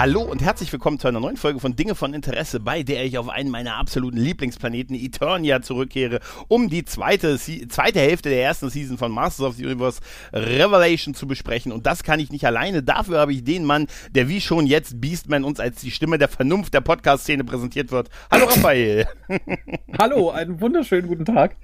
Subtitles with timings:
[0.00, 3.18] Hallo und herzlich willkommen zu einer neuen Folge von Dinge von Interesse, bei der ich
[3.18, 8.96] auf einen meiner absoluten Lieblingsplaneten Eternia zurückkehre, um die zweite, zweite Hälfte der ersten Season
[8.96, 10.00] von Masters of the Universe
[10.32, 11.70] Revelation zu besprechen.
[11.70, 12.82] Und das kann ich nicht alleine.
[12.82, 16.28] Dafür habe ich den Mann, der wie schon jetzt Beastman uns als die Stimme der
[16.28, 18.08] Vernunft der Podcast-Szene präsentiert wird.
[18.30, 19.06] Hallo Raphael.
[19.98, 21.56] Hallo, einen wunderschönen guten Tag.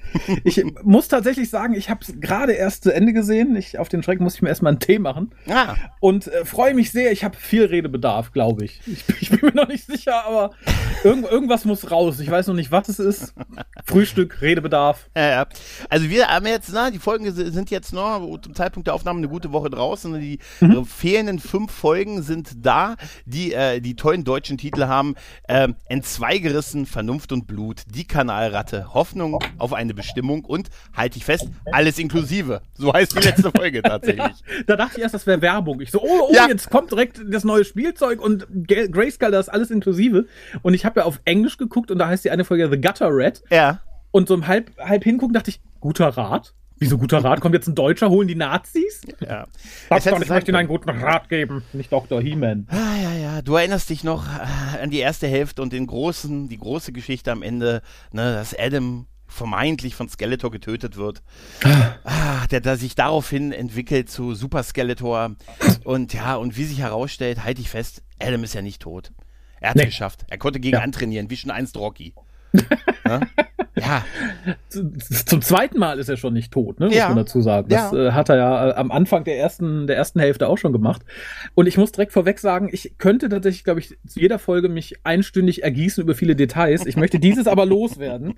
[0.45, 3.57] Ich muss tatsächlich sagen, ich habe es gerade erst zu Ende gesehen.
[3.57, 5.31] Ich, auf den Schreck muss ich mir erstmal einen Tee machen.
[5.49, 5.75] Ah.
[6.01, 7.13] Und äh, freue mich sehr.
[7.13, 8.81] Ich habe viel Redebedarf darf, glaube ich.
[8.87, 9.05] ich.
[9.21, 9.31] ich.
[9.31, 10.51] bin mir noch nicht sicher, aber
[11.05, 12.21] irgend, irgendwas muss raus.
[12.21, 13.35] Ich weiß noch nicht, was es ist.
[13.85, 15.09] Frühstück, Redebedarf.
[15.17, 15.47] Ja, ja.
[15.89, 19.29] Also wir haben jetzt, na, die Folgen sind jetzt noch zum Zeitpunkt der Aufnahme eine
[19.29, 20.19] gute Woche draußen.
[20.21, 20.85] Die mhm.
[20.85, 25.15] fehlenden fünf Folgen sind da, die äh, die tollen deutschen Titel haben.
[25.49, 31.49] Äh, Entzweigerissen, Vernunft und Blut, die Kanalratte, Hoffnung auf eine Bestimmung und, halte ich fest,
[31.73, 32.63] alles inklusive.
[32.75, 34.19] So heißt die letzte Folge tatsächlich.
[34.19, 35.81] ja, da dachte ich erst, das wäre Werbung.
[35.81, 36.49] Ich so, oh, oh, ja.
[36.49, 40.27] jetzt kommt direkt das neue Spielzeug Zeug und Grayscale, das ist alles inklusive.
[40.63, 43.09] Und ich habe ja auf Englisch geguckt und da heißt die eine Folge The Gutter
[43.11, 43.43] Rat.
[43.51, 43.81] Ja.
[44.11, 46.55] Und so im halb, halb hingucken dachte ich, guter Rat?
[46.79, 47.41] Wieso guter Rat?
[47.41, 49.01] Kommt jetzt ein Deutscher, holen die Nazis?
[49.21, 49.47] Ja.
[49.89, 52.21] Doch, ich möchte Ihnen einen guten Rat geben, nicht Dr.
[52.21, 52.67] He-Man.
[52.71, 53.43] Ah, ja, ja.
[53.43, 57.33] Du erinnerst dich noch äh, an die erste Hälfte und den großen, die große Geschichte
[57.33, 57.81] am Ende,
[58.13, 59.07] ne, dass Adam
[59.37, 61.23] vermeintlich von Skeletor getötet wird.
[62.05, 65.37] ah, der, der sich daraufhin entwickelt zu Super Skeletor.
[65.85, 69.13] Und ja, und wie sich herausstellt, halte ich fest, Adam ist ja nicht tot.
[69.61, 69.87] Er hat es nee.
[69.87, 70.25] geschafft.
[70.29, 70.83] Er konnte gegen ja.
[70.83, 72.15] antrainieren, wie schon einst Rocky.
[73.05, 73.21] ja?
[73.79, 74.05] Ja.
[74.69, 77.09] Zum zweiten Mal ist er schon nicht tot, ne, muss ja.
[77.09, 77.69] man dazu sagen.
[77.69, 78.09] Das ja.
[78.09, 81.03] äh, hat er ja äh, am Anfang der ersten, der ersten Hälfte auch schon gemacht.
[81.55, 85.05] Und ich muss direkt vorweg sagen, ich könnte tatsächlich, glaube ich, zu jeder Folge mich
[85.05, 86.87] einstündig ergießen über viele Details.
[86.87, 88.35] Ich möchte dieses aber loswerden.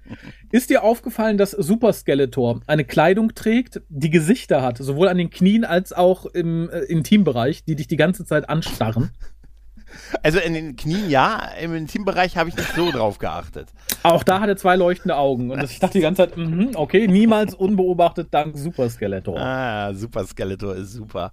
[0.51, 5.31] Ist dir aufgefallen, dass Super Skeletor eine Kleidung trägt, die Gesichter hat, sowohl an den
[5.31, 9.11] Knien als auch im äh, Intimbereich, die dich die ganze Zeit anstarren?
[10.23, 13.69] Also in den Knien ja, im Intimbereich habe ich nicht so drauf geachtet.
[14.03, 15.51] Auch da hat er zwei leuchtende Augen.
[15.51, 19.39] Und ich dachte die ganze Zeit, mm, okay, niemals unbeobachtet dank Super Skeletor.
[19.39, 21.33] Ah, Super Skeletor ist super.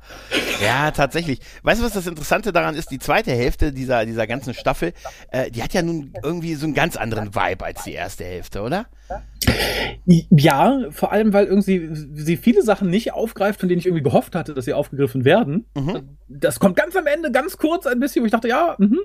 [0.63, 1.39] Ja, tatsächlich.
[1.63, 2.91] Weißt du, was das Interessante daran ist?
[2.91, 4.93] Die zweite Hälfte dieser, dieser ganzen Staffel,
[5.31, 8.61] äh, die hat ja nun irgendwie so einen ganz anderen Vibe als die erste Hälfte,
[8.61, 8.85] oder?
[9.09, 9.21] Ja,
[10.91, 14.53] vor allem, weil irgendwie sie viele Sachen nicht aufgreift, von denen ich irgendwie gehofft hatte,
[14.53, 15.65] dass sie aufgegriffen werden.
[15.75, 16.17] Mhm.
[16.27, 18.99] Das kommt ganz am Ende, ganz kurz ein bisschen, wo ich dachte, ja, mhm.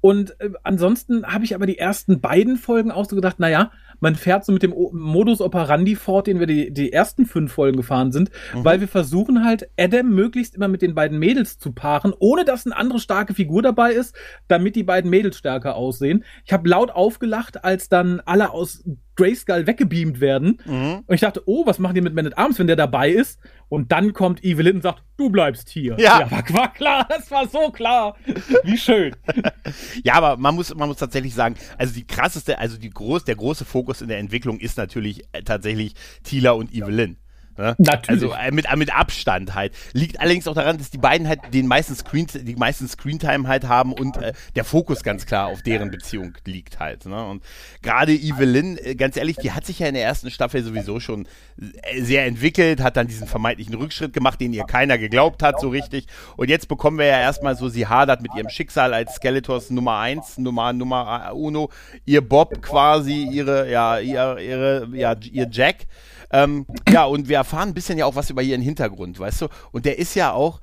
[0.00, 3.70] Und äh, ansonsten habe ich aber die ersten beiden Folgen auch so gedacht, naja,
[4.00, 7.52] man fährt so mit dem o Modus operandi fort, den wir die, die ersten fünf
[7.52, 8.64] Folgen gefahren sind, mhm.
[8.64, 12.66] weil wir versuchen halt, Adam möglichst immer mit den beiden Mädels zu paaren, ohne dass
[12.66, 14.14] eine andere starke Figur dabei ist,
[14.48, 16.24] damit die beiden Mädels stärker aussehen.
[16.44, 18.84] Ich habe laut aufgelacht, als dann alle aus
[19.16, 20.58] Grayskull weggebeamt werden.
[20.64, 21.02] Mhm.
[21.06, 23.40] Und ich dachte, oh, was machen die mit Man at Arms, wenn der dabei ist?
[23.68, 25.96] Und dann kommt Evelyn und sagt, du bleibst hier.
[25.98, 28.16] Ja, ja war, war klar, das war so klar.
[28.62, 29.14] Wie schön.
[30.04, 33.36] ja, aber man muss, man muss tatsächlich sagen, also die krasseste, also die groß, der
[33.36, 37.16] große Fokus in der Entwicklung ist natürlich äh, tatsächlich Tila und Evelyn.
[37.56, 37.74] Ne?
[37.78, 38.22] Natürlich.
[38.22, 39.72] Also äh, mit, mit Abstand halt.
[39.92, 43.64] Liegt allerdings auch daran, dass die beiden halt den meisten Screen, die meisten Screentime halt
[43.64, 47.06] haben und äh, der Fokus ganz klar auf deren Beziehung liegt halt.
[47.06, 47.24] Ne?
[47.24, 47.42] Und
[47.82, 51.26] gerade Evelyn, äh, ganz ehrlich, die hat sich ja in der ersten Staffel sowieso schon
[51.58, 55.68] äh, sehr entwickelt, hat dann diesen vermeintlichen Rückschritt gemacht, den ihr keiner geglaubt hat, so
[55.68, 56.06] richtig.
[56.36, 59.98] Und jetzt bekommen wir ja erstmal so, sie hadert mit ihrem Schicksal als Skeletors Nummer
[59.98, 61.70] 1, Nummer, Nummer uno,
[62.04, 65.86] ihr Bob quasi, ihre, ja, ihr, ihre, ja, ihr Jack.
[66.30, 69.48] Ähm, ja, und wir erfahren ein bisschen ja auch was über ihren Hintergrund, weißt du?
[69.70, 70.60] Und der ist ja auch,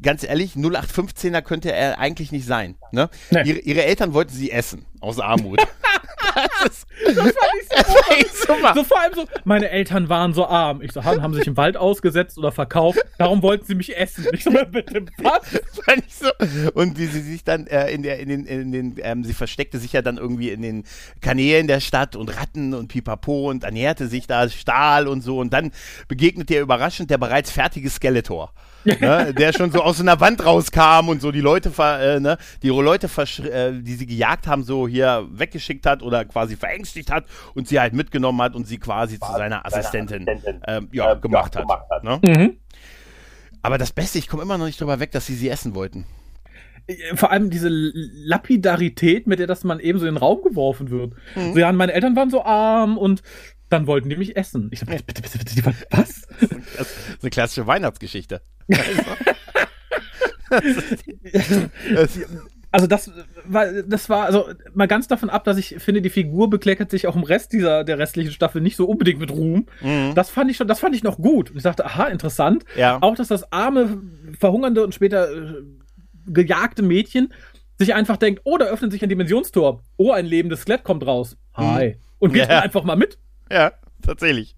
[0.00, 2.76] ganz ehrlich, 0815er könnte er eigentlich nicht sein.
[2.90, 3.10] Ne?
[3.30, 3.42] Nee.
[3.42, 5.60] Ihre, ihre, Eltern wollten sie essen, aus Armut.
[6.34, 8.72] das, ist, das fand ich so, super.
[8.74, 10.82] so vor allem so, meine Eltern waren so arm.
[10.82, 14.26] Ich so, haben, haben sich im Wald ausgesetzt oder verkauft, darum wollten sie mich essen.
[14.32, 15.42] Ich so, bitte, was?
[15.84, 16.30] Fand ich so.
[16.74, 19.78] Und wie sie sich dann äh, in der, in den, in den, ähm, sie versteckte
[19.78, 20.84] sich ja dann irgendwie in den
[21.20, 25.38] Kanälen der Stadt und Ratten und Pipapo und ernährte sich da Stahl und so.
[25.38, 25.72] Und dann
[26.08, 28.52] begegnet ihr überraschend der bereits fertige Skeletor
[28.84, 32.68] ne, der schon so aus einer Wand rauskam und so die Leute, äh, ne, die
[32.68, 33.08] Leute,
[33.44, 37.24] äh, die sie gejagt haben, so hier weggeschickt hat oder quasi verängstigt hat
[37.54, 40.26] und sie halt mitgenommen hat und sie quasi zu seiner Assistentin,
[40.66, 42.04] ähm, ja, gemacht hat.
[42.04, 42.20] Ne?
[42.22, 42.56] Mhm.
[43.62, 46.04] Aber das Beste, ich komme immer noch nicht drüber weg, dass sie sie essen wollten.
[47.14, 51.14] Vor allem diese Lapidarität, mit der das man eben so in den Raum geworfen wird.
[51.36, 51.54] Mhm.
[51.54, 53.22] So, ja, meine Eltern waren so arm und
[53.68, 54.68] dann wollten die mich essen.
[54.72, 56.26] Ich dachte, bitte, bitte, bitte, bitte was?
[56.76, 58.42] Das ist eine klassische Weihnachtsgeschichte.
[62.70, 63.10] also das
[63.44, 67.06] war, das war, also mal ganz davon ab, dass ich finde, die Figur bekleckert sich
[67.06, 69.66] auch im Rest dieser, der restlichen Staffel nicht so unbedingt mit Ruhm.
[69.80, 70.14] Mhm.
[70.14, 71.50] Das fand ich schon, das fand ich noch gut.
[71.50, 72.64] Und ich dachte, aha, interessant.
[72.76, 72.98] Ja.
[73.00, 74.02] Auch, dass das arme,
[74.38, 75.62] verhungernde und später äh,
[76.26, 77.32] gejagte Mädchen
[77.78, 79.82] sich einfach denkt, oh, da öffnet sich ein Dimensionstor.
[79.96, 81.36] Oh, ein lebendes Skelett kommt raus.
[81.54, 81.88] Hi.
[81.88, 81.94] Mhm.
[82.18, 82.60] Und geht ja.
[82.60, 83.18] einfach mal mit.
[83.50, 83.72] Ja,
[84.02, 84.54] tatsächlich.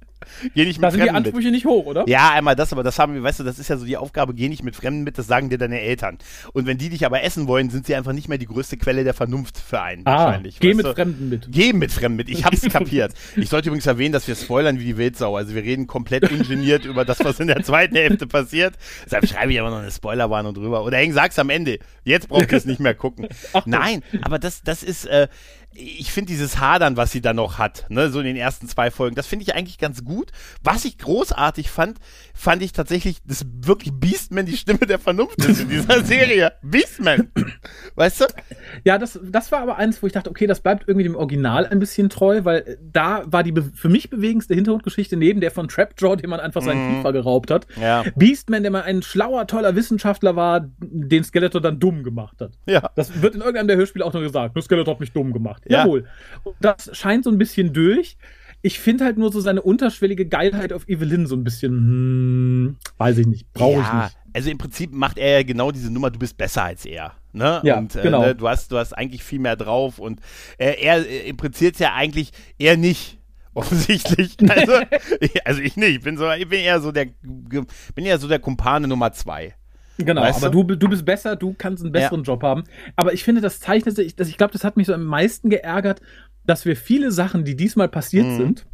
[0.54, 1.54] Geh nicht mit da sind Fremden die Ansprüche mit.
[1.54, 2.04] nicht hoch, oder?
[2.08, 4.34] Ja, einmal das, aber das haben wir, weißt du, das ist ja so die Aufgabe,
[4.34, 6.18] geh nicht mit Fremden mit, das sagen dir deine Eltern.
[6.52, 9.04] Und wenn die dich aber essen wollen, sind sie einfach nicht mehr die größte Quelle
[9.04, 10.60] der Vernunft für einen, ah, wahrscheinlich.
[10.60, 10.94] Geh mit du?
[10.94, 11.48] Fremden mit.
[11.50, 13.12] Geh mit Fremden mit, ich hab's kapiert.
[13.36, 16.84] Ich sollte übrigens erwähnen, dass wir spoilern wie die Wildsau, also wir reden komplett ungeniert
[16.84, 18.74] über das, was in der zweiten Hälfte passiert.
[19.04, 20.84] Deshalb schreibe ich aber noch eine Spoilerwarnung drüber.
[20.84, 21.78] Oder Heng, sag's am Ende.
[22.04, 23.28] Jetzt braucht ihr es nicht mehr gucken.
[23.52, 25.28] Ach, Nein, aber das, das ist, äh,
[25.76, 28.90] ich finde dieses Hadern, was sie da noch hat, ne, so in den ersten zwei
[28.90, 30.30] Folgen, das finde ich eigentlich ganz gut.
[30.62, 31.98] Was ich großartig fand,
[32.32, 36.52] fand ich tatsächlich, dass wirklich Beastman die Stimme der Vernunft ist in dieser Serie.
[36.62, 37.30] Beastman.
[37.96, 38.24] Weißt du?
[38.84, 41.66] Ja, das, das war aber eins, wo ich dachte, okay, das bleibt irgendwie dem Original
[41.66, 46.16] ein bisschen treu, weil da war die für mich bewegendste Hintergrundgeschichte neben der von Trapjaw,
[46.16, 46.96] dem man einfach seinen mm.
[46.96, 47.66] Kiefer geraubt hat.
[47.80, 48.04] Ja.
[48.14, 52.52] Beastman, der mal ein schlauer, toller Wissenschaftler war, den Skeletor dann dumm gemacht hat.
[52.66, 52.90] Ja.
[52.94, 54.54] Das wird in irgendeinem der Hörspiele auch noch gesagt.
[54.54, 55.63] Nur Skeletor hat mich dumm gemacht.
[55.66, 55.84] Ja.
[55.84, 56.06] Jawohl.
[56.42, 58.16] Und das scheint so ein bisschen durch.
[58.62, 63.18] Ich finde halt nur so seine unterschwellige Geilheit auf Evelyn so ein bisschen, hm, weiß
[63.18, 64.18] ich nicht, brauche ja, ich nicht.
[64.32, 67.12] Also im Prinzip macht er ja genau diese Nummer, du bist besser als er.
[67.32, 67.60] Ne?
[67.62, 68.22] Ja, und, äh, genau.
[68.22, 70.20] Ne, du, hast, du hast eigentlich viel mehr drauf und
[70.56, 73.18] äh, er äh, impliziert ja eigentlich eher nicht
[73.54, 74.36] offensichtlich.
[74.48, 74.72] Also,
[75.20, 75.96] ich, also ich nicht.
[75.96, 79.54] Ich bin so, ich bin eher so der, bin eher so der Kumpane Nummer zwei.
[79.98, 80.74] Genau, weißt aber du?
[80.76, 82.32] du bist besser, du kannst einen besseren ja.
[82.32, 82.64] Job haben.
[82.96, 86.00] Aber ich finde, das zeichnet sich, ich glaube, das hat mich so am meisten geärgert,
[86.44, 88.36] dass wir viele Sachen, die diesmal passiert mhm.
[88.36, 88.66] sind,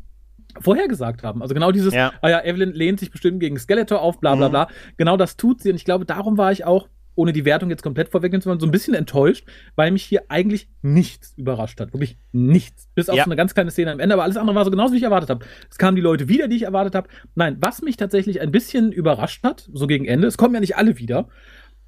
[0.58, 1.42] vorhergesagt haben.
[1.42, 2.12] Also genau dieses, ja.
[2.22, 4.52] ah ja, Evelyn lehnt sich bestimmt gegen Skeletor auf, bla bla mhm.
[4.52, 4.68] bla.
[4.96, 5.70] Genau das tut sie.
[5.70, 6.88] Und ich glaube, darum war ich auch
[7.20, 9.46] ohne die Wertung jetzt komplett vorwegnehmen zu wollen, so ein bisschen enttäuscht,
[9.76, 11.92] weil mich hier eigentlich nichts überrascht hat.
[11.92, 12.88] Wirklich nichts.
[12.94, 13.24] Bis auf ja.
[13.24, 15.02] so eine ganz kleine Szene am Ende, aber alles andere war so genauso, wie ich
[15.02, 15.44] erwartet habe.
[15.70, 17.08] Es kamen die Leute wieder, die ich erwartet habe.
[17.34, 20.76] Nein, was mich tatsächlich ein bisschen überrascht hat, so gegen Ende, es kommen ja nicht
[20.76, 21.28] alle wieder,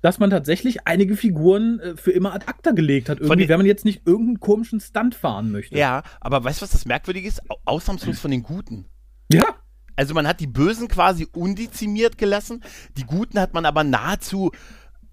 [0.02, 3.66] dass man tatsächlich einige Figuren äh, für immer ad acta gelegt hat, irgendwie, wenn man
[3.66, 5.78] jetzt nicht irgendeinen komischen Stunt fahren möchte.
[5.78, 7.40] Ja, aber weißt du, was das Merkwürdige ist?
[7.64, 8.86] Ausnahmslos von den Guten.
[9.32, 9.44] Ja.
[9.94, 12.62] Also man hat die Bösen quasi undezimiert gelassen,
[12.96, 14.50] die Guten hat man aber nahezu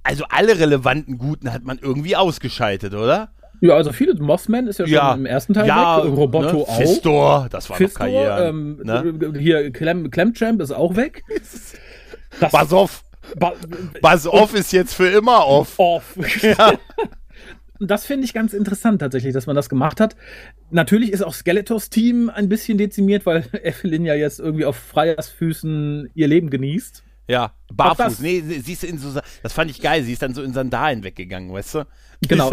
[0.04, 3.31] also alle relevanten Guten hat man irgendwie ausgeschaltet, oder?
[3.62, 4.16] Ja, also viele.
[4.16, 6.12] Mossman ist ja schon ja, im ersten Teil ja, weg.
[6.12, 6.63] Roboto ne?
[6.63, 6.78] auch.
[6.78, 8.48] Fistor, das war Fistor, noch Karriere.
[8.48, 9.38] Ähm, ne?
[9.38, 11.24] Hier Clem, Clemchamp ist auch weg.
[12.40, 13.04] Das, Pass auf.
[13.38, 13.54] Ba
[14.01, 15.78] Buzz off ist jetzt für immer off.
[15.78, 16.16] Off.
[16.42, 16.74] Ja.
[17.80, 20.16] das finde ich ganz interessant tatsächlich, dass man das gemacht hat.
[20.72, 26.10] Natürlich ist auch Skeletors Team ein bisschen dezimiert, weil Evelyn ja jetzt irgendwie auf Freiersfüßen
[26.13, 27.04] ihr Leben genießt.
[27.30, 28.22] Ja, barfuß.
[28.22, 30.02] Nee, sie ist in so, das fand ich geil.
[30.04, 31.88] Sie ist dann so in Sandalen weggegangen, weißt du?
[32.28, 32.52] Genau.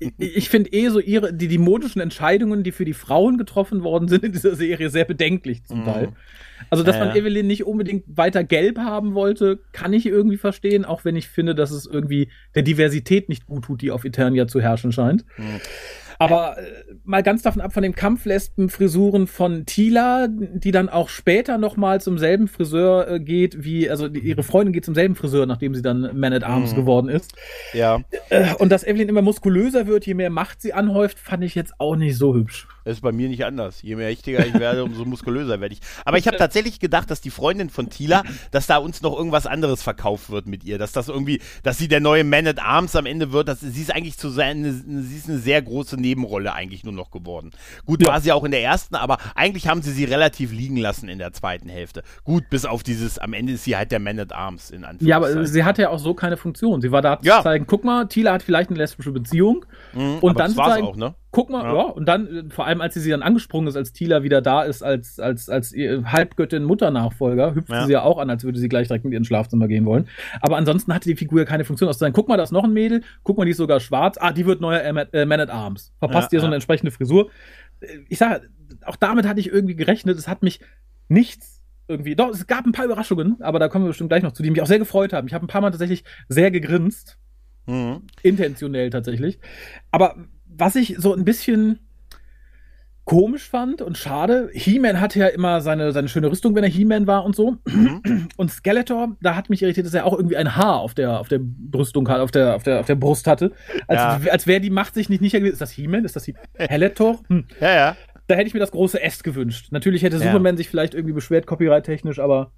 [0.00, 3.84] Ich, ich finde eh so ihre, die, die modischen Entscheidungen, die für die Frauen getroffen
[3.84, 5.84] worden sind in dieser Serie, sehr bedenklich zum mm.
[5.84, 6.08] Teil.
[6.68, 10.84] Also, dass ja, man Evelyn nicht unbedingt weiter gelb haben wollte, kann ich irgendwie verstehen,
[10.84, 14.48] auch wenn ich finde, dass es irgendwie der Diversität nicht gut tut, die auf Eternia
[14.48, 15.24] zu herrschen scheint.
[15.36, 15.60] Mhm.
[16.18, 16.62] Aber äh,
[17.04, 22.18] mal ganz davon ab von den Kampflespen-Frisuren von Tila, die dann auch später nochmal zum
[22.18, 25.82] selben Friseur äh, geht, wie, also die, ihre Freundin geht zum selben Friseur, nachdem sie
[25.82, 26.76] dann Man at Arms mhm.
[26.76, 27.34] geworden ist.
[27.72, 28.00] Ja.
[28.30, 31.74] Äh, und dass Evelyn immer muskulöser wird, je mehr Macht sie anhäuft, fand ich jetzt
[31.78, 32.66] auch nicht so hübsch.
[32.88, 33.82] Das ist bei mir nicht anders.
[33.82, 35.80] Je mächtiger ich werde, umso muskulöser werde ich.
[36.06, 39.46] Aber ich habe tatsächlich gedacht, dass die Freundin von Tila, dass da uns noch irgendwas
[39.46, 40.78] anderes verkauft wird mit ihr.
[40.78, 43.48] Dass das irgendwie, dass sie der neue Man at Arms am Ende wird.
[43.48, 44.64] Dass, sie ist eigentlich zu sein,
[45.02, 47.50] sie ist eine sehr große Nebenrolle eigentlich nur noch geworden.
[47.84, 48.08] Gut, ja.
[48.08, 51.18] war sie auch in der ersten, aber eigentlich haben sie sie relativ liegen lassen in
[51.18, 52.02] der zweiten Hälfte.
[52.24, 55.08] Gut, bis auf dieses, am Ende ist sie halt der Man at Arms in Anführungszeichen.
[55.08, 56.80] Ja, aber sie hatte ja auch so keine Funktion.
[56.80, 57.36] Sie war da ja.
[57.36, 59.66] zu zeigen, guck mal, Tila hat vielleicht eine lesbische Beziehung.
[59.92, 61.14] Mhm, und dann zu zeigen, auch, ne?
[61.30, 61.74] Guck mal, ja.
[61.74, 61.82] ja.
[61.82, 64.62] und dann, äh, vor allem als sie, sie dann angesprungen ist, als Tila wieder da
[64.62, 67.86] ist, als, als, als Halbgöttin Mutternachfolger, hüpft ja.
[67.86, 70.08] sie ja auch an, als würde sie gleich direkt in ihr Schlafzimmer gehen wollen.
[70.40, 72.64] Aber ansonsten hatte die Figur ja keine Funktion, außer sagen, guck mal, da ist noch
[72.64, 75.50] ein Mädel, guck mal, die ist sogar schwarz, ah, die wird neuer äh, Man at
[75.50, 75.92] Arms.
[75.98, 77.30] Verpasst ja, ihr so eine entsprechende Frisur.
[77.80, 78.48] Äh, ich sage,
[78.84, 80.60] auch damit hatte ich irgendwie gerechnet, es hat mich
[81.08, 81.58] nichts
[81.88, 84.42] irgendwie, doch, es gab ein paar Überraschungen, aber da kommen wir bestimmt gleich noch zu,
[84.42, 85.26] die mich auch sehr gefreut haben.
[85.26, 87.18] Ich habe ein paar Mal tatsächlich sehr gegrinst.
[87.66, 88.02] Mhm.
[88.22, 89.38] Intentionell tatsächlich.
[89.90, 90.16] Aber
[90.58, 91.78] was ich so ein bisschen
[93.08, 94.50] komisch fand und schade.
[94.52, 97.56] He-Man hatte ja immer seine, seine schöne Rüstung, wenn er He-Man war und so.
[97.64, 98.28] Mhm.
[98.36, 101.26] Und Skeletor, da hat mich irritiert, dass er auch irgendwie ein Haar auf der, auf
[101.28, 101.40] der
[101.74, 103.52] Rüstung hat, auf der, auf der, auf der Brust hatte.
[103.86, 104.30] Als, ja.
[104.30, 106.04] als wäre die Macht sich nicht nicht Ist das He-Man?
[106.04, 107.18] Ist das He Heletor?
[107.28, 107.46] Hm.
[107.60, 107.96] Ja, ja.
[108.26, 109.68] Da hätte ich mir das große S gewünscht.
[109.70, 110.22] Natürlich hätte ja.
[110.24, 112.52] Superman sich vielleicht irgendwie beschwert, copyright-technisch, aber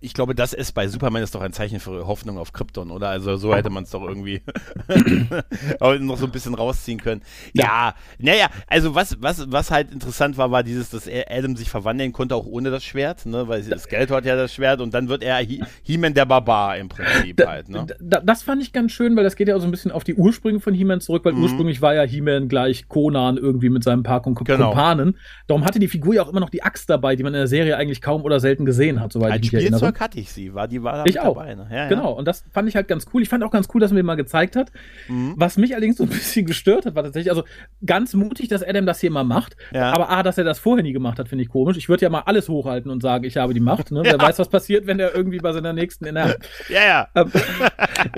[0.00, 3.08] ich glaube, das ist bei Superman ist doch ein Zeichen für Hoffnung auf Krypton, oder?
[3.08, 4.42] Also so hätte man es doch irgendwie
[6.00, 7.22] noch so ein bisschen rausziehen können.
[7.52, 12.12] Ja, naja, also was, was, was halt interessant war, war dieses, dass Adam sich verwandeln
[12.12, 13.48] konnte, auch ohne das Schwert, ne?
[13.48, 15.38] Weil das Geld hat ja das Schwert und dann wird er
[15.82, 17.86] He-Man der Barbar im Prinzip halt, ne?
[18.00, 20.04] Da, das fand ich ganz schön, weil das geht ja auch so ein bisschen auf
[20.04, 21.42] die Ursprünge von He-Man zurück, weil mhm.
[21.42, 24.68] ursprünglich war ja He-Man gleich Conan irgendwie mit seinem Paar Kump genau.
[24.68, 25.16] Kumpanen.
[25.46, 27.46] Darum hatte die Figur ja auch immer noch die Axt dabei, die man in der
[27.46, 29.77] Serie eigentlich kaum oder selten gesehen hat, soweit Als ich mich erinnere.
[29.78, 31.34] Spielzeug hatte ich sie, war die war ich auch.
[31.34, 31.54] dabei.
[31.54, 31.68] Ne?
[31.70, 33.22] Ja, genau, und das fand ich halt ganz cool.
[33.22, 34.70] Ich fand auch ganz cool, dass man mir mal gezeigt hat.
[35.08, 35.34] Mhm.
[35.36, 37.44] Was mich allerdings so ein bisschen gestört hat, war tatsächlich, also
[37.84, 39.56] ganz mutig, dass Adam das hier mal macht.
[39.72, 39.92] Ja.
[39.92, 41.76] Aber A, dass er das vorher nie gemacht hat, finde ich komisch.
[41.76, 43.90] Ich würde ja mal alles hochhalten und sagen, ich habe die Macht.
[43.90, 44.02] Ne?
[44.08, 44.12] Ja.
[44.12, 47.08] Wer weiß, was passiert, wenn er irgendwie bei seiner nächsten in der Ja, ja.
[47.14, 47.30] Ähm,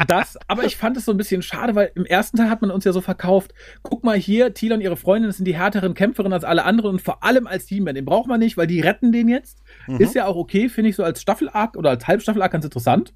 [0.07, 2.71] das, aber ich fand es so ein bisschen schade, weil im ersten Teil hat man
[2.71, 6.33] uns ja so verkauft, guck mal hier, Tila und ihre Freundin sind die härteren Kämpferinnen
[6.33, 7.95] als alle anderen und vor allem als Teamman.
[7.95, 9.63] Den braucht man nicht, weil die retten den jetzt.
[9.87, 9.99] Mhm.
[9.99, 13.13] Ist ja auch okay, finde ich so als Staffelarg oder als Halbstaffelarg ganz interessant.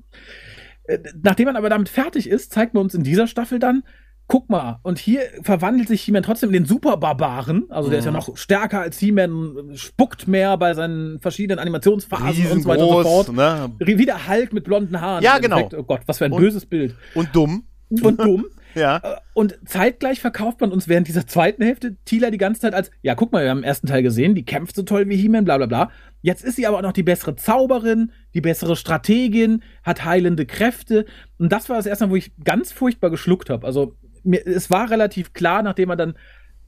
[0.85, 3.83] Äh, nachdem man aber damit fertig ist, zeigt man uns in dieser Staffel dann,
[4.27, 7.71] guck mal, und hier verwandelt sich He-Man trotzdem in den Superbarbaren.
[7.71, 7.99] Also der mhm.
[7.99, 8.17] ist ja mhm.
[8.17, 13.03] noch stärker als He-Man, spuckt mehr bei seinen verschiedenen Animationsphasen und so weiter und so
[13.03, 13.33] fort.
[13.33, 13.71] Ne?
[13.79, 15.23] Wie der Hulk mit blonden Haaren.
[15.23, 15.69] Ja, genau.
[15.77, 16.95] Oh Gott, was für ein und, böses Bild.
[17.15, 17.65] Und dumm.
[17.91, 18.47] Und dumm.
[18.75, 18.99] Ja.
[18.99, 22.91] Äh, und zeitgleich verkauft man uns während dieser zweiten Hälfte Tila die ganze Zeit als,
[23.03, 25.45] ja, guck mal, wir haben im ersten Teil gesehen, die kämpft so toll wie He-Man,
[25.45, 25.91] bla bla bla.
[26.23, 31.05] Jetzt ist sie aber auch noch die bessere Zauberin, die bessere Strategin, hat heilende Kräfte.
[31.39, 33.67] Und das war das erste Mal, wo ich ganz furchtbar geschluckt habe.
[33.67, 36.15] Also mir, es war relativ klar, nachdem man dann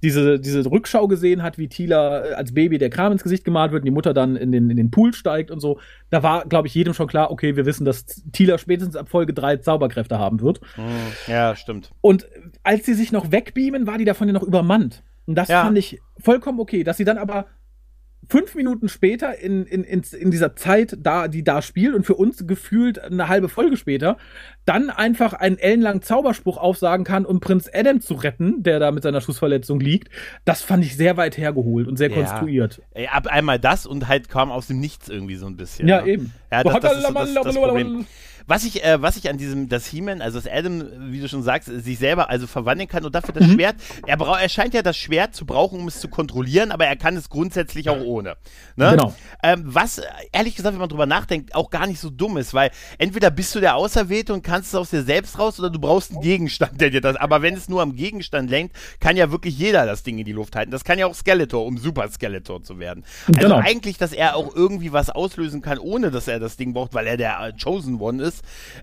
[0.02, 3.72] diese, diese Rückschau gesehen hat, wie Tila äh, als Baby der Kram ins Gesicht gemalt
[3.72, 5.78] wird und die Mutter dann in den, in den Pool steigt und so,
[6.10, 9.32] da war, glaube ich, jedem schon klar, okay, wir wissen, dass Tila spätestens ab Folge
[9.32, 10.60] 3 Zauberkräfte haben wird.
[10.74, 10.84] Hm,
[11.26, 11.90] ja, stimmt.
[12.00, 12.28] Und
[12.62, 15.02] als sie sich noch wegbeamen, war die davon ja noch übermannt.
[15.26, 15.64] Und das ja.
[15.64, 17.46] fand ich vollkommen okay, dass sie dann aber
[18.28, 22.14] fünf Minuten später in, in, in, in dieser Zeit, da, die da spielt und für
[22.14, 24.16] uns gefühlt eine halbe Folge später,
[24.64, 29.02] dann einfach einen ellenlangen Zauberspruch aufsagen kann, um Prinz Adam zu retten, der da mit
[29.02, 30.10] seiner Schussverletzung liegt,
[30.44, 32.16] das fand ich sehr weit hergeholt und sehr ja.
[32.16, 32.82] konstruiert.
[32.92, 35.88] Ey, ab einmal das und halt kam aus dem Nichts irgendwie so ein bisschen.
[35.88, 36.08] Ja, ne?
[36.08, 36.32] eben.
[36.50, 38.06] Ja, das, das, ist so das, das Problem.
[38.46, 41.42] Was ich, äh, was ich an diesem, das He-Man, also das Adam, wie du schon
[41.42, 43.54] sagst, sich selber also verwandeln kann und dafür das mhm.
[43.54, 43.76] Schwert,
[44.06, 46.96] er, braucht, er scheint ja das Schwert zu brauchen, um es zu kontrollieren, aber er
[46.96, 48.36] kann es grundsätzlich auch ohne.
[48.76, 48.90] Ne?
[48.90, 49.14] Genau.
[49.42, 50.00] Ähm, was,
[50.32, 53.54] ehrlich gesagt, wenn man drüber nachdenkt, auch gar nicht so dumm ist, weil entweder bist
[53.54, 56.80] du der Auserwählte und kannst es aus dir selbst raus oder du brauchst einen Gegenstand,
[56.80, 60.02] der dir das, aber wenn es nur am Gegenstand lenkt, kann ja wirklich jeder das
[60.02, 60.70] Ding in die Luft halten.
[60.70, 63.04] Das kann ja auch Skeletor, um Super Skeletor zu werden.
[63.26, 63.56] Also genau.
[63.56, 67.06] eigentlich, dass er auch irgendwie was auslösen kann, ohne dass er das Ding braucht, weil
[67.06, 68.35] er der Chosen One ist,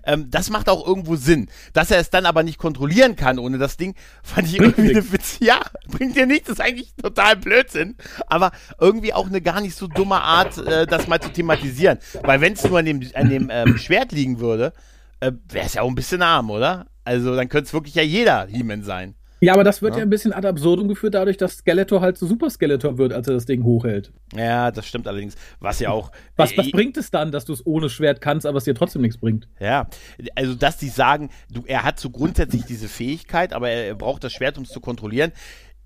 [0.04, 1.48] ähm, das macht auch irgendwo Sinn.
[1.72, 5.12] Dass er es dann aber nicht kontrollieren kann ohne das Ding, fand ich irgendwie eine
[5.12, 5.38] Witz.
[5.44, 7.96] Ja, bringt dir nichts, ist eigentlich total Blödsinn.
[8.28, 11.98] Aber irgendwie auch eine gar nicht so dumme Art, äh, das mal zu thematisieren.
[12.22, 14.72] Weil wenn es nur an dem, an dem ähm, Schwert liegen würde,
[15.20, 16.86] äh, wäre es ja auch ein bisschen arm, oder?
[17.04, 19.14] Also dann könnte es wirklich ja jeder He-Man sein.
[19.44, 19.98] Ja, aber das wird ja.
[19.98, 20.04] ja.
[20.04, 23.34] ein bisschen ad absurdum geführt, dadurch, dass Skeletor halt zu Super Skeletor wird, als er
[23.34, 24.12] das Ding hochhält.
[24.34, 25.34] Ja, das stimmt allerdings.
[25.60, 26.10] Was ja auch.
[26.36, 28.74] Was, äh, was bringt es dann, dass du es ohne Schwert kannst, aber es dir
[28.74, 29.48] trotzdem nichts bringt?
[29.60, 29.88] Ja,
[30.34, 34.24] also dass die sagen, du, er hat so grundsätzlich diese Fähigkeit, aber er, er braucht
[34.24, 35.32] das Schwert, um es zu kontrollieren,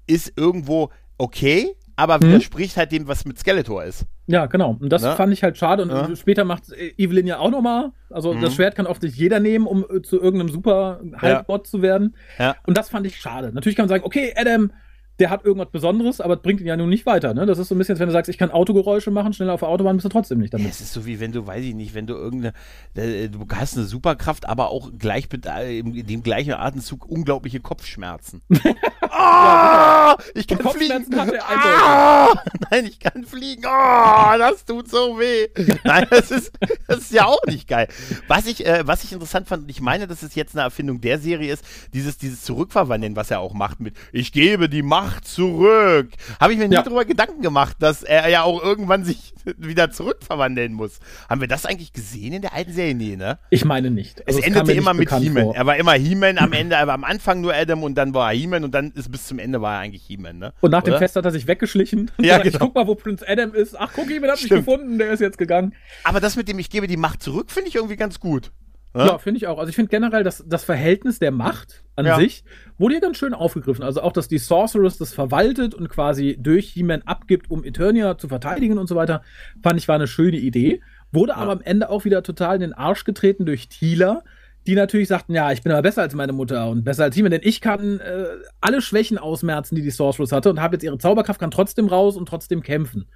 [0.07, 2.29] ist irgendwo okay, aber mhm.
[2.29, 4.07] widerspricht halt dem, was mit Skeletor ist.
[4.29, 4.77] Ja, genau.
[4.79, 5.17] Und das ne?
[5.17, 5.83] fand ich halt schade.
[5.83, 6.15] Und ja.
[6.15, 7.91] später macht Evelyn ja auch nochmal.
[8.09, 8.41] Also mhm.
[8.41, 11.71] das Schwert kann oft nicht jeder nehmen, um äh, zu irgendeinem super Halbbot ja.
[11.71, 12.15] zu werden.
[12.39, 12.55] Ja.
[12.67, 13.51] Und das fand ich schade.
[13.53, 14.71] Natürlich kann man sagen, okay, Adam,
[15.19, 17.35] der hat irgendwas Besonderes, aber bringt ihn ja nun nicht weiter.
[17.35, 17.45] Ne?
[17.45, 19.69] Das ist so ein bisschen, wenn du sagst, ich kann Autogeräusche machen, schneller auf der
[19.69, 20.71] Autobahn bist du trotzdem nicht damit.
[20.71, 22.55] Es ist so wie wenn du, weiß ich nicht, wenn du irgendeine,
[22.95, 27.59] äh, du hast eine Superkraft, aber auch gleich mit äh, in dem gleichen Atemzug unglaubliche
[27.59, 28.43] Kopfschmerzen.
[28.51, 31.19] oh, ich kann fliegen.
[31.19, 32.35] Hat er oh,
[32.71, 33.65] nein, ich kann fliegen.
[33.67, 35.49] Oh, das tut so weh.
[35.83, 36.53] Nein, das ist,
[36.87, 37.89] das ist ja auch nicht geil.
[38.29, 41.01] Was ich, äh, was ich interessant fand, und ich meine, dass es jetzt eine Erfindung
[41.01, 45.08] der Serie ist, dieses, dieses Zurückverwandeln, was er auch macht mit, ich gebe die Macht
[45.09, 46.11] Macht zurück.
[46.39, 46.83] Habe ich mir nie ja.
[46.83, 50.99] darüber Gedanken gemacht, dass er ja auch irgendwann sich wieder zurückverwandeln muss.
[51.31, 52.95] Haben wir das eigentlich gesehen in der alten Serie?
[52.95, 53.39] Nee, ne?
[53.49, 54.27] Ich meine nicht.
[54.27, 55.53] Also es, es endete immer mit He-Man.
[55.53, 58.31] Er war immer He-Man am Ende, er war am Anfang nur Adam und dann war
[58.33, 60.53] er He-Man und dann ist bis zum Ende war er eigentlich He-Man, ne?
[60.61, 60.93] Und nach Oder?
[60.93, 62.11] dem Fest hat er sich weggeschlichen.
[62.21, 62.55] Ja, gesagt, genau.
[62.57, 63.79] Ich guck mal, wo Prinz Adam ist.
[63.79, 65.75] Ach, guck, jemand hat mich gefunden, der ist jetzt gegangen.
[66.05, 68.51] Aber das mit dem Ich gebe die Macht zurück, finde ich irgendwie ganz gut.
[68.95, 69.59] Ja, ja finde ich auch.
[69.59, 72.17] Also ich finde generell, dass das Verhältnis der Macht an ja.
[72.17, 72.45] sich
[72.79, 73.83] wurde hier ganz schön aufgegriffen.
[73.83, 78.29] Also auch, dass die Sorceress das verwaltet und quasi durch He-Man abgibt, um Eternia zu
[78.29, 79.23] verteidigen und so weiter,
[79.63, 80.81] fand ich war eine schöne Idee.
[81.13, 81.39] Wurde ja.
[81.39, 84.25] aber am Ende auch wieder total in den Arsch getreten durch Thieler,
[84.67, 87.31] die natürlich sagten, ja, ich bin aber besser als meine Mutter und besser als He-Man,
[87.31, 88.27] denn ich kann äh,
[88.61, 92.17] alle Schwächen ausmerzen, die die Sorceress hatte und habe jetzt ihre Zauberkraft, kann trotzdem raus
[92.17, 93.07] und trotzdem kämpfen.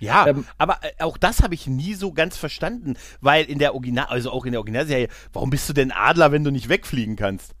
[0.00, 3.74] Ja, ähm, aber äh, auch das habe ich nie so ganz verstanden, weil in der
[3.74, 7.16] Original, also auch in der Originalserie, warum bist du denn Adler, wenn du nicht wegfliegen
[7.16, 7.54] kannst?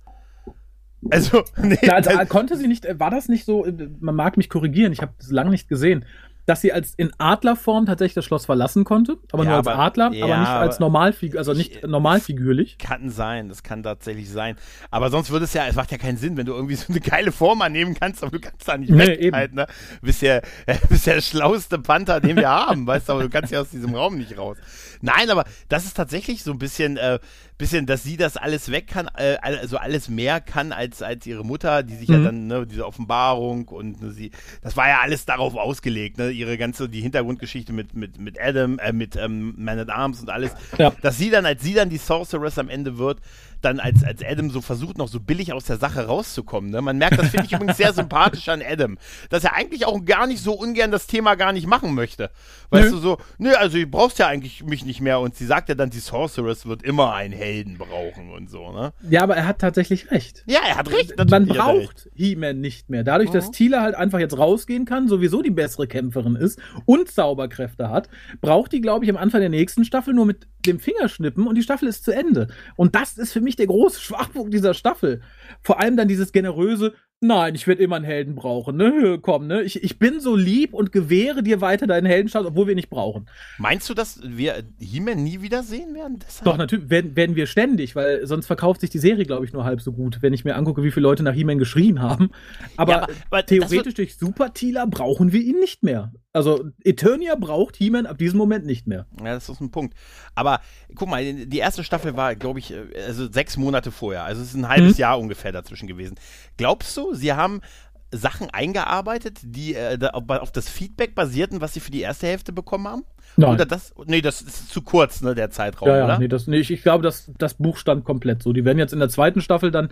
[1.10, 4.36] Also, nee, da also, konnte sie nicht, äh, war das nicht so, äh, man mag
[4.36, 6.04] mich korrigieren, ich habe das lange nicht gesehen,
[6.48, 9.78] dass sie als in Adlerform tatsächlich das Schloss verlassen konnte, aber ja, nur als aber,
[9.78, 12.78] Adler, ja, aber nicht als Normalfigur, also nicht normalfigürlich.
[12.78, 14.56] Kann sein, das kann tatsächlich sein.
[14.90, 17.00] Aber sonst würde es ja, es macht ja keinen Sinn, wenn du irgendwie so eine
[17.00, 19.66] geile Form annehmen kannst, aber du kannst da nicht nee, weg halt, ne?
[20.00, 20.40] Bist ja,
[20.88, 23.68] bist ja der schlauste Panther, den wir haben, weißt du, aber du kannst ja aus
[23.68, 24.56] diesem Raum nicht raus.
[25.02, 27.18] Nein, aber das ist tatsächlich so ein bisschen, äh,
[27.58, 31.44] bisschen, dass sie das alles weg kann, äh, also alles mehr kann als, als ihre
[31.44, 32.14] Mutter, die sich mhm.
[32.14, 34.30] ja dann, ne, diese Offenbarung und ne, sie,
[34.62, 38.78] das war ja alles darauf ausgelegt, ne, ihre ganze, die Hintergrundgeschichte mit, mit, mit Adam,
[38.78, 40.92] äh, mit ähm, Man at Arms und alles, ja.
[41.02, 43.18] dass sie dann, als sie dann die Sorceress am Ende wird,
[43.60, 46.70] dann als, als Adam so versucht, noch so billig aus der Sache rauszukommen.
[46.70, 46.80] Ne?
[46.80, 48.98] Man merkt, das finde ich übrigens sehr sympathisch an Adam,
[49.30, 52.30] dass er eigentlich auch gar nicht so ungern das Thema gar nicht machen möchte.
[52.70, 52.96] Weißt nö.
[52.96, 55.74] du, so, nö, also du brauchst ja eigentlich mich nicht mehr und sie sagt ja
[55.74, 58.92] dann, die Sorceress wird immer einen Helden brauchen und so, ne?
[59.08, 60.44] Ja, aber er hat tatsächlich recht.
[60.46, 61.14] Ja, er hat recht.
[61.30, 63.04] Man braucht He-Man nicht mehr.
[63.04, 63.34] Dadurch, mhm.
[63.34, 68.08] dass Tila halt einfach jetzt rausgehen kann, sowieso die bessere Kämpferin ist und Zauberkräfte hat,
[68.40, 71.62] braucht die, glaube ich, am Anfang der nächsten Staffel nur mit dem Fingerschnippen und die
[71.62, 72.48] Staffel ist zu Ende.
[72.76, 75.22] Und das ist für mich der große Schwachpunkt dieser Staffel.
[75.62, 79.18] Vor allem dann dieses generöse, Nein, ich werde immer einen Helden brauchen, ne?
[79.20, 79.62] Komm, ne?
[79.62, 83.28] Ich, ich bin so lieb und gewähre dir weiter deinen Heldenstatus, obwohl wir nicht brauchen.
[83.58, 86.20] Meinst du, dass wir He-Man nie wiedersehen werden?
[86.24, 86.44] Deshalb?
[86.44, 89.64] Doch, natürlich werden, werden wir ständig, weil sonst verkauft sich die Serie, glaube ich, nur
[89.64, 92.30] halb so gut, wenn ich mir angucke, wie viele Leute nach He-Man geschrien haben.
[92.76, 96.12] Aber, ja, aber, aber theoretisch durch Super Tila brauchen wir ihn nicht mehr.
[96.34, 99.06] Also Eternia braucht He-Man ab diesem Moment nicht mehr.
[99.18, 99.94] Ja, das ist ein Punkt.
[100.34, 100.60] Aber
[100.94, 102.74] guck mal, die erste Staffel war, glaube ich,
[103.06, 104.24] also sechs Monate vorher.
[104.24, 105.00] Also es ist ein halbes mhm.
[105.00, 106.16] Jahr ungefähr dazwischen gewesen.
[106.58, 107.62] Glaubst du, sie haben
[108.10, 112.88] Sachen eingearbeitet, die äh, auf das Feedback basierten, was sie für die erste Hälfte bekommen
[112.88, 113.04] haben?
[113.36, 113.54] Nein.
[113.54, 116.18] Oder das, nee, das ist zu kurz, ne, der Zeitraum, ja, ja, oder?
[116.18, 118.52] Nee, das, nee, ich, ich glaube, das, das Buch stand komplett so.
[118.52, 119.90] Die werden jetzt in der zweiten Staffel dann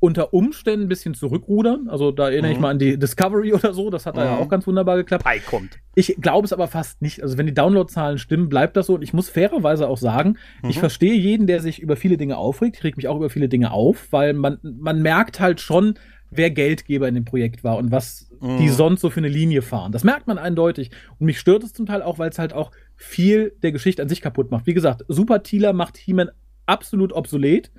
[0.00, 1.88] unter Umständen ein bisschen zurückrudern.
[1.88, 2.56] Also da erinnere mhm.
[2.56, 3.90] ich mal an die Discovery oder so.
[3.90, 4.20] Das hat mhm.
[4.20, 4.42] da ja mhm.
[4.42, 5.24] auch ganz wunderbar geklappt.
[5.24, 5.78] Pi kommt.
[5.94, 7.22] Ich glaube es aber fast nicht.
[7.22, 8.94] Also wenn die Downloadzahlen stimmen, bleibt das so.
[8.94, 10.70] Und ich muss fairerweise auch sagen, mhm.
[10.70, 12.76] ich verstehe jeden, der sich über viele Dinge aufregt.
[12.76, 15.94] Ich reg mich auch über viele Dinge auf, weil man, man merkt halt schon,
[16.30, 18.72] wer Geldgeber in dem Projekt war und was die mhm.
[18.72, 19.90] sonst so für eine Linie fahren.
[19.90, 20.90] Das merkt man eindeutig.
[21.18, 24.08] Und mich stört es zum Teil auch, weil es halt auch viel der Geschichte an
[24.08, 24.66] sich kaputt macht.
[24.66, 26.30] Wie gesagt, Super Tealer macht He-Man
[26.66, 27.72] absolut obsolet.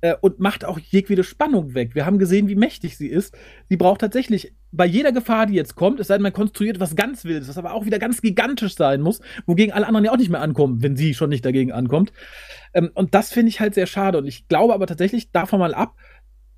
[0.00, 1.94] Äh, und macht auch jegliche Spannung weg.
[1.94, 3.36] Wir haben gesehen, wie mächtig sie ist.
[3.68, 6.94] Sie braucht tatsächlich bei jeder Gefahr, die jetzt kommt, es sei denn, man konstruiert was
[6.94, 10.16] ganz Wildes, was aber auch wieder ganz gigantisch sein muss, wogegen alle anderen ja auch
[10.16, 12.12] nicht mehr ankommen, wenn sie schon nicht dagegen ankommt.
[12.74, 14.18] Ähm, und das finde ich halt sehr schade.
[14.18, 15.96] Und ich glaube aber tatsächlich, davon mal ab,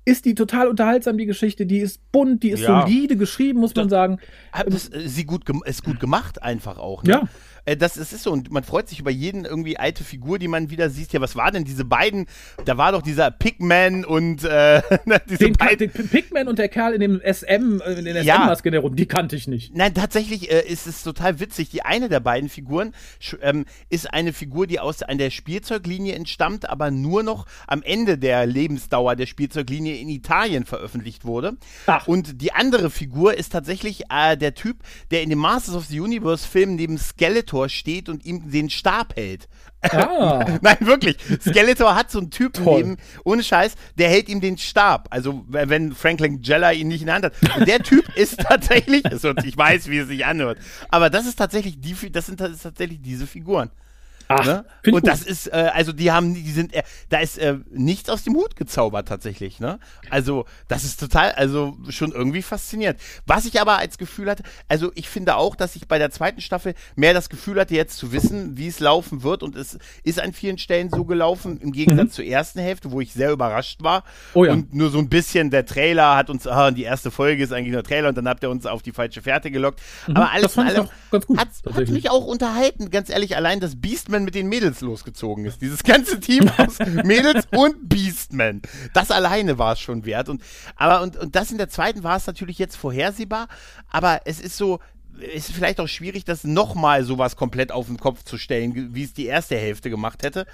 [0.03, 1.65] ist die total unterhaltsam, die Geschichte.
[1.65, 2.81] Die ist bunt, die ist ja.
[2.81, 4.19] solide geschrieben, muss man sagen.
[4.65, 7.03] Das, äh, sie gut, ist gut gemacht einfach auch.
[7.03, 7.11] Ne?
[7.11, 7.23] Ja.
[7.65, 10.47] Äh, das, das ist so und man freut sich über jeden irgendwie alte Figur, die
[10.47, 11.13] man wieder sieht.
[11.13, 12.27] Ja, was war denn diese beiden?
[12.65, 14.81] Da war doch dieser Pigman und äh,
[15.29, 15.91] diese den, beiden.
[15.91, 18.71] Den Pigman und der Kerl in dem SM, äh, in der SM-Maske ja.
[18.71, 19.75] der Rum, die kannte ich nicht.
[19.75, 21.69] Nein, tatsächlich äh, ist es total witzig.
[21.69, 22.93] Die eine der beiden Figuren
[23.41, 28.17] ähm, ist eine Figur, die aus an der Spielzeuglinie entstammt, aber nur noch am Ende
[28.17, 31.57] der Lebensdauer der Spielzeuglinie in Italien veröffentlicht wurde.
[31.87, 32.07] Ach.
[32.07, 34.77] Und die andere Figur ist tatsächlich äh, der Typ,
[35.11, 38.69] der in dem Masters of the Universe Film neben Skeletor Skeletor steht und ihm den
[38.69, 39.47] Stab hält.
[39.81, 40.45] Ah.
[40.61, 41.17] Nein, wirklich.
[41.41, 45.07] Skeletor hat so einen Typen neben, ohne Scheiß, der hält ihm den Stab.
[45.09, 47.33] Also, wenn Franklin Jella ihn nicht in der Hand hat.
[47.57, 50.59] Und der Typ ist tatsächlich, also ich weiß, wie es sich anhört,
[50.89, 53.69] aber das ist tatsächlich die, das sind das tatsächlich diese Figuren.
[54.39, 54.65] Ach, ne?
[54.91, 58.23] Und das ist, äh, also die haben, die sind, äh, da ist äh, nichts aus
[58.23, 59.79] dem Hut gezaubert tatsächlich, ne?
[60.09, 62.99] Also das ist total, also schon irgendwie faszinierend.
[63.25, 66.41] Was ich aber als Gefühl hatte, also ich finde auch, dass ich bei der zweiten
[66.41, 70.19] Staffel mehr das Gefühl hatte, jetzt zu wissen, wie es laufen wird und es ist
[70.19, 72.11] an vielen Stellen so gelaufen, im Gegensatz mhm.
[72.11, 74.53] zur ersten Hälfte, wo ich sehr überrascht war oh ja.
[74.53, 77.73] und nur so ein bisschen der Trailer hat uns, ah, die erste Folge ist eigentlich
[77.73, 79.79] nur Trailer und dann habt ihr uns auf die falsche Fährte gelockt.
[80.07, 80.15] Mhm.
[80.15, 84.25] Aber alles in allem hat, hat mich auch unterhalten, ganz ehrlich, allein das Beastman Beastman
[84.25, 85.61] mit den Mädels losgezogen ist.
[85.61, 88.61] Dieses ganze Team aus Mädels und Beastman.
[88.93, 90.29] Das alleine war es schon wert.
[90.29, 90.41] Und,
[90.75, 93.47] aber, und, und das in der zweiten war es natürlich jetzt vorhersehbar.
[93.89, 94.79] Aber es ist so,
[95.33, 99.13] ist vielleicht auch schwierig, das nochmal sowas komplett auf den Kopf zu stellen, wie es
[99.13, 100.45] die erste Hälfte gemacht hätte.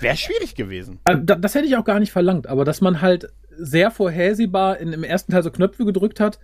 [0.00, 1.00] Wäre schwierig gewesen.
[1.04, 4.92] Also, das hätte ich auch gar nicht verlangt, aber dass man halt sehr vorhersehbar in,
[4.92, 6.38] im ersten Teil so Knöpfe gedrückt hat,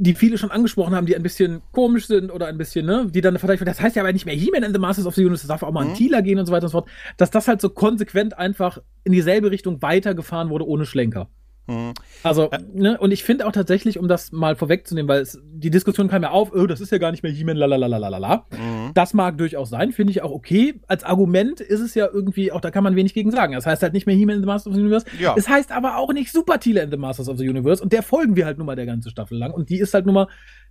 [0.00, 3.20] die viele schon angesprochen haben, die ein bisschen komisch sind oder ein bisschen, ne, die
[3.20, 5.46] dann verteidigt das heißt ja aber nicht mehr He-Man and the Masters of the Universe,
[5.46, 5.90] das darf auch mal mhm.
[5.90, 8.78] an Tila gehen und so weiter und so fort, dass das halt so konsequent einfach
[9.02, 11.28] in dieselbe Richtung weitergefahren wurde ohne Schlenker.
[11.68, 11.92] Mhm.
[12.22, 16.08] Also, ne, und ich finde auch tatsächlich, um das mal vorwegzunehmen, weil es, die Diskussion
[16.08, 18.46] kam ja auf, oh, das ist ja gar nicht mehr He-Man, lalalala.
[18.50, 18.92] Mhm.
[18.94, 20.80] Das mag durchaus sein, finde ich auch okay.
[20.88, 23.52] Als Argument ist es ja irgendwie, auch da kann man wenig gegen sagen.
[23.52, 25.06] Das heißt halt nicht mehr He-Man in the Masters of the Universe.
[25.20, 25.34] Ja.
[25.36, 28.02] Es heißt aber auch nicht Super Tila in the Masters of the Universe und der
[28.02, 30.28] folgen wir halt nun mal der ganze Staffel lang und die ist halt nun mal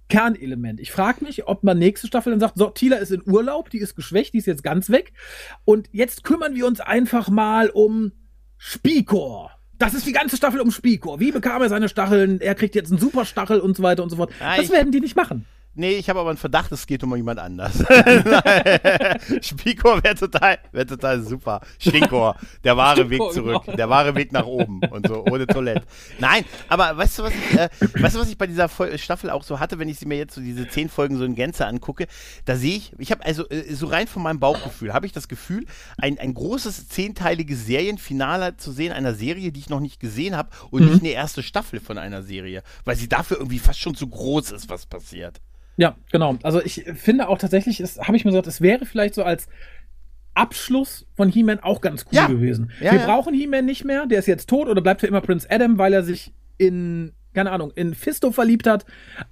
[0.10, 0.80] Kernelement.
[0.80, 3.80] Ich frage mich, ob man nächste Staffel dann sagt, so, Tila ist in Urlaub, die
[3.80, 5.14] ist geschwächt, die ist jetzt ganz weg
[5.66, 8.14] und jetzt kümmern wir uns einfach mal um
[8.58, 9.57] Spikor.
[9.78, 11.20] Das ist die ganze Staffel um Spikor.
[11.20, 12.42] Wie bekam er seine Stacheln?
[12.42, 14.32] Er kriegt jetzt einen Superstachel und so weiter und so fort.
[14.40, 15.46] Ja, das werden die nicht machen.
[15.78, 17.78] Nee, ich habe aber einen Verdacht, es geht um jemand anders.
[19.42, 21.62] Spikor wäre total, wär total super.
[21.78, 23.64] Stinkor, der wahre Stinkor, Weg zurück.
[23.66, 23.78] Genau.
[23.78, 25.86] Der wahre Weg nach oben und so, ohne Toilette.
[26.18, 29.44] Nein, aber weißt du, was ich, äh, weißt du, was ich bei dieser Staffel auch
[29.44, 32.08] so hatte, wenn ich sie mir jetzt so diese zehn Folgen so in Gänze angucke?
[32.46, 35.28] Da sehe ich, ich habe also äh, so rein von meinem Bauchgefühl, habe ich das
[35.28, 35.66] Gefühl,
[36.00, 40.50] ein, ein großes zehnteiliges Serienfinale zu sehen, einer Serie, die ich noch nicht gesehen habe
[40.72, 40.90] und mhm.
[40.90, 44.54] nicht eine erste Staffel von einer Serie, weil sie dafür irgendwie fast schon zu groß
[44.54, 45.40] ist, was passiert.
[45.78, 46.38] Ja, genau.
[46.44, 49.48] Also ich finde auch tatsächlich, habe ich mir gesagt, es wäre vielleicht so als
[50.34, 52.28] Abschluss von He-Man auch ganz cool ja.
[52.28, 52.72] gewesen.
[52.82, 53.06] Ja, Wir ja.
[53.06, 55.94] brauchen He-Man nicht mehr, der ist jetzt tot oder bleibt für immer Prince Adam, weil
[55.94, 58.86] er sich in, keine Ahnung, in Fisto verliebt hat.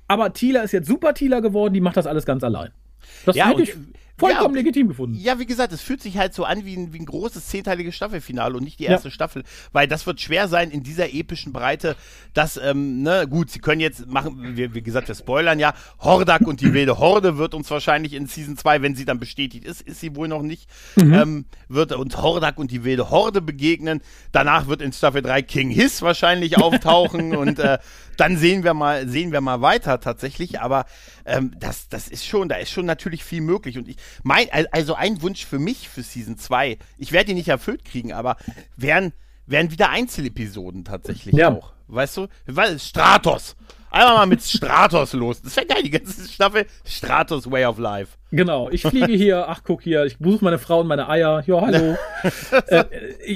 [0.08, 2.72] Aber Tila ist jetzt Super Tila geworden, die macht das alles ganz allein.
[3.26, 3.76] Das ja, ich
[4.18, 5.16] vollkommen ja, legitim gefunden.
[5.20, 7.96] Ja, wie gesagt, es fühlt sich halt so an wie ein, wie ein großes zehnteiliges
[7.96, 9.14] Staffelfinale und nicht die erste ja.
[9.14, 11.96] Staffel, weil das wird schwer sein in dieser epischen Breite,
[12.34, 16.42] dass, ähm, ne, gut, sie können jetzt machen, wie, wie gesagt, wir spoilern ja, Hordak
[16.48, 19.82] und die wilde Horde wird uns wahrscheinlich in Season 2, wenn sie dann bestätigt ist,
[19.82, 21.14] ist sie wohl noch nicht, mhm.
[21.14, 24.02] ähm, wird uns Hordak und die wilde Horde begegnen.
[24.32, 27.80] Danach wird in Staffel 3 King Hiss wahrscheinlich auftauchen und äh,
[28.18, 30.86] dann sehen wir mal, sehen wir mal weiter tatsächlich, aber
[31.26, 34.96] ähm, das, das ist schon, da ist schon natürlich viel möglich und ich, mein, also
[34.96, 38.38] ein Wunsch für mich für Season 2, ich werde ihn nicht erfüllt kriegen, aber
[38.76, 39.14] wären,
[39.46, 41.52] wären wieder Einzelepisoden tatsächlich ja.
[41.52, 41.74] auch.
[41.88, 42.28] Weißt du?
[42.48, 43.56] Weil Stratos.
[43.92, 45.42] Einmal mal mit Stratos los.
[45.42, 46.66] Das wäre geil, die ganze Staffel.
[46.84, 48.18] Stratos Way of Life.
[48.32, 51.44] Genau, ich fliege hier, ach guck hier, ich besuche meine Frau und meine Eier.
[51.46, 51.96] Ja, hallo.
[52.68, 52.84] äh,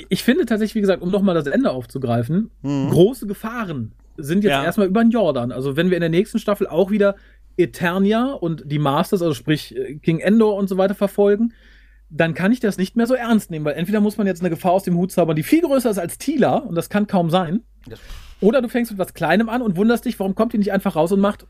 [0.09, 2.89] ich finde tatsächlich, wie gesagt, um nochmal das Ende aufzugreifen, mhm.
[2.89, 4.63] große Gefahren sind jetzt ja.
[4.65, 5.53] erstmal über den Jordan.
[5.53, 7.15] Also wenn wir in der nächsten Staffel auch wieder
[7.59, 11.53] Eternia und die Masters, also sprich äh, King Endor und so weiter verfolgen,
[12.09, 14.49] dann kann ich das nicht mehr so ernst nehmen, weil entweder muss man jetzt eine
[14.49, 17.29] Gefahr aus dem Hut zaubern, die viel größer ist als Tila, und das kann kaum
[17.29, 17.61] sein.
[18.41, 20.95] Oder du fängst mit was Kleinem an und wunderst dich, warum kommt die nicht einfach
[20.95, 21.45] raus und macht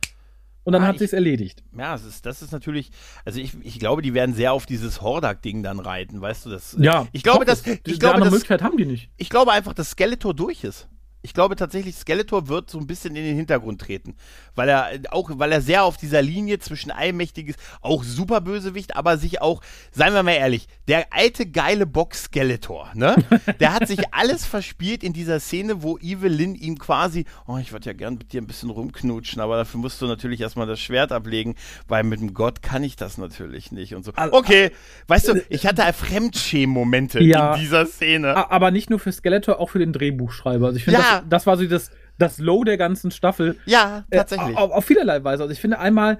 [0.63, 1.63] und dann ah, hat sich's erledigt.
[1.77, 2.91] Ja, das ist, das ist natürlich,
[3.25, 6.75] also ich, ich glaube, die werden sehr auf dieses Hordak-Ding dann reiten, weißt du das?
[6.79, 7.07] Ja.
[7.11, 9.09] Ich glaube, dass, ich die, glaube, die Möglichkeit haben die nicht.
[9.17, 10.89] Ich glaube einfach, dass Skeletor durch ist
[11.21, 14.15] ich glaube tatsächlich, Skeletor wird so ein bisschen in den Hintergrund treten,
[14.55, 19.17] weil er auch, weil er sehr auf dieser Linie zwischen allmächtiges, auch super Bösewicht, aber
[19.17, 23.15] sich auch, seien wir mal ehrlich, der alte geile Bock Skeletor, ne?
[23.59, 27.87] Der hat sich alles verspielt in dieser Szene, wo Evelyn ihm quasi, oh, ich würde
[27.87, 31.11] ja gern mit dir ein bisschen rumknutschen, aber dafür musst du natürlich erstmal das Schwert
[31.11, 31.55] ablegen,
[31.87, 34.13] weil mit dem Gott kann ich das natürlich nicht und so.
[34.15, 34.71] Okay,
[35.07, 38.35] weißt du, ich hatte Fremdschämen-Momente ja, in dieser Szene.
[38.49, 40.67] Aber nicht nur für Skeletor, auch für den Drehbuchschreiber.
[40.67, 43.57] Also ich finde, ja, das, das war so das, das Low der ganzen Staffel.
[43.65, 44.55] Ja, äh, tatsächlich.
[44.55, 45.43] Äh, auf, auf vielerlei Weise.
[45.43, 46.19] Also ich finde einmal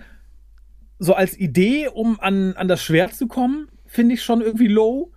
[0.98, 5.12] so als Idee, um an, an das Schwert zu kommen, finde ich schon irgendwie low.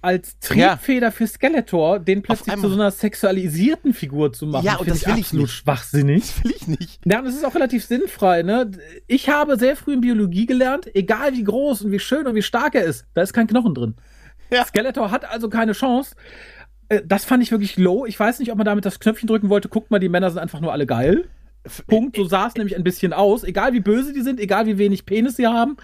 [0.00, 1.10] Als Triebfeder ja.
[1.10, 5.16] für Skeletor, den plötzlich zu so einer sexualisierten Figur zu machen, ja, und das will
[5.16, 5.50] ich nicht.
[5.50, 6.24] schwachsinnig.
[6.24, 7.00] Das will ich nicht.
[7.06, 8.70] Ja, und es ist auch relativ sinnfrei, ne?
[9.06, 12.42] Ich habe sehr früh in Biologie gelernt, egal wie groß und wie schön und wie
[12.42, 13.94] stark er ist, da ist kein Knochen drin.
[14.50, 14.66] Ja.
[14.66, 16.14] Skeletor hat also keine Chance.
[16.94, 18.06] Äh, das fand ich wirklich low.
[18.06, 19.68] Ich weiß nicht, ob man damit das Knöpfchen drücken wollte.
[19.68, 21.28] Guckt mal, die Männer sind einfach nur alle geil.
[21.86, 22.16] Punkt.
[22.16, 23.44] So sah es nämlich ein bisschen aus.
[23.44, 25.76] Egal wie böse die sind, egal wie wenig Penis sie haben,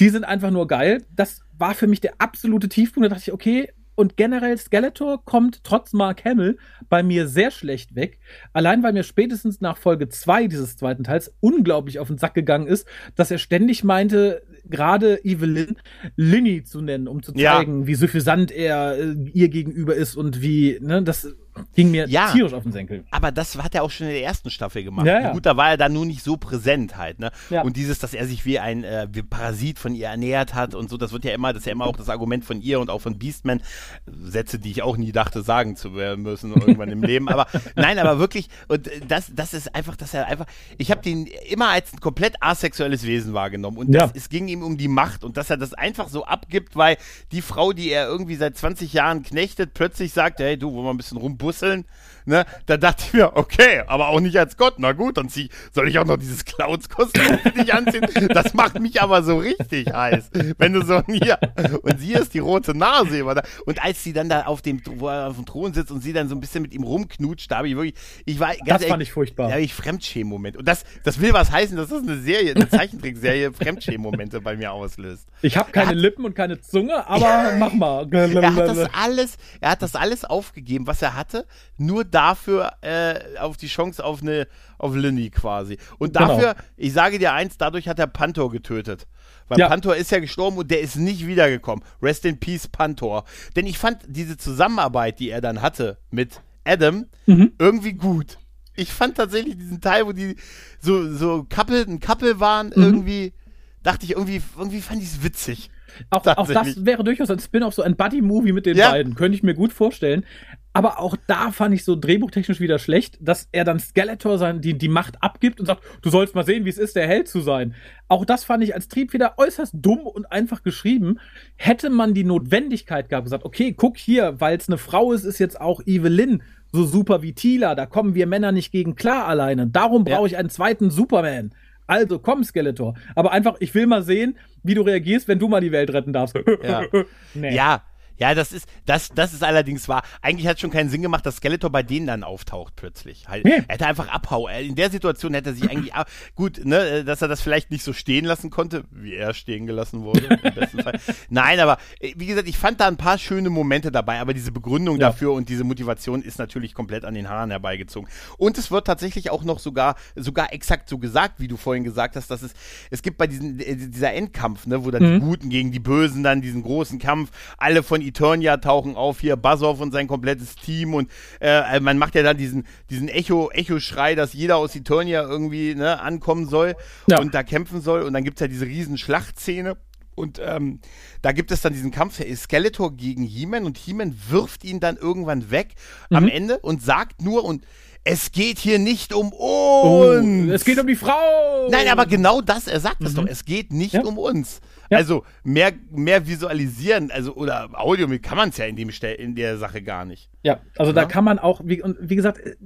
[0.00, 1.04] die sind einfach nur geil.
[1.14, 3.04] Das war für mich der absolute Tiefpunkt.
[3.04, 6.56] Da dachte ich, okay, und generell Skeletor kommt trotz Mark Hamill
[6.88, 8.18] bei mir sehr schlecht weg.
[8.54, 12.66] Allein weil mir spätestens nach Folge 2 dieses zweiten Teils unglaublich auf den Sack gegangen
[12.66, 15.76] ist, dass er ständig meinte, gerade Evelyn
[16.16, 17.86] Linny zu nennen, um zu zeigen, ja.
[17.86, 21.28] wie suffisant er äh, ihr gegenüber ist und wie, ne, das
[21.74, 23.04] Ging mir ja, tierisch auf den Senkel.
[23.10, 25.06] Aber das hat er auch schon in der ersten Staffel gemacht.
[25.06, 25.32] Ja, ja.
[25.32, 27.30] Gut, da war er dann nur nicht so präsent halt, ne?
[27.50, 27.62] Ja.
[27.62, 30.88] Und dieses, dass er sich wie ein äh, wie Parasit von ihr ernährt hat und
[30.88, 32.88] so, das wird ja immer, das ist ja immer auch das Argument von ihr und
[32.88, 33.60] auch von Beastman.
[34.06, 37.28] Sätze, die ich auch nie dachte, sagen zu müssen irgendwann im Leben.
[37.28, 37.46] Aber
[37.76, 40.46] nein, aber wirklich, und äh, das, das ist einfach, dass er einfach,
[40.78, 43.76] ich habe den immer als ein komplett asexuelles Wesen wahrgenommen.
[43.76, 46.76] Und das, es ging ihm um die Macht und dass er das einfach so abgibt,
[46.76, 46.96] weil
[47.32, 50.90] die Frau, die er irgendwie seit 20 Jahren knechtet, plötzlich sagt, hey, du, wollen wir
[50.90, 51.84] ein bisschen rumbusseln?
[52.24, 52.44] Ne?
[52.66, 54.74] Da dachte ich mir, okay, aber auch nicht als Gott.
[54.78, 58.06] Na gut, dann zieh, soll ich auch noch dieses Clowns-Kostüm dich anziehen?
[58.28, 60.30] Das macht mich aber so richtig heiß.
[60.58, 61.38] Wenn du so hier,
[61.82, 63.42] und sie ist die rote Nase immer da.
[63.66, 66.12] Und als sie dann da auf dem, wo er auf dem Thron sitzt und sie
[66.12, 68.76] dann so ein bisschen mit ihm rumknutscht, da habe ich wirklich, ich war, ganz Das
[68.82, 69.48] fand ehrlich, ich furchtbar.
[69.48, 70.56] Da habe ich Fremdschämen-Moment.
[70.56, 74.72] Und das, das will was heißen, dass das eine Serie, eine Zeichentrickserie Fremdschämen-Momente bei mir
[74.72, 75.28] auslöst.
[75.42, 78.08] Ich habe keine hat- Lippen und keine Zunge, aber mach mal.
[78.12, 81.46] Er hat das alles, er hat das alles aufgegeben, was er hatte,
[81.78, 84.46] nur dafür äh, auf die Chance auf eine
[84.78, 85.78] auf Linny quasi.
[85.98, 86.28] Und Genau.
[86.28, 89.06] dafür, ich sage dir eins, dadurch hat er Pantor getötet.
[89.48, 89.68] Weil Ja.
[89.68, 91.84] Pantor ist ja gestorben und der ist nicht wiedergekommen.
[92.02, 93.24] Rest in peace, Pantor.
[93.54, 97.52] Denn ich fand diese Zusammenarbeit, die er dann hatte mit Adam, Mhm.
[97.58, 98.38] irgendwie gut.
[98.74, 100.34] Ich fand tatsächlich diesen Teil, wo die
[100.80, 102.82] so, so Couple, ein Couple waren, Mhm.
[102.82, 103.34] irgendwie,
[103.82, 105.70] dachte ich, irgendwie, irgendwie fand ich es witzig.
[106.08, 108.90] Auch, auch das wäre durchaus ein Spin-off, so ein Buddy-Movie mit den Ja.
[108.92, 109.14] beiden.
[109.14, 110.24] Könnte ich mir gut vorstellen.
[110.72, 114.72] Aber auch da fand ich so drehbuchtechnisch wieder schlecht, dass er dann Skeletor sein, die,
[114.78, 117.42] die Macht abgibt und sagt, du sollst mal sehen, wie es ist, der Held zu
[117.42, 117.74] sein.
[118.08, 121.18] Auch das fand ich als Triebfeder äußerst dumm und einfach geschrieben.
[121.56, 125.38] Hätte man die Notwendigkeit gehabt, gesagt, okay, guck hier, weil es eine Frau ist, ist
[125.38, 126.42] jetzt auch Evelyn
[126.72, 127.74] so super wie Tila.
[127.74, 129.66] Da kommen wir Männer nicht gegen klar alleine.
[129.66, 130.16] Darum Ja.
[130.16, 131.52] brauche ich einen zweiten Superman.
[131.92, 132.94] Also komm, Skeletor.
[133.14, 136.14] Aber einfach, ich will mal sehen, wie du reagierst, wenn du mal die Welt retten
[136.14, 136.34] darfst.
[136.62, 136.84] Ja.
[137.34, 137.54] nee.
[137.54, 137.82] Ja,
[138.22, 140.02] ja, das ist, das, das ist allerdings wahr.
[140.20, 143.26] Eigentlich hat es schon keinen Sinn gemacht, dass Skeletor bei denen dann auftaucht plötzlich.
[143.28, 143.64] Halt, Nee.
[143.66, 144.52] Er hätte einfach abhauen.
[144.54, 147.82] In der Situation hätte er sich eigentlich ab gut, ne, dass er das vielleicht nicht
[147.82, 150.38] so stehen lassen konnte, wie er stehen gelassen wurde.
[151.28, 154.52] Nein, aber äh, wie gesagt, ich fand da ein paar schöne Momente dabei, aber diese
[154.52, 155.08] Begründung Ja.
[155.08, 158.08] dafür und diese Motivation ist natürlich komplett an den Haaren herbeigezogen.
[158.38, 162.14] Und es wird tatsächlich auch noch sogar, sogar exakt so gesagt, wie du vorhin gesagt
[162.14, 162.52] hast, dass es,
[162.90, 166.22] es gibt bei diesen, äh, dieser Endkampf, ne, wo dann die Guten gegen die Bösen
[166.22, 170.92] dann diesen großen Kampf, alle von Eternia tauchen auf, hier Basov und sein komplettes Team
[170.94, 175.74] und äh, man macht ja dann diesen, diesen Echo, Echo-Schrei, dass jeder aus Eternia irgendwie
[175.74, 176.74] ne, ankommen soll
[177.08, 177.20] Ja.
[177.20, 179.78] und da kämpfen soll und dann gibt's ja diese riesen Schlachtszene
[180.14, 180.80] und ähm,
[181.22, 185.50] da gibt es dann diesen Kampf Skeletor gegen He-Man und He-Man wirft ihn dann irgendwann
[185.50, 185.74] weg
[186.10, 187.64] am Ende und sagt nur und
[188.04, 190.50] es geht hier nicht um Oh, uns.
[190.52, 191.68] es geht um die Frau.
[191.70, 194.02] Nein, aber genau das, er sagt es doch, es geht nicht Ja.
[194.02, 194.60] um uns.
[194.90, 194.98] Ja.
[194.98, 199.34] Also mehr, mehr visualisieren, also oder Audio kann man es ja in, dem Stell, in
[199.34, 200.28] der Sache gar nicht.
[200.42, 201.06] Ja, also da Ja.
[201.08, 202.56] kann man auch, wie, und wie gesagt, äh,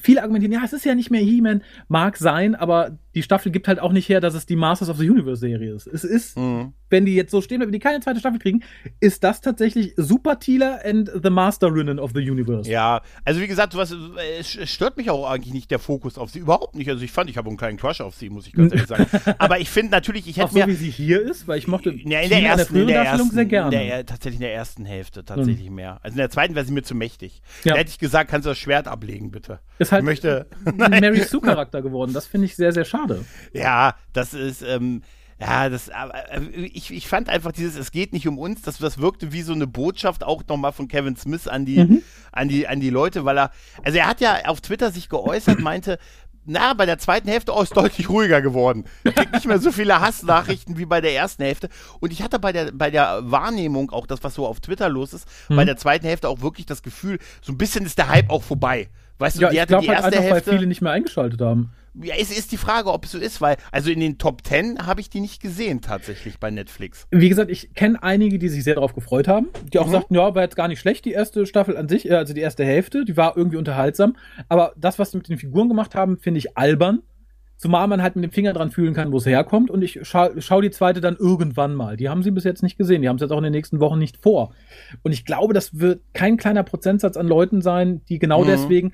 [0.00, 3.66] viele argumentieren, ja, es ist ja nicht mehr He-Man, mag sein, aber die Staffel gibt
[3.66, 5.86] halt auch nicht her, dass es die Masters of the Universe Serie ist.
[5.86, 6.74] Es ist, Mhm.
[6.90, 8.62] wenn die jetzt so stehen, wenn die keine zweite Staffel kriegen,
[9.00, 12.70] ist das tatsächlich Super Tila and the Masterinnen of the Universe.
[12.70, 13.96] Ja, also wie gesagt, was, äh,
[14.38, 16.90] es stört mich auch eigentlich nicht der Fokus auf sie, überhaupt nicht.
[16.90, 19.06] Also ich fand, ich habe einen kleinen Crush auf sie, muss ich ganz ehrlich sagen.
[19.38, 20.68] Aber ich finde natürlich, ich Auch hätte so mir...
[20.68, 23.46] wie sie hier ist, weil ich mochte Ja, in der ersten, in der ersten, sehr
[23.46, 23.82] gerne.
[23.82, 26.00] in der, tatsächlich in der ersten Hälfte tatsächlich mehr.
[26.02, 27.40] Also in der zweiten wäre sie mir zu mächtig.
[27.64, 27.72] Ja.
[27.72, 29.60] Da hätte ich gesagt, kannst du das Schwert ablegen, bitte.
[29.78, 32.12] Ist halt ich möchte, ein Mary Sue Charakter geworden.
[32.12, 33.05] Das finde ich sehr, sehr schade.
[33.52, 35.02] Ja, das ist, ähm,
[35.38, 36.40] ja, das, aber, äh,
[36.72, 39.52] ich, ich fand einfach dieses, es geht nicht um uns, das, das wirkte wie so
[39.52, 42.02] eine Botschaft auch nochmal von Kevin Smith an die, Mhm.
[42.32, 43.50] an die, an die Leute, weil er,
[43.84, 45.98] also er hat ja auf Twitter sich geäußert, meinte,
[46.48, 48.84] na, bei der zweiten Hälfte oh, ist deutlich ruhiger geworden.
[49.02, 51.68] Kriegt nicht mehr so viele Hassnachrichten wie bei der ersten Hälfte.
[51.98, 55.12] Und ich hatte bei der, bei der Wahrnehmung, auch das, was so auf Twitter los
[55.12, 55.56] ist, Mhm.
[55.56, 58.44] bei der zweiten Hälfte auch wirklich das Gefühl, so ein bisschen ist der Hype auch
[58.44, 58.88] vorbei.
[59.18, 60.52] Weißt du, Ja, die ich hatte glaube die halt erste einfach, weil Hälfte.
[60.52, 61.72] viele nicht mehr eingeschaltet haben.
[62.02, 64.86] Ja, es ist die Frage, ob es so ist, weil, also in den Top Ten
[64.86, 67.06] habe ich die nicht gesehen tatsächlich bei Netflix.
[67.10, 69.92] Wie gesagt, ich kenne einige, die sich sehr darauf gefreut haben, die auch Mhm.
[69.92, 72.40] sagten, ja, war jetzt gar nicht schlecht, die erste Staffel an sich, äh, also die
[72.42, 74.16] erste Hälfte, die war irgendwie unterhaltsam.
[74.48, 77.02] Aber das, was sie mit den Figuren gemacht haben, finde ich albern.
[77.58, 79.70] Zumal man halt mit dem Finger dran fühlen kann, wo es herkommt.
[79.70, 81.96] Und ich scha schau die zweite dann irgendwann mal.
[81.96, 83.00] Die haben sie bis jetzt nicht gesehen.
[83.00, 84.52] Die haben es jetzt auch in den nächsten Wochen nicht vor.
[85.02, 88.48] Und ich glaube, das wird kein kleiner Prozentsatz an Leuten sein, die genau Mhm.
[88.48, 88.92] deswegen,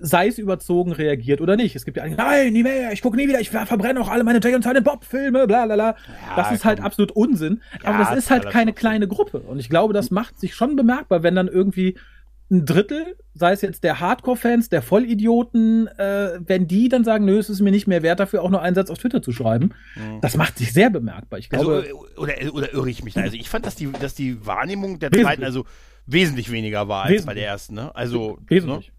[0.00, 1.74] sei es überzogen, reagiert oder nicht.
[1.74, 4.08] Es gibt ja einige, nein, nie mehr, ich gucke nie wieder, ich ver- verbrenne auch
[4.08, 5.86] alle meine Jay und Silent Bob Filme, bla bla bla.
[5.86, 6.86] Ja, das ist halt komm.
[6.86, 7.62] absolut Unsinn.
[7.82, 8.74] Ja, Aber das ist halt keine Schwachsinn.
[8.74, 9.38] kleine Gruppe.
[9.40, 11.96] Und ich glaube, das macht sich schon bemerkbar, wenn dann irgendwie
[12.50, 17.38] ein Drittel, sei es jetzt der Hardcore-Fans, der Vollidioten, äh, wenn die dann sagen, nö,
[17.38, 19.70] es ist mir nicht mehr wert, dafür auch nur einen Satz auf Twitter zu schreiben,
[20.20, 21.38] das macht sich sehr bemerkbar.
[21.38, 23.22] Ich Also, glaube, äh, oder, oder irre ich mich da?
[23.22, 25.64] Also ich fand, dass die, dass die Wahrnehmung der zweiten, also
[26.06, 27.26] wesentlich weniger war als wesentlich.
[27.26, 27.74] bei der ersten.
[27.76, 27.94] Ne?
[27.96, 28.88] Also, wesentlich.
[28.88, 28.93] Ne?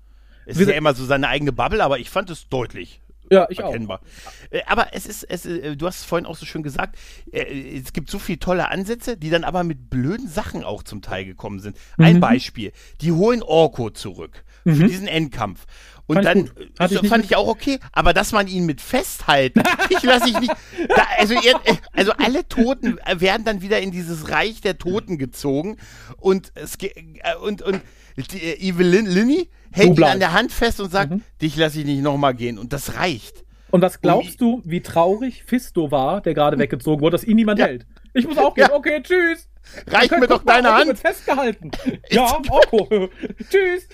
[0.46, 3.60] Es ist ja immer so seine eigene Bubble, aber ich fand es deutlich ja, ich
[3.60, 4.00] erkennbar.
[4.00, 4.54] auch.
[4.54, 6.98] Äh, aber es ist, es, äh, du hast es vorhin auch so schön gesagt,
[7.32, 11.02] äh, es gibt so viele tolle Ansätze, die dann aber mit blöden Sachen auch zum
[11.02, 11.78] Teil gekommen sind.
[11.98, 12.22] Ein mhm.
[12.22, 14.76] Beispiel, die holen Orko zurück mhm.
[14.76, 15.66] für diesen Endkampf.
[16.08, 19.64] Und fand dann ich so, fand ich auch okay, aber dass man ihn mit festhalten,
[19.90, 20.54] ich lasse ich nicht.
[20.88, 21.34] Da, also,
[21.94, 25.78] also alle Toten werden dann wieder in dieses Reich der Toten gezogen
[26.18, 26.78] und es
[27.42, 27.82] und und
[28.16, 31.22] die, Evelyn Linny hält ihn an der Hand fest und sagt, mhm.
[31.42, 32.58] dich lasse ich nicht nochmal gehen.
[32.58, 33.44] Und das reicht.
[33.72, 37.60] Und was glaubst du, wie traurig Fisto war, der gerade weggezogen wurde, dass ihn niemand
[37.60, 37.66] ja.
[37.66, 37.86] hält?
[38.14, 38.68] Ich muss auch gehen.
[38.70, 38.74] Ja.
[38.74, 39.50] Okay, tschüss.
[39.88, 40.88] Reicht mir doch deine Hand.
[40.88, 41.72] Wird festgehalten.
[42.10, 43.10] ja, Orko.
[43.50, 43.90] tschüss.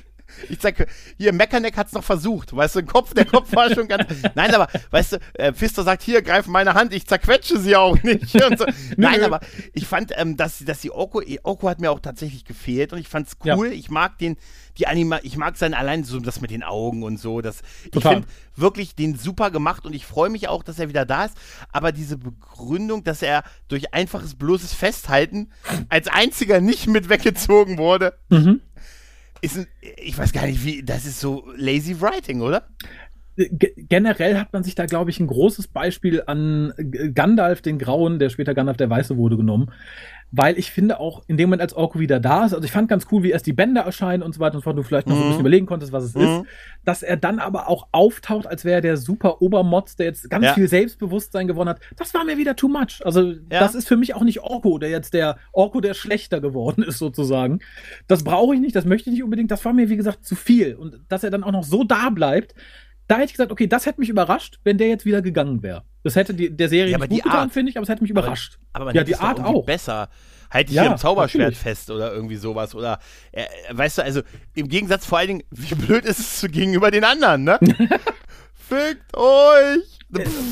[0.50, 2.56] Ich sag, hier, Meckerneck hat's noch versucht.
[2.56, 4.06] Weißt du, Kopf, der Kopf war schon ganz.
[4.36, 8.02] Nein, aber, weißt du, äh, Pfister sagt, hier, greif meine Hand, ich zerquetsche sie auch
[8.04, 8.30] nicht.
[8.30, 8.40] So.
[8.98, 9.40] Nein, aber
[9.74, 13.08] ich fand, ähm, dass, dass die Oko, Oko hat mir auch tatsächlich gefehlt und ich
[13.08, 13.68] fand's cool.
[13.68, 13.74] Ja.
[13.74, 14.38] Ich mag den,
[14.78, 17.42] die Anima, ich mag sein allein so das mit den Augen und so.
[17.42, 17.62] Das,
[17.94, 21.26] ich finde wirklich den super gemacht und ich freue mich auch, dass er wieder da
[21.26, 21.38] ist.
[21.72, 25.52] Aber diese Begründung, dass er durch einfaches bloßes Festhalten
[25.90, 28.62] als einziger nicht mit weggezogen wurde, mhm
[29.42, 32.68] ist ein, ich weiß gar nicht, wie, das ist so lazy writing, oder?
[33.38, 36.74] G generell hat man sich da, glaube ich, ein großes Beispiel an
[37.14, 39.72] Gandalf, den Grauen, der später Gandalf der Weiße wurde, genommen
[40.32, 42.88] weil ich finde auch in dem Moment, als Orko wieder da ist, also ich fand
[42.88, 45.08] ganz cool, wie erst die Bänder erscheinen und so weiter und so fort, du vielleicht
[45.08, 45.20] noch mhm.
[45.20, 45.48] so ein bisschen mhm.
[45.48, 46.22] überlegen konntest, was es mhm.
[46.22, 46.44] ist,
[46.86, 50.46] dass er dann aber auch auftaucht, als wäre er der super Obermotz, der jetzt ganz
[50.46, 50.54] ja.
[50.54, 51.82] viel Selbstbewusstsein gewonnen hat.
[51.98, 53.02] Das war mir wieder too much.
[53.04, 53.38] Also ja.
[53.50, 56.98] das ist für mich auch nicht Orko, der jetzt der Orko, der schlechter geworden ist
[56.98, 57.60] sozusagen.
[58.08, 59.52] Das brauche ich nicht, das möchte ich nicht unbedingt.
[59.52, 62.10] Das war mir wie gesagt zu viel und dass er dann auch noch so da
[62.10, 62.56] bleibt.
[63.12, 65.84] Da hätte ich gesagt, okay, das hätte mich überrascht, wenn der jetzt wieder gegangen wäre.
[66.02, 68.10] Das hätte die, der Serie ja, nicht gut getan, finde ich, aber es hätte mich
[68.10, 68.58] überrascht.
[68.72, 69.66] Aber, aber ja, die Art auch.
[69.66, 70.08] Besser.
[70.50, 71.60] Halt dich ja, hier im Zauberschwert natürlich.
[71.60, 72.74] fest oder irgendwie sowas.
[72.74, 73.00] Oder,
[73.34, 74.22] äh, weißt du, also
[74.54, 77.60] im Gegensatz vor allen Dingen, wie blöd ist es gegenüber den anderen, ne?
[78.54, 80.00] Fickt euch!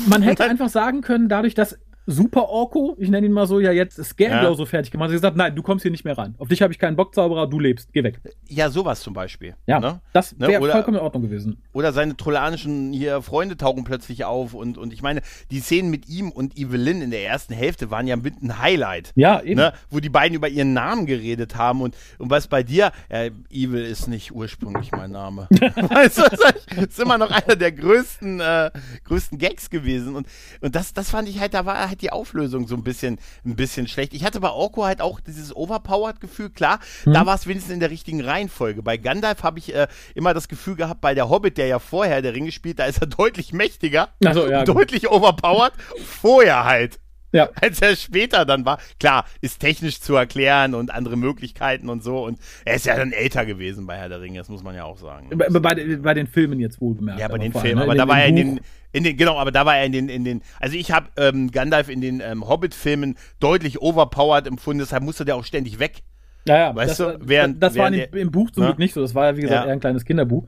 [0.06, 3.72] Man hätte einfach sagen können, dadurch, dass Super Orko, ich nenne ihn mal so, ja
[3.72, 4.54] jetzt ist Scareglow ja.
[4.54, 5.10] so fertig gemacht.
[5.10, 6.34] Sie gesagt, nein, du kommst hier nicht mehr rein.
[6.38, 8.20] Auf dich habe ich keinen Bock, Zauberer, du lebst, geh weg.
[8.48, 9.54] Ja, sowas zum Beispiel.
[9.66, 10.00] Ja, ne?
[10.12, 10.70] das wäre ne?
[10.72, 11.62] vollkommen in Ordnung gewesen.
[11.72, 16.08] Oder seine trollanischen hier Freunde tauchen plötzlich auf und, und ich meine, die Szenen mit
[16.08, 19.12] ihm und Evelyn in der ersten Hälfte waren ja mit ein Highlight.
[19.14, 19.56] Ja, eben.
[19.56, 19.72] Ne?
[19.90, 23.84] Wo die beiden über ihren Namen geredet haben und, und was bei dir, äh, Evil
[23.84, 25.48] ist nicht ursprünglich mein Name.
[25.50, 28.70] weißt du, das ist immer noch einer der größten, äh,
[29.04, 30.26] größten Gags gewesen und,
[30.60, 33.56] und das, das fand ich halt, da war halt die Auflösung so ein bisschen, ein
[33.56, 34.14] bisschen schlecht.
[34.14, 37.12] Ich hatte bei Orko halt auch dieses Overpowered-Gefühl, klar, mhm.
[37.12, 38.82] da war es wenigstens in der richtigen Reihenfolge.
[38.82, 42.22] Bei Gandalf habe ich äh, immer das Gefühl gehabt, bei der Hobbit, der ja vorher
[42.22, 45.72] der Ring gespielt, da ist er deutlich mächtiger, so, ja, deutlich overpowered,
[46.04, 46.98] vorher halt.
[47.32, 47.48] Ja.
[47.60, 48.78] Als er später dann war.
[48.98, 52.24] Klar, ist technisch zu erklären und andere Möglichkeiten und so.
[52.24, 54.84] Und er ist ja dann älter gewesen bei Herr der Ringe, das muss man ja
[54.84, 55.30] auch sagen.
[55.36, 57.20] Bei, bei, bei den Filmen jetzt wohlgemerkt.
[57.20, 57.82] Ja, bei den Filmen, ne?
[57.84, 58.60] aber da war er in den,
[58.92, 61.50] in den, genau, aber da war er in den, in den, also ich habe ähm,
[61.50, 66.02] Gandalf in den ähm, Hobbit-Filmen deutlich overpowered empfunden, deshalb musste der auch ständig weg.
[66.46, 69.00] Ja, ja, weißt das, du, während, das war während, im Buch zum Glück nicht so.
[69.00, 69.66] Das war ja, wie gesagt, ja.
[69.66, 70.46] eher ein kleines Kinderbuch.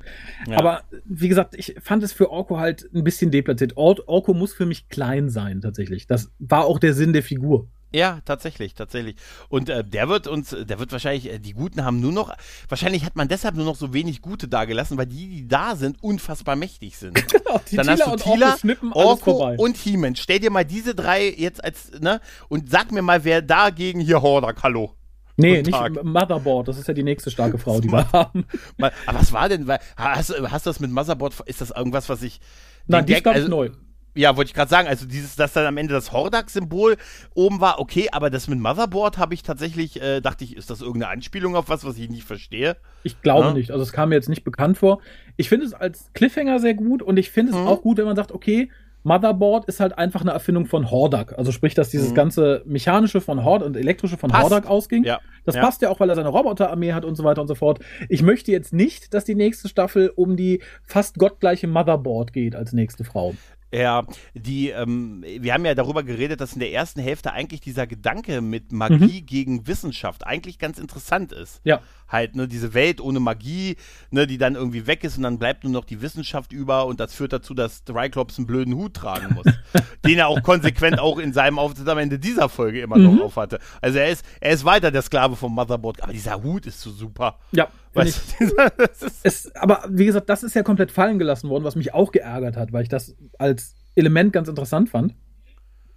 [0.49, 0.59] Ja.
[0.59, 3.77] Aber wie gesagt, ich fand es für Orko halt ein bisschen deplatziert.
[3.77, 6.07] Or Orko muss für mich klein sein, tatsächlich.
[6.07, 7.69] Das war auch der Sinn der Figur.
[7.95, 9.17] Ja, tatsächlich, tatsächlich.
[9.51, 12.35] Und äh, der wird uns, der wird wahrscheinlich, äh, die Guten haben nur noch,
[12.69, 15.77] wahrscheinlich hat man deshalb nur noch so wenig Gute da gelassen, weil die, die da
[15.77, 17.23] sind, unfassbar mächtig sind.
[17.33, 18.57] Genau, die Dann Tila hast du Tila,
[18.93, 20.17] Orko, Orko und He-Man.
[20.17, 24.23] Stell dir mal diese drei jetzt als, ne, und sag mir mal, wer dagegen hier
[24.23, 24.95] Hordak, hallo.
[25.37, 28.45] Nee, nicht Motherboard, das ist ja die nächste starke Frau, die wir haben.
[28.79, 32.41] Aber was war denn, hast, hast du das mit Motherboard, ist das irgendwas, was ich.
[32.87, 33.71] Nein, die ist ganz also, neu.
[34.15, 36.97] Ja, wollte ich gerade sagen, also dieses, dass dann am Ende das Hordak-Symbol
[37.35, 40.83] oben war, okay, aber das mit Motherboard habe ich tatsächlich, äh, dachte ich, ist das
[40.83, 42.77] irgendeine Anspielung auf was, was ich nicht verstehe?
[43.05, 43.55] Ich glaube ja?
[43.55, 45.01] nicht, also es kam mir jetzt nicht bekannt vor.
[45.39, 47.67] Ich finde es als Cliffhanger sehr gut und ich finde es mhm.
[47.67, 48.71] auch gut, wenn man sagt, okay,
[49.03, 51.37] Motherboard ist halt einfach eine Erfindung von Hordak.
[51.39, 52.15] Also sprich, dass dieses mhm.
[52.15, 54.45] ganze mechanische von Hord und elektrische von passt.
[54.45, 55.05] Hordak ausging.
[55.05, 55.21] Ja.
[55.45, 55.63] Das ja.
[55.63, 57.81] passt ja auch, weil er seine Roboterarmee hat und so weiter und so fort.
[58.09, 62.73] Ich möchte jetzt nicht, dass die nächste Staffel um die fast gottgleiche Motherboard geht als
[62.73, 63.35] nächste Frau.
[63.75, 67.87] Ja, die, ähm, wir haben ja darüber geredet, dass in der ersten Hälfte eigentlich dieser
[67.87, 69.27] Gedanke mit Magie mhm.
[69.27, 71.63] gegen Wissenschaft eigentlich ganz interessant ist.
[71.65, 71.81] Ja.
[72.13, 73.77] Halt, ne, diese Welt ohne Magie,
[74.11, 77.01] ne, die dann irgendwie weg ist und dann bleibt nur noch die Wissenschaft über und
[77.01, 79.47] das führt dazu, dass Triclops einen blöden Hut tragen muss.
[80.05, 83.17] den er auch konsequent auch in seinem Auftritt am Ende dieser Folge immer mhm.
[83.17, 83.59] noch aufhatte.
[83.81, 86.91] Also er ist, er ist weiter der Sklave vom Motherboard, aber dieser Hut ist so
[86.91, 87.39] super.
[87.53, 87.69] Ja.
[87.95, 88.49] Weißt ich,
[89.23, 92.57] es, aber wie gesagt, das ist ja komplett fallen gelassen worden, was mich auch geärgert
[92.57, 95.15] hat, weil ich das als Element ganz interessant fand.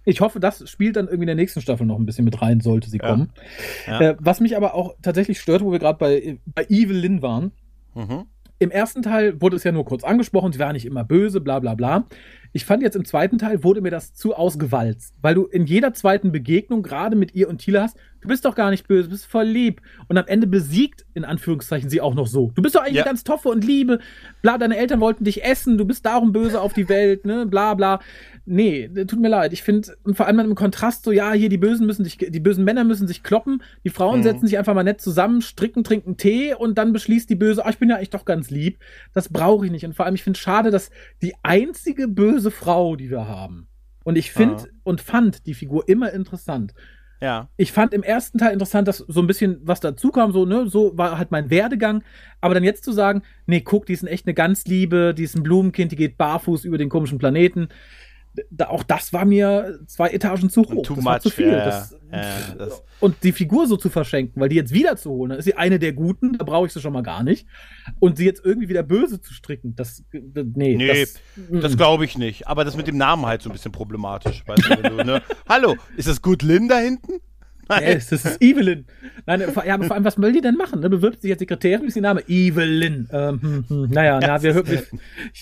[0.08, 2.60] Ich hoffe, das spielt dann irgendwie in der nächsten Staffel noch ein bisschen mit rein,
[2.60, 3.32] sollte sie kommen.
[3.86, 4.00] Ja.
[4.00, 7.50] Äh, was mich aber auch tatsächlich stört, wo wir gerade bei, bei Evil Lynn waren.
[7.94, 8.26] Mhm.
[8.60, 11.58] Im ersten Teil wurde es ja nur kurz angesprochen, sie war nicht immer böse, bla
[11.58, 12.06] bla bla.
[12.56, 15.92] Ich fand jetzt im zweiten Teil wurde mir das zu ausgewalzt, weil du in jeder
[15.92, 19.10] zweiten Begegnung gerade mit ihr und Tila hast, du bist doch gar nicht böse, du
[19.10, 19.82] bist voll lieb.
[20.08, 22.52] Und am Ende besiegt, in Anführungszeichen, sie auch noch so.
[22.54, 23.04] Du bist doch eigentlich ja.
[23.04, 24.00] ganz toffe und liebe,
[24.40, 27.74] bla, deine Eltern wollten dich essen, du bist darum böse auf die Welt, ne, bla
[27.74, 28.00] bla.
[28.48, 29.52] Nee, tut mir leid.
[29.52, 32.40] Ich finde, und vor allem im Kontrast so, ja, hier die Bösen müssen sich, die
[32.40, 34.24] bösen Männer müssen sich kloppen, die Frauen mhm.
[34.24, 37.68] setzen sich einfach mal nett zusammen, stricken, trinken Tee und dann beschließt die Böse, oh,
[37.68, 38.78] ich bin ja eigentlich doch ganz lieb.
[39.12, 39.84] Das brauche ich nicht.
[39.84, 40.90] Und vor allem, ich finde schade, dass
[41.22, 43.68] die einzige böse Frau, die wir haben,
[44.04, 44.68] und ich finde ja.
[44.84, 46.74] und fand die Figur immer interessant.
[47.20, 47.48] Ja.
[47.56, 50.68] Ich fand im ersten Teil interessant, dass so ein bisschen was dazu kam, so, ne,
[50.68, 52.04] so war halt mein Werdegang.
[52.40, 55.34] Aber dann jetzt zu sagen, nee, guck, die ist echt eine ganz Liebe, die ist
[55.34, 57.68] ein Blumenkind, die geht barfuß über den komischen Planeten
[58.50, 60.82] da, auch das war mir zwei Etagen zu hoch.
[60.82, 61.48] Too das much, war zu viel.
[61.48, 62.82] Ja, das, ja, das.
[63.00, 65.54] Und die Figur so zu verschenken, weil die jetzt wieder zu holen, dann ist sie
[65.54, 67.46] eine der Guten, da brauche ich sie schon mal gar nicht.
[67.98, 70.76] Und sie jetzt irgendwie wieder böse zu stricken, das, nee.
[70.76, 71.20] Nee, das,
[71.62, 72.46] das glaube ich nicht.
[72.46, 74.44] Aber das mit dem Namen halt so ein bisschen problematisch.
[74.46, 75.22] Weißt du, ne?
[75.48, 77.20] Hallo, ist das Gut Lynn da hinten?
[77.68, 78.86] Yes, das ist Evelyn.
[79.26, 80.80] Nein, ja, aber vor allem, was will die denn machen?
[80.80, 80.88] Ne?
[80.88, 82.22] Bewirbt sich als Sekretärin, wie ist ihr Name?
[82.28, 83.08] Evelyn.
[83.10, 83.90] Ähm, hm, hm.
[83.90, 84.82] Naja, na, wir, wir,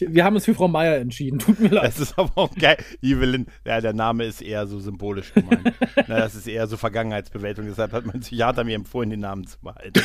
[0.00, 1.38] wir, haben uns für Frau Meier entschieden.
[1.38, 1.84] Tut mir leid.
[1.84, 2.78] Das ist aber auch geil.
[3.02, 5.72] Evelyn, ja, der Name ist eher so symbolisch gemeint.
[6.08, 7.68] na, das ist eher so Vergangenheitsbewältigung.
[7.68, 10.00] Deshalb hat mein Psychiater mir empfohlen, den Namen zu behalten.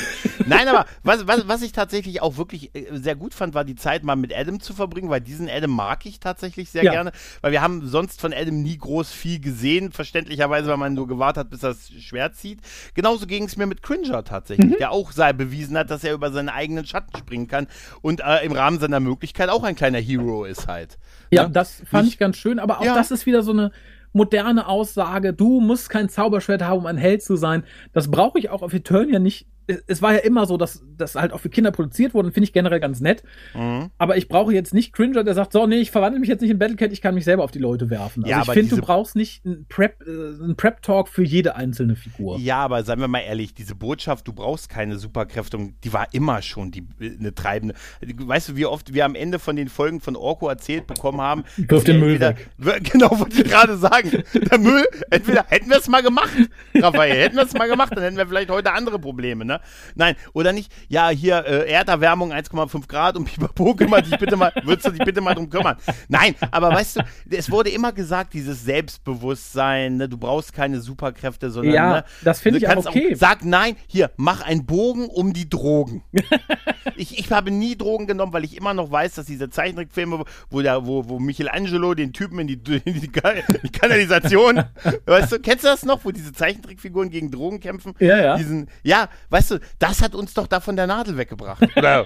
[0.45, 3.75] Nein, aber was, was, was ich tatsächlich auch wirklich äh, sehr gut fand, war die
[3.75, 6.91] Zeit mal mit Adam zu verbringen, weil diesen Adam mag ich tatsächlich sehr ja.
[6.91, 7.13] gerne.
[7.41, 11.39] Weil wir haben sonst von Adam nie groß viel gesehen, verständlicherweise, weil man nur gewartet
[11.45, 12.59] hat, bis das Schwert zieht.
[12.93, 14.77] Genauso ging es mir mit Cringer tatsächlich, mhm.
[14.79, 17.67] der auch sei bewiesen hat, dass er über seinen eigenen Schatten springen kann
[18.01, 20.97] und äh, im Rahmen seiner Möglichkeit auch ein kleiner Hero ist halt.
[21.31, 21.51] Ja, ne?
[21.51, 22.95] das fand ich, ich, ganz schön, aber auch ja.
[22.95, 23.71] das ist wieder so eine
[24.11, 27.63] moderne Aussage, du musst kein Zauberschwert haben, um ein Held zu sein.
[27.93, 29.47] Das brauche ich auch auf Eternia nicht
[29.87, 32.53] es war ja immer so, dass das halt auch für Kinder produziert wurde, finde ich
[32.53, 33.23] generell ganz nett.
[33.53, 33.89] Mhm.
[33.97, 36.49] Aber ich brauche jetzt nicht Cringer, der sagt, so, nee, ich verwandle mich jetzt nicht
[36.49, 38.23] in Battlecat, ich kann mich selber auf die Leute werfen.
[38.23, 41.95] Also ja, ich finde, du brauchst nicht einen Prep, äh, einen Prep-Talk für jede einzelne
[41.95, 42.37] Figur.
[42.39, 46.41] Ja, aber seien wir mal ehrlich, diese Botschaft, du brauchst keine Superkräfte, die war immer
[46.41, 47.75] schon die, eine treibende.
[48.01, 51.43] Weißt du, wie oft wir am Ende von den Folgen von Orko erzählt bekommen haben?
[51.57, 52.89] Wirf den Müll entweder, weg.
[52.91, 54.23] Genau, wollte ich gerade sagen.
[54.33, 56.31] Der Müll, entweder hätten wir es mal gemacht,
[56.75, 59.58] Raphael, hätten wir es mal gemacht, dann hätten wir vielleicht heute andere Probleme, ne?
[59.95, 60.71] Nein, oder nicht?
[60.87, 65.03] Ja, hier äh, Erderwärmung 1,5 Grad und Pipapo, kümmere dich bitte mal, würdest du dich
[65.03, 65.77] bitte mal drum kümmern?
[66.07, 70.09] Nein, aber weißt du, es wurde immer gesagt, dieses Selbstbewusstsein, ne?
[70.09, 72.03] du brauchst keine Superkräfte, sondern ja, ne?
[72.23, 73.13] das finde ich auch okay.
[73.13, 76.03] Auch, sag nein, hier, mach einen Bogen um die Drogen.
[76.95, 80.61] ich, ich habe nie Drogen genommen, weil ich immer noch weiß, dass diese Zeichentrickfilme, wo,
[80.61, 82.53] der, wo, wo Michelangelo den Typen in die,
[82.85, 84.63] in die, die Kanalisation,
[85.05, 87.93] weißt du, kennst du das noch, wo diese Zeichentrickfiguren gegen Drogen kämpfen?
[87.99, 88.37] Ja, ja.
[88.37, 91.63] Diesen, ja, weißt du, das hat uns doch da von der Nadel weggebracht.
[91.75, 92.05] Oder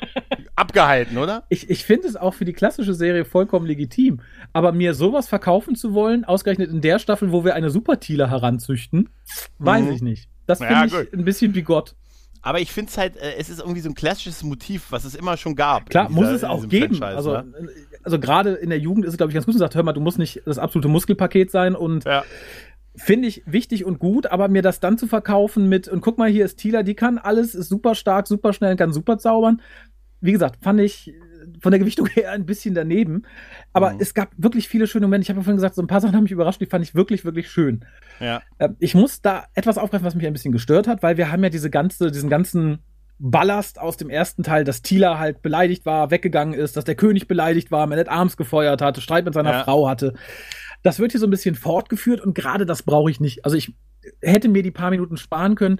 [0.55, 1.43] abgehalten, oder?
[1.49, 4.21] Ich, ich finde es auch für die klassische Serie vollkommen legitim.
[4.53, 9.09] Aber mir sowas verkaufen zu wollen, ausgerechnet in der Staffel, wo wir eine Supertieler heranzüchten,
[9.59, 9.91] weiß mhm.
[9.91, 10.29] ich nicht.
[10.45, 11.13] Das finde ja, ich gut.
[11.13, 11.95] ein bisschen bigott.
[12.45, 15.15] Aber ich finde es halt, äh, es ist irgendwie so ein klassisches Motiv, was es
[15.15, 15.89] immer schon gab.
[15.89, 17.01] Klar, dieser, muss es auch geben.
[17.01, 17.69] also, ne?
[18.03, 20.01] also gerade in der Jugend ist es, glaube ich, ganz gut gesagt, hör mal, du
[20.01, 22.23] musst nicht das absolute Muskelpaket sein und ja.
[22.95, 26.29] Finde ich wichtig und gut, aber mir das dann zu verkaufen mit, und guck mal,
[26.29, 29.61] hier ist Tila, die kann alles, ist super stark, super schnell, kann super zaubern.
[30.21, 31.13] Wie gesagt, fand ich
[31.61, 33.23] von der Gewichtung her ein bisschen daneben.
[33.73, 33.99] Aber mhm.
[33.99, 35.23] es gab wirklich viele schöne Momente.
[35.23, 36.95] Ich habe ja vorhin gesagt, so ein paar Sachen haben mich überrascht, die fand ich
[36.95, 37.85] wirklich, wirklich schön.
[38.19, 38.41] Ja.
[38.59, 41.43] Ähm, ich muss da etwas aufgreifen, was mich ein bisschen gestört hat, weil wir haben
[41.43, 42.79] ja diese ganze, diesen ganzen
[43.19, 47.27] Ballast aus dem ersten Teil, dass Tila halt beleidigt war, weggegangen ist, dass der König
[47.27, 49.63] beleidigt war, Man at Arms gefeuert hatte, Streit mit seiner ja.
[49.63, 50.13] Frau hatte.
[50.83, 53.45] Das wird hier so ein bisschen fortgeführt und gerade das brauche ich nicht.
[53.45, 53.73] Also ich
[54.21, 55.79] hätte mir die paar Minuten sparen können,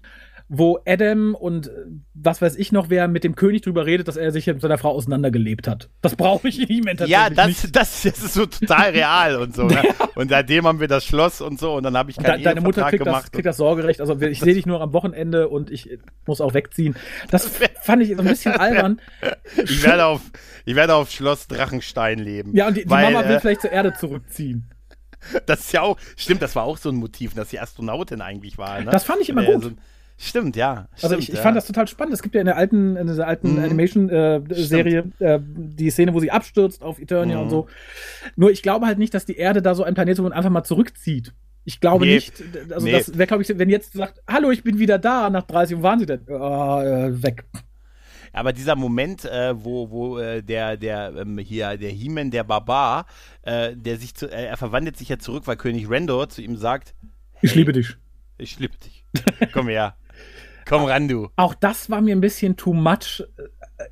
[0.50, 1.72] wo Adam und äh,
[2.14, 4.78] was weiß ich noch wer mit dem König drüber redet, dass er sich mit seiner
[4.78, 5.90] Frau auseinandergelebt hat.
[6.02, 7.72] Das brauche ich nicht mehr Ja, das.
[7.72, 9.64] Das, das ist so total real und so.
[9.64, 9.82] Ne?
[10.16, 12.62] Und seitdem haben wir das Schloss und so und dann habe ich keinen da, Deine
[12.62, 14.00] Mutter kriegt das, kriegt das Sorgerecht.
[14.00, 15.90] Also ich sehe dich nur am Wochenende und ich
[16.28, 16.96] muss auch wegziehen.
[17.32, 17.48] Das
[17.82, 19.02] fand ich so ein bisschen albern.
[19.58, 20.22] Ich werde auf,
[20.66, 22.56] ich werde auf Schloss Drachenstein leben.
[22.56, 24.70] Ja, und die, die weil, Mama will äh, vielleicht zur Erde zurückziehen.
[25.46, 28.58] Das ist ja auch, stimmt, das war auch so ein Motiv, dass sie Astronautin eigentlich
[28.58, 28.82] war.
[28.82, 28.92] Ne?
[28.92, 29.64] Das fand ich immer äh, gut.
[29.64, 29.72] So,
[30.18, 30.88] Stimmt, ja.
[30.96, 32.14] Stimmt, also ich, ich fand das total spannend.
[32.14, 33.64] Es gibt ja in der alten, in dieser alten mhm.
[33.64, 37.44] Animation-Serie äh, äh, die Szene, wo sie abstürzt auf Eternia mhm.
[37.44, 37.68] und so.
[38.36, 40.64] Nur ich glaube halt nicht, dass die Erde da so ein Planet und einfach mal
[40.64, 41.34] zurückzieht.
[41.66, 42.16] Ich glaube nee.
[42.16, 42.44] nicht.
[42.72, 42.92] Also nee.
[42.92, 45.84] das wäre, glaube ich, wenn jetzt sagt, hallo, ich bin wieder da nach 30 und
[45.84, 47.46] waren sie dann oh, äh, weg.
[48.34, 53.06] Aber dieser Moment, äh, wo, wo äh, der, der ähm, hier, der He-Man, der Barbar,
[53.44, 56.58] äh, der sich zu, äh, er verwandelt sich ja zurück, weil König Rendor zu ihm
[56.58, 56.96] sagt,
[57.34, 57.96] hey, ich liebe dich.
[58.38, 59.06] Ich liebe dich.
[59.54, 59.96] Komm her.
[60.66, 61.30] Komm ran, du.
[61.36, 63.24] Auch das war mir ein bisschen too much.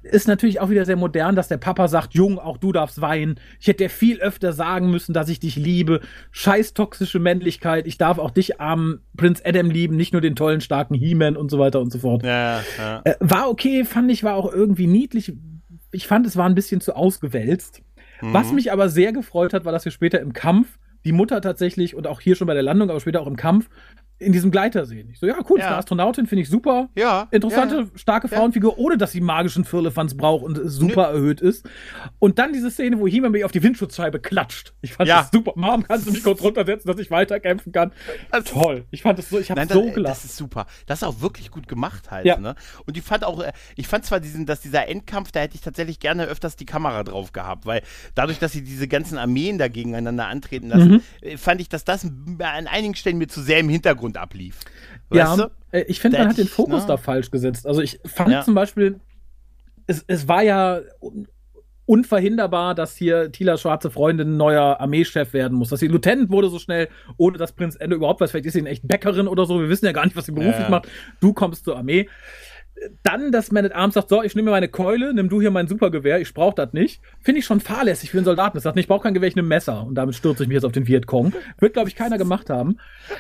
[0.04, 3.40] Ist natürlich auch wieder sehr modern, dass der Papa sagt, Jung, auch du darfst weinen.
[3.60, 6.02] Ich hätte dir viel öfter sagen müssen, dass ich dich liebe.
[6.32, 7.88] Scheiß toxische Männlichkeit.
[7.88, 11.52] Ich darf auch dich, armen Prinz Adam, lieben, nicht nur den tollen, starken He-Man und
[11.52, 12.24] so weiter und so fort.
[12.24, 13.02] Ja, ja.
[13.04, 15.34] Äh, war okay, fand ich, war auch irgendwie niedlich.
[15.92, 17.82] Ich fand, es war ein bisschen zu ausgewälzt.
[18.22, 18.34] Mhm.
[18.34, 21.96] Was mich aber sehr gefreut hat, war, dass wir später im Kampf die Mutter tatsächlich
[21.96, 23.70] und auch hier schon bei der Landung, aber später auch im Kampf
[24.22, 25.10] in diesem Gleiter sehen.
[25.12, 25.66] Ich so, ja, cool, ja.
[25.66, 26.90] ist eine Astronautin, finde ich super.
[26.96, 27.28] Ja.
[27.32, 27.86] Interessante, ja.
[27.96, 31.18] starke Frauenfigur, ohne dass sie magischen Firlefanz braucht und super nee.
[31.18, 31.68] erhöht ist.
[32.20, 34.74] Und dann diese Szene, wo He-Man mich auf die Windschutzscheibe klatscht.
[34.82, 35.22] Ich fand ja.
[35.22, 35.54] das super.
[35.56, 37.92] Mom, kannst du mich kurz runtersetzen, dass ich weiterkämpfen kann?
[38.32, 38.86] Das Toll.
[38.92, 40.12] Ich fand das so, ich habe so gelacht.
[40.12, 40.68] Das ist super.
[40.86, 42.26] Das ist auch wirklich gut gemacht halt.
[42.26, 42.38] Ja.
[42.38, 42.56] Ne?
[42.86, 45.62] Und ich fand auch, äh, ich fand zwar diesen, dass dieser Endkampf, da hätte ich
[45.62, 47.82] tatsächlich gerne öfters die Kamera drauf gehabt, weil
[48.16, 51.02] dadurch, dass sie diese ganzen Armeen da gegeneinander antreten lassen, mhm.
[51.22, 54.60] Äh, fand ich, dass das an einigen Stellen mir zu sehr im Hintergrund ablief.
[55.10, 55.52] Weißt ja, du?
[55.72, 56.88] Äh, ich finde, man hat den Fokus ne?
[56.88, 57.68] da falsch gesetzt.
[57.68, 58.42] Also ich fand ja.
[58.42, 59.00] zum Beispiel,
[59.88, 60.82] es, es war ja
[61.86, 65.70] unverhinderbar, dass hier Tila schwarze Freundin neuer Armeechef werden muss.
[65.70, 66.88] Dass sie Lieutenant wurde so schnell,
[67.18, 68.32] ohne dass Prinz Ende überhaupt weiß.
[68.32, 69.60] Vielleicht ist sie eine echt Bäckerin oder so.
[69.60, 70.70] Wir wissen ja gar nicht, was sie beruflich ja.
[70.70, 70.88] macht.
[71.20, 72.08] Du kommst zur Armee
[73.04, 75.52] dann, dass Man at Arms sagt, so, ich nehme mir meine Keule, nimm du hier
[75.52, 78.58] mein Supergewehr, ich brauche das nicht, finde ich schon fahrlässig für einen Soldaten.
[78.58, 79.86] Das sagt, ich brauche kein Gewehr, ich nehme Messer.
[79.86, 81.34] Und damit stürze ich mich jetzt auf den Vietcong.
[81.60, 82.78] Wird, glaube ich, keiner gemacht haben.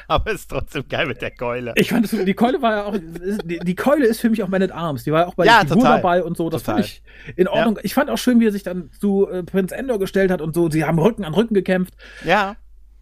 [0.07, 1.73] Aber ist trotzdem geil mit der Keule.
[1.75, 4.47] Ich fand, das, die Keule war ja auch, die, die, Keule ist für mich auch
[4.47, 5.03] Man at Arms.
[5.03, 6.49] Die war ja auch bei ja, der Figur dabei und so.
[6.49, 6.83] Das total.
[6.83, 7.03] fand ich
[7.35, 7.75] in Ordnung.
[7.75, 7.81] Ja.
[7.83, 10.55] Ich fand auch schön, wie er sich dann zu äh, Prinz Endor gestellt hat und
[10.55, 10.69] so.
[10.69, 11.93] Sie haben Rücken an Rücken gekämpft.
[12.25, 12.55] Ja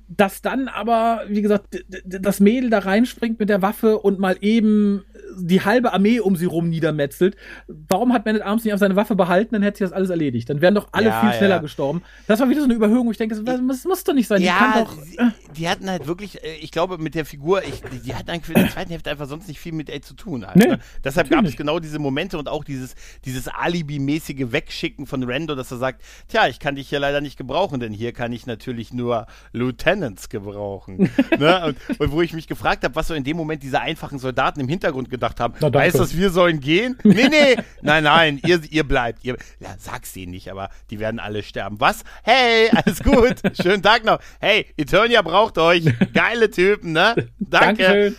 [0.10, 5.05] dass dann aber, wie gesagt, das Mädel da reinspringt mit der Waffe und mal eben
[5.38, 7.36] die halbe Armee um sie rum niedermetzelt.
[7.67, 9.55] Warum hat Man at Arms nicht auf seine Waffe behalten?
[9.55, 10.49] Dann hätte sie das alles erledigt.
[10.49, 11.61] Dann wären doch alle ja, viel schneller ja.
[11.61, 12.01] gestorben.
[12.28, 14.41] Das war wieder so eine Überhöhung, wo ich denke, das, das muss doch nicht sein.
[14.41, 17.82] Ja, die, doch, die, die, hatten halt wirklich, äh, ich glaube, mit der Figur, ich,
[18.05, 20.45] die hatten eigentlich für die zweiten Hälfte einfach sonst nicht viel mit A zu tun.
[20.45, 20.80] Halt, nee, ne?
[21.03, 22.95] Deshalb gab es genau diese Momente und auch dieses,
[23.26, 27.38] dieses Alibi-mäßige Wegschicken von Rando, dass er sagt, tja, ich kann dich hier leider nicht
[27.38, 31.09] gebrauchen, denn hier kann ich natürlich nur Lieutenants gebrauchen.
[31.39, 31.65] ne?
[31.65, 34.59] und, und, wo ich mich gefragt habe, was so in dem Moment diese einfachen Soldaten
[34.59, 36.97] im Hintergrund gedacht haben, Na, weißt du, wir sollen gehen?
[37.03, 39.24] Nee, nee, nein, nein, ihr, ihr bleibt.
[39.24, 41.80] Ihr, ja, sag's denen nicht, aber die werden alle sterben.
[41.80, 42.03] Was?
[42.24, 43.36] Hey, alles gut.
[43.62, 44.20] Schönen Tag noch.
[44.39, 45.86] Hey, Eternia braucht euch.
[46.14, 47.16] Geile Typen, ne?
[47.39, 47.84] Danke.
[47.84, 48.16] Dankeschön.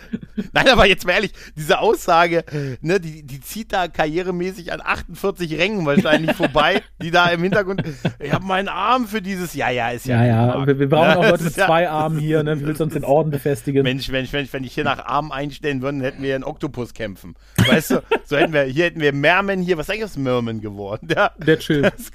[0.53, 2.43] Nein, aber jetzt mal ehrlich, diese Aussage,
[2.81, 7.83] ne, die, die zieht da karrieremäßig an 48 Rängen wahrscheinlich vorbei, die da im Hintergrund,
[8.19, 10.23] ich habe meinen Arm für dieses, ja, ja, ist ja.
[10.25, 12.93] Ja, ja, wir, wir, brauchen auch Leute mit zwei Armen hier, ne, wie willst uns
[12.93, 13.83] den Orden befestigen?
[13.83, 17.35] Mensch, Mensch, Mensch, wenn ich hier nach Armen einstellen würde, hätten wir einen Oktopus kämpfen.
[17.57, 20.61] Weißt du, so hätten wir, hier hätten wir Merman hier, was ist eigentlich aus Merman
[20.61, 21.07] geworden?
[21.07, 21.85] Der, der chillt.
[21.85, 22.11] Das,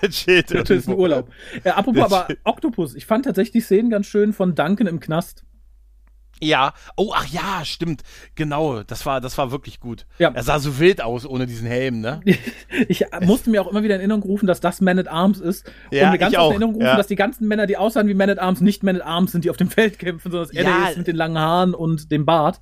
[0.00, 0.50] der chillt.
[0.50, 1.30] Der chillt im Urlaub.
[1.64, 5.44] Äh, apropos aber Oktopus, ich fand tatsächlich die Szenen ganz schön von Duncan im Knast.
[6.40, 8.02] Ja, oh, ach ja, stimmt.
[8.34, 10.06] Genau, das war, das war wirklich gut.
[10.18, 10.30] Ja.
[10.34, 12.20] Er sah so wild aus ohne diesen Helm, ne?
[12.88, 15.70] ich musste mir auch immer wieder in Erinnerung rufen, dass das Man at Arms ist.
[15.90, 16.96] Ja, und mir ganz in Erinnerung rufen, ja.
[16.96, 19.44] dass die ganzen Männer, die aussahen wie Man at Arms, nicht Man at Arms sind,
[19.44, 20.88] die auf dem Feld kämpfen, sondern dass er ja.
[20.88, 22.60] ist mit den langen Haaren und dem Bart.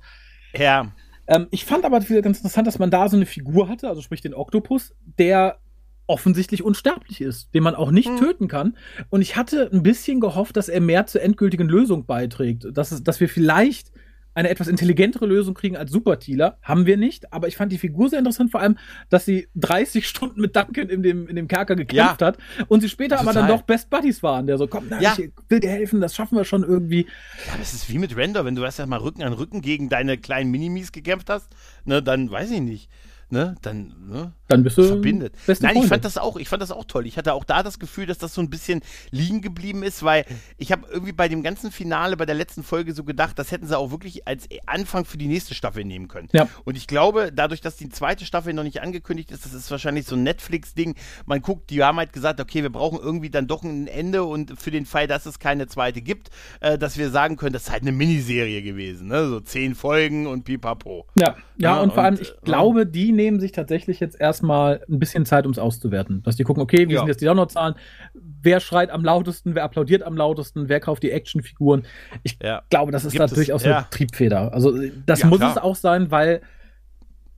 [0.55, 0.93] Ja.
[1.27, 4.01] Ähm, ich fand aber wieder ganz interessant, dass man da so eine Figur hatte, also
[4.01, 5.59] sprich den Oktopus, der
[6.05, 8.17] offensichtlich unsterblich ist, den man auch nicht hm.
[8.17, 8.75] töten kann.
[9.09, 12.67] Und ich hatte ein bisschen gehofft, dass er mehr zur endgültigen Lösung beiträgt.
[12.73, 13.91] Dass, es, dass wir vielleicht
[14.33, 16.57] eine etwas intelligentere Lösung kriegen als Supertealer.
[16.61, 18.77] Haben wir nicht, aber ich fand die Figur sehr interessant, vor allem,
[19.09, 22.27] dass sie 30 Stunden mit Duncan in dem, in dem Kerker gekämpft ja.
[22.27, 23.37] hat und sie später Total.
[23.37, 25.15] aber dann doch Best Buddies waren, der so, komm, na, ja.
[25.17, 27.07] ich will dir helfen, das schaffen wir schon irgendwie.
[27.47, 30.17] Ja, das ist wie mit Render, wenn du erst mal Rücken an Rücken gegen deine
[30.17, 31.49] kleinen Minimis gekämpft hast,
[31.85, 32.89] ne, dann weiß ich nicht
[33.33, 35.35] ne, dann, ne, dann bist du verbindet.
[35.59, 37.07] Nein, ich fand das auch, ich fand das auch toll.
[37.07, 38.81] Ich hatte auch da das Gefühl, dass das so ein bisschen
[39.11, 40.25] liegen geblieben ist, weil
[40.57, 43.67] ich habe irgendwie bei dem ganzen Finale, bei der letzten Folge so gedacht, das hätten
[43.67, 46.29] sie auch wirklich als Anfang für die nächste Staffel nehmen können.
[46.31, 46.47] Ja.
[46.63, 50.05] Und ich glaube, dadurch, dass die zweite Staffel noch nicht angekündigt ist, das ist wahrscheinlich
[50.05, 50.95] so ein Netflix-Ding.
[51.25, 54.59] Man guckt, die haben halt gesagt, okay, wir brauchen irgendwie dann doch ein Ende und
[54.59, 56.29] für den Fall, dass es keine zweite gibt,
[56.59, 59.27] äh, dass wir sagen können, das ist halt eine Miniserie gewesen, ne?
[59.27, 61.05] So zehn Folgen und pipapo.
[61.15, 64.19] Ja, ja, ja und, und vor allem, ich äh, glaube, die nehmen sich tatsächlich jetzt
[64.43, 66.21] erstmal ein bisschen Zeit, um es auszuwerten.
[66.23, 66.99] Dass die gucken, okay, wie ja.
[66.99, 67.75] sind jetzt die Downloadzahlen?
[68.13, 69.55] Wer schreit am lautesten?
[69.55, 70.67] Wer applaudiert am lautesten?
[70.67, 71.85] Wer kauft die Actionfiguren?
[72.23, 72.61] Ich ja.
[72.69, 73.77] glaube, das ist Gibt da durchaus ja.
[73.77, 74.53] eine Triebfeder.
[74.53, 75.51] Also, das muss klar.
[75.51, 76.41] es auch sein, weil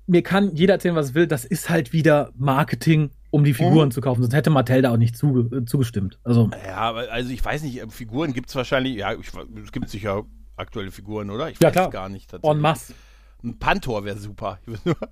[0.07, 1.27] mir kann jeder erzählen, was will.
[1.27, 3.91] Das ist halt wieder Marketing um die Figuren mhm.
[3.91, 4.21] zu kaufen.
[4.21, 6.19] Sonst hätte Mattel da auch nicht zuge äh, zugestimmt.
[6.23, 6.49] Also.
[6.65, 9.31] Ja, also ich weiß nicht, Figuren gibt es wahrscheinlich, ja, ich,
[9.63, 10.23] es gibt sicher
[10.55, 11.49] aktuelle Figuren, oder?
[11.49, 11.89] Ich ja, weiß klar.
[11.89, 12.33] gar nicht.
[12.33, 12.93] En masse.
[13.45, 14.59] Ein Pantor wäre super.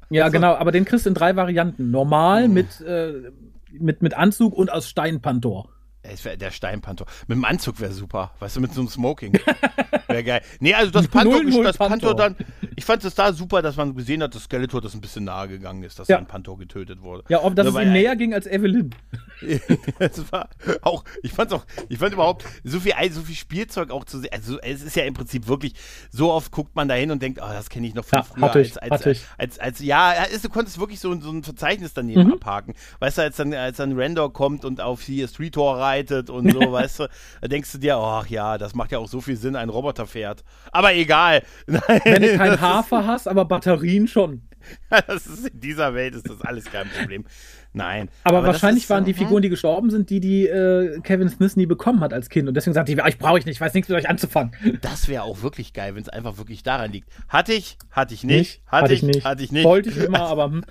[0.10, 1.92] ja, genau, aber den kriegst du in drei Varianten.
[1.92, 2.54] Normal mhm.
[2.54, 3.32] mit, äh,
[3.72, 5.70] mit, mit Anzug und aus Steinpantor.
[6.04, 7.08] Der Steinpantor.
[7.28, 8.32] Mit dem Anzug wäre super.
[8.40, 9.34] Weißt du, mit so einem Smoking.
[10.08, 10.42] Wäre geil.
[10.60, 12.36] Nee, also das Pantor, das Pantor dann.
[12.76, 15.48] Ich fand es da super, dass man gesehen hat, dass Skeletor das ein bisschen nahe
[15.48, 16.18] gegangen ist, dass ja.
[16.18, 17.24] ein Pantor getötet wurde.
[17.30, 18.94] Ja, ob das es ihm näher ging als Evelyn.
[20.00, 20.50] das war
[20.82, 24.32] auch, ich fand's auch, ich fand überhaupt so viel, so viel Spielzeug auch zu sehen.
[24.32, 25.74] Also es ist ja im Prinzip wirklich,
[26.12, 28.24] so oft guckt man da hin und denkt, oh, das kenne ich noch von ja,
[28.24, 28.54] früher.
[28.54, 32.26] Als, als, als, als, als, als, ja, du konntest wirklich so, so ein Verzeichnis daneben
[32.26, 32.34] mhm.
[32.34, 32.74] abhaken.
[33.00, 36.52] Weißt du, als dann, als dann Randor kommt und auf hier Street Tour reitet und
[36.52, 37.08] so, weißt du,
[37.42, 40.06] da denkst du dir, ach ja, das macht ja auch so viel Sinn, ein Roboter
[40.08, 40.44] fährt.
[40.72, 41.44] Aber egal.
[41.66, 44.44] Wenn du kein Hafer hast, aber Batterien schon.
[45.14, 47.26] ist, in dieser Welt ist das alles kein Problem.
[47.74, 48.10] Nein.
[48.24, 51.58] Aber, aber wahrscheinlich ist, waren die Figuren, die gestorben sind, die, die äh, Kevin Smith
[51.58, 52.48] nie bekommen hat als Kind.
[52.48, 54.56] Und deswegen sagte ich, ich brauche ich nicht, ich weiß nichts mit euch anzufangen.
[54.82, 57.10] Das wäre auch wirklich geil, wenn es einfach wirklich daran liegt.
[57.28, 58.38] Hatte ich, hatte ich nicht.
[58.38, 59.26] nicht hatte, hatte ich, nicht.
[59.26, 59.66] Hatte ich nicht.
[59.66, 60.64] Wollte ich immer, aber hm.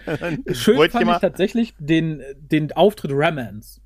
[0.52, 3.81] schön Wollte fand ich, ich tatsächlich den, den Auftritt Ramans.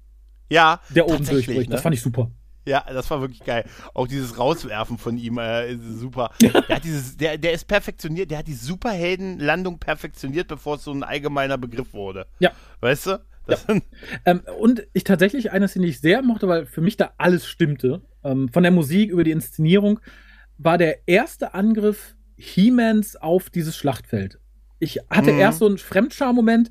[0.48, 0.80] Ja.
[0.94, 1.68] Der oben durchbricht.
[1.68, 1.74] Ne?
[1.74, 2.30] Das fand ich super.
[2.66, 3.64] Ja, das war wirklich geil.
[3.94, 6.32] Auch dieses Rauswerfen von ihm äh, ist super.
[6.40, 10.92] Der, hat dieses, der, der ist perfektioniert, der hat die Superheldenlandung perfektioniert, bevor es so
[10.92, 12.26] ein allgemeiner Begriff wurde.
[12.40, 12.50] Ja.
[12.80, 13.20] Weißt du?
[13.48, 13.56] Ja.
[14.24, 17.46] ähm, und ich tatsächlich eine Szene, die ich sehr mochte, weil für mich da alles
[17.46, 18.02] stimmte.
[18.24, 20.00] Ähm, von der Musik über die Inszenierung
[20.58, 24.40] war der erste Angriff He-Mans auf dieses Schlachtfeld.
[24.80, 25.38] Ich hatte mhm.
[25.38, 26.70] erst so einen Fremdscham-Moment,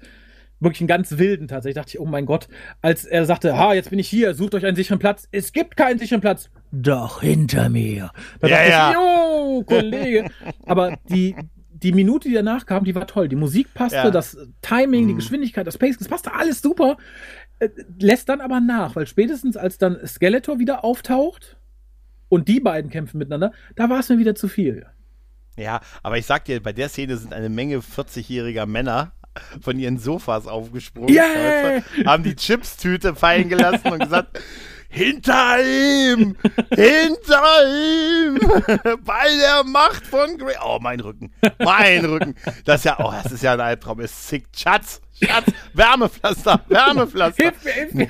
[0.60, 1.76] wirklich einen ganz wilden tatsächlich.
[1.76, 2.47] Dachte ich, oh mein Gott,
[2.82, 5.28] als er sagte, ha, jetzt bin ich hier, sucht euch einen sicheren Platz.
[5.32, 6.49] Es gibt keinen sicheren Platz.
[6.72, 8.12] Doch, hinter mir.
[8.39, 8.89] Da ja, dachte ja.
[8.89, 10.30] ich, jo, Kollege.
[10.66, 11.36] Aber die,
[11.70, 13.28] die Minute, die danach kam, die war toll.
[13.28, 14.12] Die Musik passte, ja.
[14.12, 15.08] das Timing, mhm.
[15.10, 16.97] die Geschwindigkeit, das Pace, das passte alles super.
[17.60, 21.58] Äh, lässt dann aber nach, weil spätestens als dann Skeletor wieder auftaucht
[22.28, 24.86] und die beiden kämpfen miteinander, da war es mir wieder zu viel.
[25.58, 29.14] Ja, aber ich sag dir, bei der Szene sind eine Menge 40-jähriger Männer
[29.61, 31.81] von ihren Sofas aufgesprungen, yeah!
[32.05, 34.39] haben die Chips-Tüte fallen gelassen und gesagt,
[34.89, 36.36] hinter ihm!
[36.69, 38.39] Hinter ihm!
[39.03, 40.55] Bei der Macht von Grey.
[40.63, 41.33] Oh, mein Rücken.
[41.59, 42.36] Mein Rücken.
[42.63, 43.99] Das ist ja, oh, das ist ja ein Albtraum.
[43.99, 44.57] Es zickt.
[44.57, 47.43] Schatz, Schatz, Wärmepflaster, Wärmepflaster.
[47.43, 48.09] Hilf mir, hilf mir.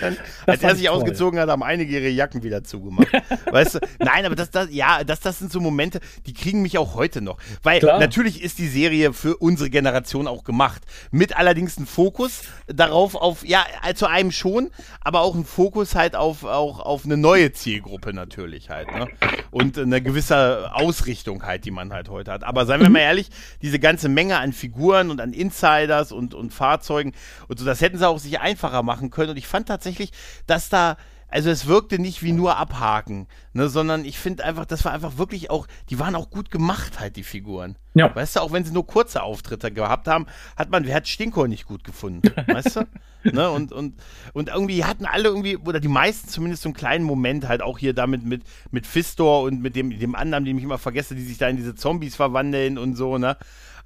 [0.00, 0.16] Dann,
[0.46, 0.96] als er sich toll.
[0.96, 3.08] ausgezogen hat, haben einige ihre Jacken wieder zugemacht.
[3.50, 3.78] weißt du?
[3.98, 7.20] Nein, aber das, das, ja, das, das sind so Momente, die kriegen mich auch heute
[7.20, 7.38] noch.
[7.62, 7.98] Weil Klar.
[7.98, 10.82] natürlich ist die Serie für unsere Generation auch gemacht.
[11.10, 13.64] Mit allerdings einem Fokus darauf, auf, ja,
[13.94, 14.70] zu einem schon,
[15.00, 18.90] aber auch ein Fokus halt auf, auch auf eine neue Zielgruppe natürlich halt.
[18.92, 19.08] Ne?
[19.50, 22.44] Und eine gewisse Ausrichtung halt, die man halt heute hat.
[22.44, 23.30] Aber seien wir mal ehrlich,
[23.62, 27.12] diese ganze Menge an Figuren und an Insiders und, und Fahrzeugen
[27.48, 29.30] und so, das hätten sie auch sich einfacher machen können.
[29.30, 30.10] Und ich fand tatsächlich,
[30.46, 30.96] dass da
[31.30, 35.18] also es wirkte nicht wie nur abhaken, ne, sondern ich finde einfach, das war einfach
[35.18, 37.76] wirklich auch, die waren auch gut gemacht halt, die Figuren.
[37.92, 38.14] Ja.
[38.14, 41.46] Weißt du, auch wenn sie nur kurze Auftritte gehabt haben, hat man, wer hat Stinkor
[41.46, 42.86] nicht gut gefunden, weißt du?
[43.24, 43.94] Ne, und, und,
[44.32, 47.78] und irgendwie hatten alle irgendwie, oder die meisten zumindest so einen kleinen Moment halt auch
[47.78, 51.24] hier damit mit, mit Fistor und mit dem, dem anderen, den ich immer vergesse, die
[51.24, 53.36] sich da in diese Zombies verwandeln und so, ne?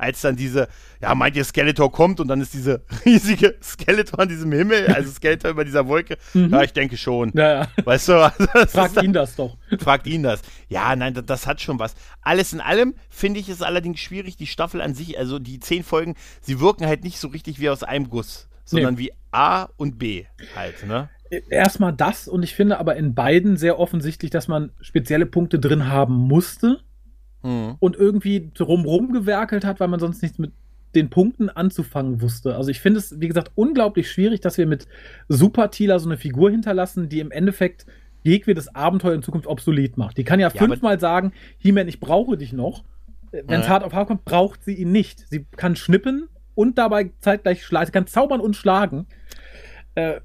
[0.02, 0.68] Als dann diese,
[1.00, 5.10] ja, meint ihr Skeletor kommt und dann ist diese riesige Skeletor an diesem Himmel, also
[5.10, 6.18] Skeletor über dieser Wolke.
[6.34, 6.50] Mhm.
[6.50, 7.30] Ja, ich denke schon.
[7.34, 7.68] Ja, ja.
[7.84, 8.14] Weißt du,
[8.54, 9.56] also fragt ihn das doch.
[9.78, 10.42] Fragt ihn das.
[10.68, 11.94] Ja, nein, das, das hat schon was.
[12.20, 15.84] Alles in allem finde ich es allerdings schwierig, die Staffel an sich, also die zehn
[15.84, 19.00] Folgen, sie wirken halt nicht so richtig wie aus einem Guss, sondern nee.
[19.00, 20.24] wie A und B
[20.56, 21.08] halt, ne?
[21.48, 25.88] Erstmal das und ich finde aber in beiden sehr offensichtlich, dass man spezielle Punkte drin
[25.88, 26.80] haben musste,
[27.42, 27.76] mhm.
[27.78, 30.52] und irgendwie drumrum gewerkelt hat, weil man sonst nichts mit
[30.94, 32.56] den Punkten anzufangen wusste.
[32.56, 34.86] Also ich finde es, wie gesagt, unglaublich schwierig, dass wir mit
[35.28, 37.86] Super Tila so eine Figur hinterlassen, die im Endeffekt
[38.22, 40.18] jegliches Abenteuer in Zukunft obsolet macht.
[40.18, 42.84] Die kann ja, ja fünfmal sagen, He-Man, ich brauche dich noch.
[43.32, 45.26] Wenn es hart auf hart kommt, braucht sie ihn nicht.
[45.30, 47.86] Sie kann schnippen und dabei zeitgleich schlagen.
[47.86, 49.06] Sie kann zaubern und schlagen.
[49.94, 50.20] Äh,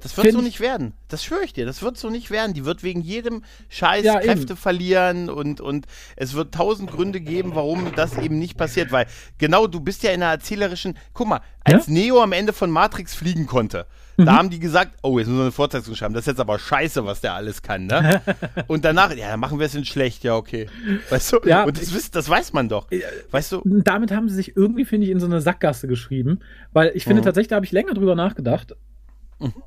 [0.00, 0.94] das wird so nicht werden.
[1.08, 1.66] Das schwöre ich dir.
[1.66, 2.54] Das wird so nicht werden.
[2.54, 4.56] Die wird wegen jedem Scheiß ja, Kräfte eben.
[4.56, 5.86] verlieren und, und
[6.16, 8.92] es wird tausend Gründe geben, warum das eben nicht passiert.
[8.92, 9.06] Weil
[9.38, 10.96] genau, du bist ja in einer erzählerischen.
[11.12, 11.92] Guck mal, als ja?
[11.92, 13.86] Neo am Ende von Matrix fliegen konnte,
[14.16, 14.26] mhm.
[14.26, 16.14] da haben die gesagt, oh, jetzt müssen wir eine Fortsetzung schreiben.
[16.14, 18.22] Das ist jetzt aber scheiße, was der alles kann, ne?
[18.68, 20.68] und danach, ja, dann machen wir es in schlecht, ja, okay.
[21.10, 21.40] Weißt du?
[21.44, 22.88] Ja, und das, das weiß man doch.
[23.30, 23.62] Weißt du?
[23.64, 26.40] Damit haben sie sich irgendwie, finde ich, in so eine Sackgasse geschrieben.
[26.72, 27.26] Weil ich finde mhm.
[27.26, 28.76] tatsächlich, da habe ich länger drüber nachgedacht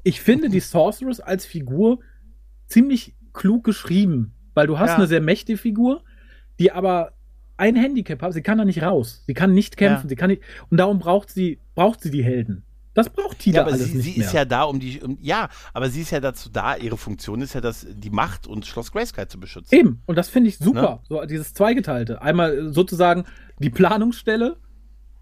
[0.04, 2.00] ich finde die Sorceress als Figur
[2.68, 4.96] ziemlich klug geschrieben, weil du hast ja.
[4.96, 6.04] eine sehr mächtige Figur,
[6.60, 7.14] die aber
[7.58, 8.34] ein Handicap hat.
[8.34, 9.24] Sie kann da nicht raus.
[9.28, 10.06] Sie kann nicht kämpfen.
[10.06, 10.10] Ja.
[10.10, 12.64] Sie kann nicht, und darum braucht sie, braucht sie die Helden.
[12.94, 15.90] Das braucht Tila ja, aber sie, sie ist ja da, um die, um, ja, aber
[15.90, 19.28] sie ist ja dazu da, ihre Funktion ist ja, das, die Macht und Schloss Grayskull
[19.28, 19.74] zu beschützen.
[19.74, 21.00] Eben, und das finde ich super, ne?
[21.08, 22.22] so dieses Zweigeteilte.
[22.22, 23.26] Einmal sozusagen
[23.60, 24.58] die Planungsstelle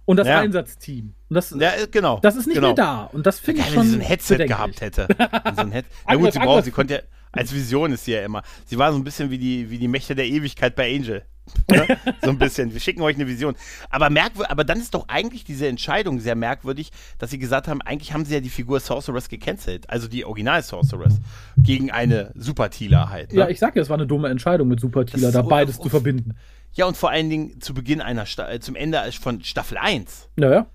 [0.07, 0.39] und das ja.
[0.39, 1.13] Einsatzteam.
[1.27, 2.19] Und das, ja, genau.
[2.21, 2.69] Das ist nicht genau.
[2.69, 3.03] mehr da.
[3.11, 3.77] Und das finde ich schon.
[3.77, 5.05] Wenn sie ein Headset gehabt hätte.
[5.55, 6.99] so ein Head Na gut, sie braucht, sie konnte ja,
[7.33, 8.41] als Vision ist sie ja immer.
[8.65, 11.23] Sie war so ein bisschen wie die, wie die Mächte der Ewigkeit bei Angel.
[11.69, 11.97] Ne?
[12.21, 12.73] so ein bisschen.
[12.73, 13.55] Wir schicken euch eine Vision.
[13.89, 17.81] Aber, merkwürdig, aber dann ist doch eigentlich diese Entscheidung sehr merkwürdig, dass sie gesagt haben,
[17.81, 19.89] eigentlich haben sie ja die Figur Sorceress gecancelt.
[19.89, 21.19] Also die Original Sorceress.
[21.57, 23.33] Gegen eine Super Tealer halt.
[23.33, 23.39] Ne?
[23.39, 25.89] Ja, ich sag ja, es war eine dumme Entscheidung mit Super Tealer, da beides zu
[25.89, 26.35] verbinden.
[26.73, 30.29] Ja, und vor allen Dingen zu Beginn einer, Sta äh, zum Ende von Staffel 1.
[30.35, 30.67] Naja.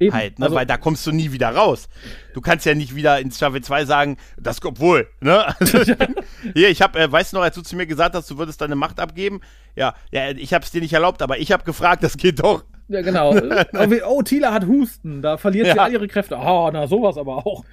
[0.00, 0.14] Eben.
[0.14, 0.46] Halt, ne?
[0.46, 1.88] Also, weil da kommst du nie wieder raus.
[2.32, 5.08] Du kannst ja nicht wieder in Staffel 2 sagen, das kommt wohl.
[5.20, 5.44] Ne?
[5.58, 6.14] Also ich bin,
[6.54, 8.60] hier, ich habe, äh, weißt du noch, als du zu mir gesagt hast, du würdest
[8.60, 9.40] deine Macht abgeben?
[9.74, 12.64] Ja, ja ich habe es dir nicht erlaubt, aber ich habe gefragt, das geht doch.
[12.88, 13.34] Ja, genau.
[14.06, 15.72] oh, Tila hat Husten, da verliert ja.
[15.74, 16.38] sie all ihre Kräfte.
[16.38, 17.64] Ah, oh, na, sowas aber auch.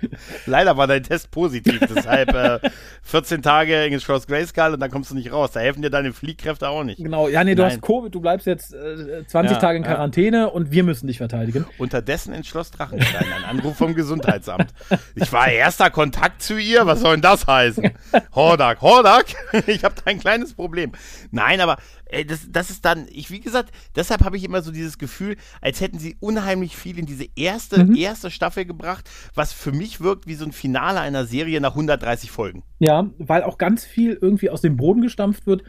[0.46, 2.60] Leider war dein Test positiv, deshalb äh,
[3.04, 5.52] 14 Tage in Schloss Grayskull und dann kommst du nicht raus.
[5.52, 6.98] Da helfen dir deine Fliehkräfte auch nicht.
[6.98, 7.72] Genau, ja, nee, du Nein.
[7.72, 10.46] hast Covid, du bleibst jetzt äh, 20 ja, Tage in Quarantäne ja.
[10.46, 11.66] und wir müssen dich verteidigen.
[11.78, 14.74] Unterdessen in Schloss Drachenstein, ein Anruf vom Gesundheitsamt.
[15.16, 17.92] Ich war erster Kontakt zu ihr, was soll denn das heißen?
[18.36, 19.28] Hordak, Hordak,
[19.68, 20.92] ich habe da ein kleines Problem.
[21.32, 24.72] Nein, aber äh, das, das ist dann, ich, wie gesagt, deshalb habe ich immer so
[24.72, 27.96] dieses Gefühl, als hätten sie unheimlich viel in diese erste, mhm.
[27.96, 32.32] erste Staffel gebracht, was für mich wirkt wie so ein Finale einer Serie nach 130
[32.32, 32.64] Folgen.
[32.80, 35.64] Ja, weil auch ganz viel irgendwie aus dem Boden gestampft wird,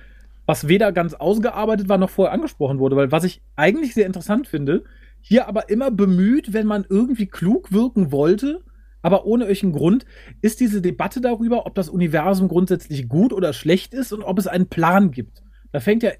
[0.46, 4.46] was weder ganz ausgearbeitet war noch vorher angesprochen wurde, weil was ich eigentlich sehr interessant
[4.46, 4.84] finde,
[5.20, 8.62] hier aber immer bemüht, wenn man irgendwie klug wirken wollte,
[9.02, 10.06] aber ohne irgendeinen Grund,
[10.40, 14.46] ist diese Debatte darüber, ob das Universum grundsätzlich gut oder schlecht ist und ob es
[14.46, 15.42] einen Plan gibt.
[15.72, 16.12] Da fängt ja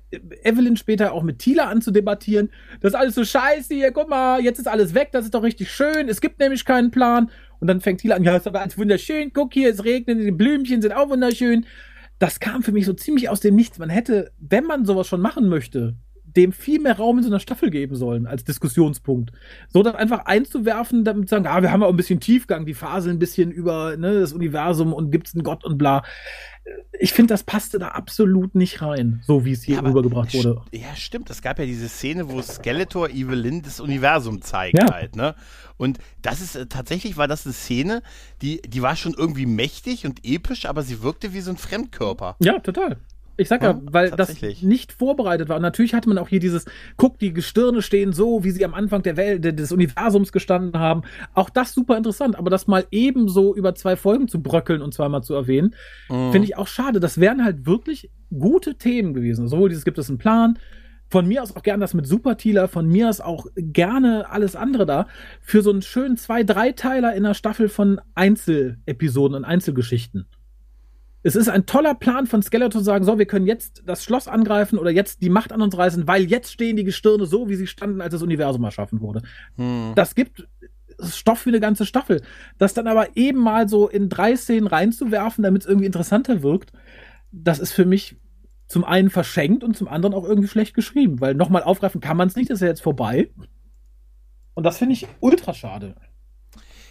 [0.42, 2.50] Evelyn später auch mit Tila an zu debattieren.
[2.80, 5.42] Das ist alles so scheiße hier, guck mal, jetzt ist alles weg, das ist doch
[5.42, 6.08] richtig schön.
[6.08, 7.30] Es gibt nämlich keinen Plan.
[7.58, 10.30] Und dann fängt Tila an, ja, ist aber alles wunderschön, guck hier, es regnet, die
[10.30, 11.66] Blümchen sind auch wunderschön.
[12.18, 13.78] Das kam für mich so ziemlich aus dem Nichts.
[13.78, 15.96] Man hätte, wenn man sowas schon machen möchte,
[16.36, 19.32] dem viel mehr Raum in so einer Staffel geben sollen als Diskussionspunkt.
[19.68, 22.74] So dann einfach einzuwerfen, damit zu sagen, ah, wir haben auch ein bisschen Tiefgang, die
[22.74, 26.02] Phase ein bisschen über ne, das Universum und gibt's einen Gott und bla
[26.98, 30.62] ich finde, das passte da absolut nicht rein, so wie es hier ja, rübergebracht wurde.
[30.72, 31.30] Ja, stimmt.
[31.30, 34.92] Es gab ja diese Szene, wo Skeletor Evelyn das Universum zeigt ja.
[34.92, 35.34] halt, ne?
[35.76, 38.02] Und das ist äh, tatsächlich war das eine Szene,
[38.40, 42.36] die, die war schon irgendwie mächtig und episch, aber sie wirkte wie so ein Fremdkörper.
[42.40, 42.96] Ja, total.
[43.36, 45.56] Ich sag ja, ja weil das nicht vorbereitet war.
[45.56, 46.64] Und natürlich hatte man auch hier dieses,
[46.96, 51.02] guck, die Gestirne stehen so, wie sie am Anfang der Welt, des Universums gestanden haben.
[51.34, 52.36] Auch das super interessant.
[52.36, 55.74] Aber das mal ebenso über zwei Folgen zu bröckeln und zweimal zu erwähnen,
[56.08, 56.32] mhm.
[56.32, 57.00] finde ich auch schade.
[57.00, 59.48] Das wären halt wirklich gute Themen gewesen.
[59.48, 60.58] Sowohl dieses gibt es einen Plan,
[61.08, 64.86] von mir aus auch gerne das mit Supertieler, von mir aus auch gerne alles andere
[64.86, 65.06] da,
[65.40, 70.26] für so einen schönen zwei, drei Teiler in einer Staffel von Einzelepisoden und Einzelgeschichten
[71.26, 74.28] es ist ein toller Plan von Skeletor zu sagen, so, wir können jetzt das Schloss
[74.28, 77.56] angreifen oder jetzt die Macht an uns reißen, weil jetzt stehen die Gestirne so, wie
[77.56, 79.22] sie standen, als das Universum erschaffen wurde.
[79.56, 79.92] Hm.
[79.96, 80.46] Das gibt
[81.02, 82.22] Stoff für eine ganze Staffel.
[82.58, 86.72] Das dann aber eben mal so in drei Szenen reinzuwerfen, damit es irgendwie interessanter wirkt,
[87.32, 88.14] das ist für mich
[88.68, 92.28] zum einen verschenkt und zum anderen auch irgendwie schlecht geschrieben, weil nochmal aufgreifen kann man
[92.28, 93.30] es nicht, das ist ja jetzt vorbei.
[94.54, 95.96] Und das finde ich ultra schade.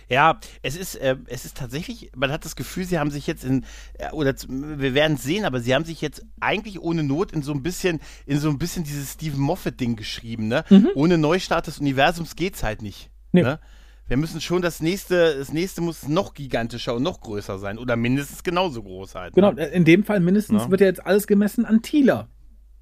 [0.10, 3.44] Ja, es ist, äh, es ist tatsächlich, man hat das Gefühl, sie haben sich jetzt
[3.44, 7.32] in, äh, oder wir werden es sehen, aber sie haben sich jetzt eigentlich ohne Not
[7.32, 10.64] in so ein bisschen, in so ein bisschen dieses Stephen Moffat-Ding geschrieben, ne?
[10.70, 10.90] Mhm.
[10.96, 13.10] Ohne Neustart des Universums geht's halt nicht.
[13.32, 13.44] Nee.
[13.44, 13.60] Ne?
[14.08, 17.96] Wir müssen schon das nächste, das nächste muss noch gigantischer und noch größer sein oder
[17.96, 19.34] mindestens genauso groß halt.
[19.34, 19.66] Genau, ne?
[19.66, 20.72] in dem Fall mindestens ja.
[20.72, 22.28] wird ja jetzt alles gemessen an Tila.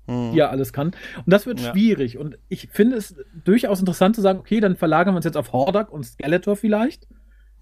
[0.08, 0.32] Hm.
[0.32, 0.88] Die ja alles kann.
[0.88, 1.72] Und das wird ja.
[1.72, 2.18] schwierig.
[2.18, 5.54] Und ich finde es durchaus interessant zu sagen, okay, dann verlagern wir uns jetzt auf
[5.54, 7.08] Hordak und Skeletor vielleicht.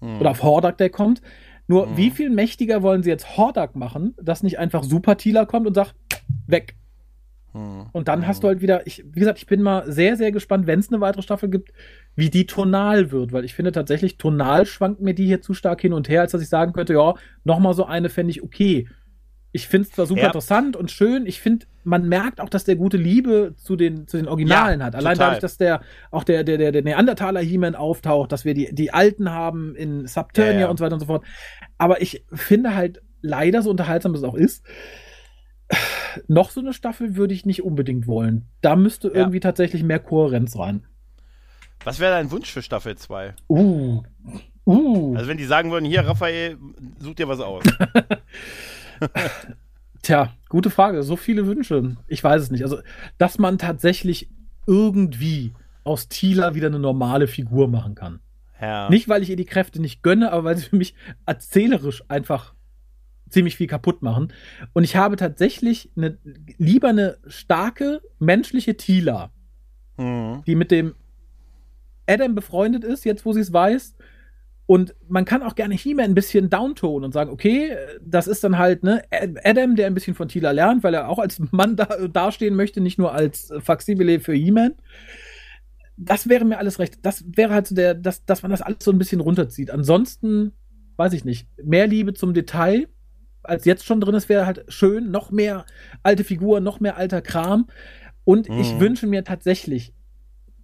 [0.00, 0.20] Hm.
[0.20, 1.22] Oder auf Hordak, der kommt.
[1.68, 1.96] Nur, hm.
[1.96, 5.74] wie viel mächtiger wollen sie jetzt Hordak machen, dass nicht einfach Super Tila kommt und
[5.74, 5.94] sagt,
[6.46, 6.76] weg.
[7.52, 7.86] Hm.
[7.92, 10.66] Und dann hast du halt wieder, ich, wie gesagt, ich bin mal sehr, sehr gespannt,
[10.66, 11.72] wenn es eine weitere Staffel gibt,
[12.16, 15.80] wie die tonal wird, weil ich finde tatsächlich, tonal schwankt mir die hier zu stark
[15.80, 17.14] hin und her, als dass ich sagen könnte, ja,
[17.44, 18.88] nochmal so eine fände ich okay.
[19.54, 20.26] Ich finde es zwar super ja.
[20.28, 24.16] interessant und schön, ich finde, man merkt auch, dass der gute Liebe zu den, zu
[24.16, 24.94] den Originalen ja, hat.
[24.94, 25.26] Allein total.
[25.28, 28.92] dadurch, dass der auch der, der, der, der Neandertaler He-Man auftaucht, dass wir die, die
[28.92, 31.24] Alten haben in Subternia ja, und so weiter und so fort.
[31.76, 34.64] Aber ich finde halt, leider, so unterhaltsam es auch ist,
[36.28, 38.46] noch so eine Staffel würde ich nicht unbedingt wollen.
[38.60, 40.84] Da müsste irgendwie tatsächlich mehr Kohärenz rein.
[41.84, 43.34] Was wäre dein Wunsch für Staffel 2?
[43.48, 44.02] Uh.
[44.64, 45.14] Uh.
[45.16, 46.58] Also wenn die sagen würden, hier, Raphael,
[46.98, 47.64] such dir was aus.
[50.02, 51.02] Tja, gute Frage.
[51.02, 51.96] So viele Wünsche.
[52.08, 52.64] Ich weiß es nicht.
[52.64, 52.80] Also,
[53.18, 54.30] dass man tatsächlich
[54.66, 55.52] irgendwie
[55.84, 58.20] aus Tila wieder eine normale Figur machen kann.
[58.60, 58.88] Ja.
[58.90, 60.94] Nicht, weil ich ihr die Kräfte nicht gönne, aber weil sie für mich
[61.26, 62.54] erzählerisch einfach
[63.28, 64.32] ziemlich viel kaputt machen.
[64.72, 66.18] Und ich habe tatsächlich eine,
[66.58, 69.32] lieber eine starke menschliche Tila,
[69.96, 70.42] mhm.
[70.46, 70.94] die mit dem
[72.06, 73.94] Adam befreundet ist, jetzt wo sie es weiß.
[74.66, 78.58] Und man kann auch gerne He-Man ein bisschen downtone und sagen, okay, das ist dann
[78.58, 79.02] halt ne,
[79.44, 82.80] Adam, der ein bisschen von Tila lernt, weil er auch als Mann da, dastehen möchte,
[82.80, 84.74] nicht nur als Faximile für He-Man.
[85.96, 87.00] Das wäre mir alles recht.
[87.02, 89.70] Das wäre halt so der, dass, dass man das alles so ein bisschen runterzieht.
[89.70, 90.52] Ansonsten,
[90.96, 92.88] weiß ich nicht, mehr Liebe zum Detail,
[93.42, 95.10] als jetzt schon drin ist, wäre halt schön.
[95.10, 95.66] Noch mehr
[96.02, 97.66] alte Figuren, noch mehr alter Kram.
[98.24, 98.60] Und mhm.
[98.60, 99.92] ich wünsche mir tatsächlich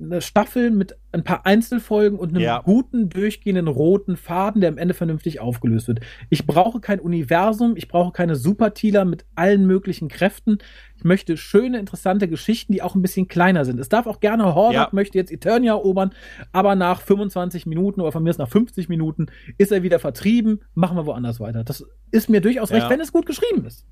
[0.01, 2.61] eine Staffel mit ein paar Einzelfolgen und einem ja.
[2.61, 6.01] guten, durchgehenden roten Faden, der am Ende vernünftig aufgelöst wird.
[6.31, 10.59] Ich brauche kein Universum, ich brauche keine Supertieler mit allen möglichen Kräften.
[10.97, 13.81] Ich möchte schöne, interessante Geschichten, die auch ein bisschen kleiner sind.
[13.81, 14.89] Es darf auch gerne Hordak ja.
[14.93, 16.13] möchte jetzt Eternia erobern,
[16.53, 19.27] aber nach 25 Minuten oder von mir ist nach 50 Minuten
[19.57, 21.65] ist er wieder vertrieben, machen wir woanders weiter.
[21.65, 22.77] Das ist mir durchaus ja.
[22.77, 23.87] recht, wenn es gut geschrieben ist.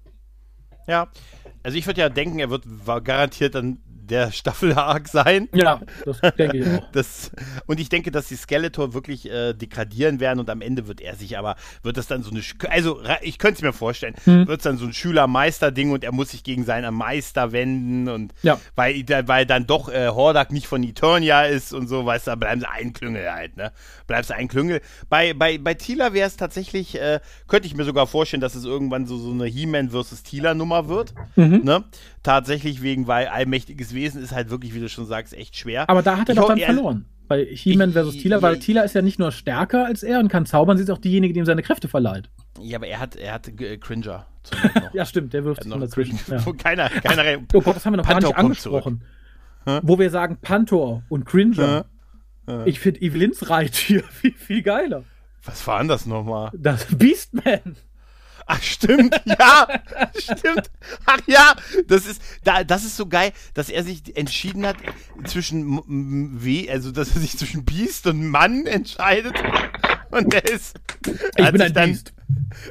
[0.87, 1.09] Ja,
[1.63, 2.65] also ich würde ja denken, er wird
[3.05, 5.49] garantiert dann der Staffel-Arc sein.
[5.53, 6.87] Ja, das denke ich auch.
[6.93, 7.31] Das,
[7.67, 11.15] und ich denke, dass die Skeletor wirklich äh, degradieren werden und am Ende wird er
[11.15, 12.41] sich aber, wird das dann so eine,
[12.71, 14.47] also ich könnte es mir vorstellen, hm.
[14.47, 18.33] wird es dann so ein Schüler-Meister-Ding und er muss sich gegen seinen Meister wenden und
[18.43, 18.59] ja.
[18.77, 22.61] weil, weil dann doch äh, Hordak nicht von Eternia ist und so, weißt du, bleiben
[22.61, 23.73] sie ein Klüngel halt, ne?
[24.07, 24.81] Bleibst ein Klüngel.
[25.09, 28.65] Bei, bei, bei Tila wäre es tatsächlich, äh, könnte ich mir sogar vorstellen, dass es
[28.65, 31.63] irgendwann so, so eine He-Man versus Tila-Nummer wird, mhm.
[31.65, 31.85] ne?
[32.23, 35.91] Tatsächlich wegen, weil allmächtiges Wesen ist halt wirklich, wie du schon sagst, echt schwer.
[35.91, 37.07] Aber da hat er ich doch dann verloren.
[37.27, 40.47] Bei He-Man versus Tila, weil Tila ist ja nicht nur stärker als er und kann
[40.47, 42.31] zaubern, sie ist auch diejenige, die ihm seine Kräfte verleiht.
[42.61, 44.27] Ja, aber er hat, er hat äh, Cringer.
[44.93, 46.21] ja, stimmt, der wirft sich noch dazwischen.
[46.29, 46.39] Ja.
[46.59, 49.03] Keiner, keiner Ach, oh Gott, das haben wir noch Pantor gar nicht angesprochen.
[49.83, 51.87] Wo wir sagen Pantor und Cringer.
[52.65, 55.05] Ich finde Evelyn's Reittier viel, viel geiler.
[55.45, 56.51] Was war denn das nochmal?
[56.55, 57.77] Das Beastman.
[58.47, 59.69] Ach, stimmt, ja,
[60.17, 60.71] stimmt.
[61.05, 61.55] Ach ja,
[61.89, 64.77] das ist, da, das ist so geil, dass er sich entschieden hat
[65.25, 69.35] zwischen W, also dass er sich zwischen Biest und Mann entscheidet.
[70.11, 70.77] Und er ist.
[71.37, 72.13] Ich bin ein dann, Biest.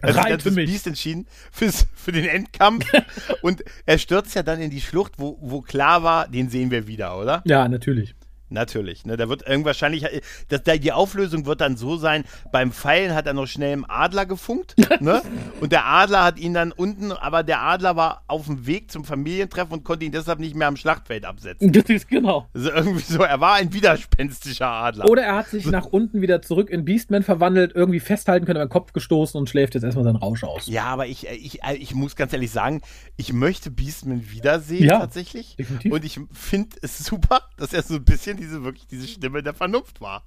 [0.02, 2.86] Er hat sich für Biest entschieden, fürs, für den Endkampf.
[3.42, 6.88] und er stürzt ja dann in die Schlucht, wo, wo klar war, den sehen wir
[6.88, 7.44] wieder, oder?
[7.46, 8.16] Ja, natürlich.
[8.50, 9.18] Natürlich, ne?
[9.18, 10.06] Da wird irgendwahrscheinlich,
[10.50, 14.26] das, die Auflösung wird dann so sein, beim Pfeilen hat er noch schnell im Adler
[14.26, 15.22] gefunkt, ne?
[15.62, 19.04] Und der Adler hat ihn dann unten, aber der Adler war auf dem Weg zum
[19.04, 21.72] Familientreffen und konnte ihn deshalb nicht mehr am Schlachtfeld absetzen.
[21.72, 22.48] Das ist genau.
[22.54, 25.10] Also irgendwie so, er war ein widerspenstischer Adler.
[25.10, 28.66] Oder er hat sich nach unten wieder zurück in Beastman verwandelt, irgendwie festhalten können, über
[28.66, 30.68] den Kopf gestoßen und schläft jetzt erstmal seinen Rausch aus.
[30.68, 32.82] Ja, aber ich, ich, ich muss ganz ehrlich sagen,
[33.18, 35.56] ich möchte Beastman wiedersehen, ja, tatsächlich.
[35.56, 35.92] Definitiv.
[35.92, 39.54] Und ich finde es super, dass er so ein bisschen diese wirklich diese Stimme der
[39.54, 40.24] Vernunft war.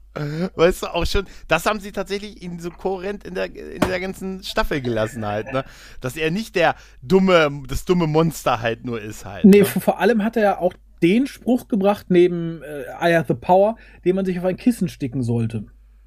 [0.56, 4.00] Weißt du, auch schon, das haben sie tatsächlich ihn so kohärent in der, in der
[4.00, 5.64] ganzen Staffel gelassen halt, ne?
[6.00, 9.44] Dass er nicht der dumme, das dumme Monster halt nur ist halt.
[9.44, 9.64] Nee, ne?
[9.64, 13.76] vor allem hat er ja auch den Spruch gebracht neben äh, I have the power,
[14.04, 15.66] den man sich auf ein Kissen sticken sollte.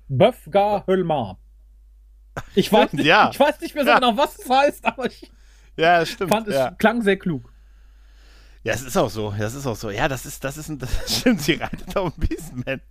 [0.10, 1.40] Böf gar Hölmar.
[2.56, 3.30] Ich weiß, nicht, ja.
[3.32, 4.00] ich weiß nicht mehr so ja.
[4.00, 5.32] genau, was es heißt, aber ich
[5.78, 6.72] ja, stimmt, fand, es ja.
[6.72, 7.51] klang sehr klug.
[8.64, 9.34] Ja, es ist auch so.
[9.38, 9.90] Das ist auch so.
[9.90, 11.42] Ja, das ist, das ist, das stimmt.
[11.42, 12.82] Sie reitet auf dem Beastman.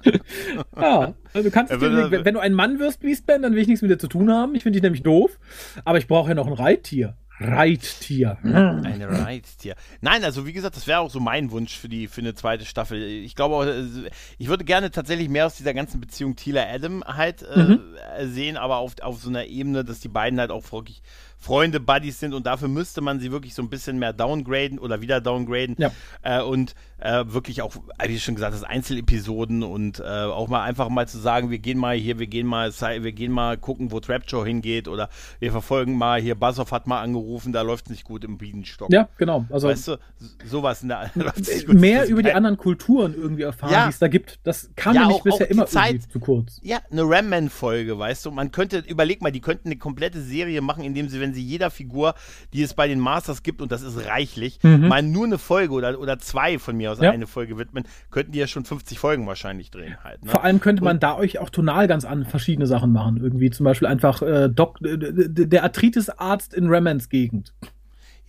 [0.76, 3.68] ja, also du kannst, dir, wenn, wenn du ein Mann wirst, Beastman, dann will ich
[3.68, 4.54] nichts mit dir zu tun haben.
[4.54, 5.38] Ich finde dich nämlich doof.
[5.84, 7.16] Aber ich brauche ja noch ein Reittier.
[7.40, 8.36] Reittier.
[8.42, 9.74] Ein Reittier.
[10.02, 12.66] Nein, also wie gesagt, das wäre auch so mein Wunsch für die für eine zweite
[12.66, 13.02] Staffel.
[13.02, 17.42] Ich glaube auch, ich würde gerne tatsächlich mehr aus dieser ganzen Beziehung Tila Adam halt
[17.42, 17.80] äh, mhm.
[18.24, 21.02] sehen, aber auf, auf so einer Ebene, dass die beiden halt auch wirklich
[21.40, 25.00] Freunde, Buddies sind und dafür müsste man sie wirklich so ein bisschen mehr downgraden oder
[25.00, 25.90] wieder downgraden ja.
[26.22, 27.74] äh, und äh, wirklich auch,
[28.06, 31.78] wie schon gesagt, das Einzelepisoden und äh, auch mal einfach mal zu sagen, wir gehen
[31.78, 35.96] mal hier, wir gehen mal, wir gehen mal gucken, wo Trapjaw hingeht oder wir verfolgen
[35.96, 38.92] mal hier, Bassoff hat mal angerufen, da läuft es nicht gut im Bienenstock.
[38.92, 39.46] Ja, genau.
[39.48, 39.96] Also weißt du,
[40.44, 41.10] sowas in der
[41.68, 43.84] mehr über die anderen Kulturen irgendwie erfahren, ja.
[43.84, 44.38] die es da gibt.
[44.42, 46.60] Das kam ja, nämlich auch, bisher immer Zeit, zu kurz.
[46.62, 50.84] Ja, eine Ram-Man-Folge, weißt du, man könnte, überleg mal, die könnten eine komplette Serie machen,
[50.84, 52.14] indem sie, wenn wenn sie jeder Figur,
[52.52, 54.88] die es bei den Masters gibt, und das ist reichlich, mhm.
[54.88, 57.10] mal nur eine Folge oder, oder zwei von mir aus ja.
[57.10, 60.24] eine Folge widmen, könnten die ja schon 50 Folgen wahrscheinlich drehen halt.
[60.24, 60.30] Ne?
[60.30, 63.18] Vor allem könnte man und, da euch auch tonal ganz an verschiedene Sachen machen.
[63.18, 67.54] Irgendwie zum Beispiel einfach äh, Doc, der Arthritis-Arzt in Remans Gegend.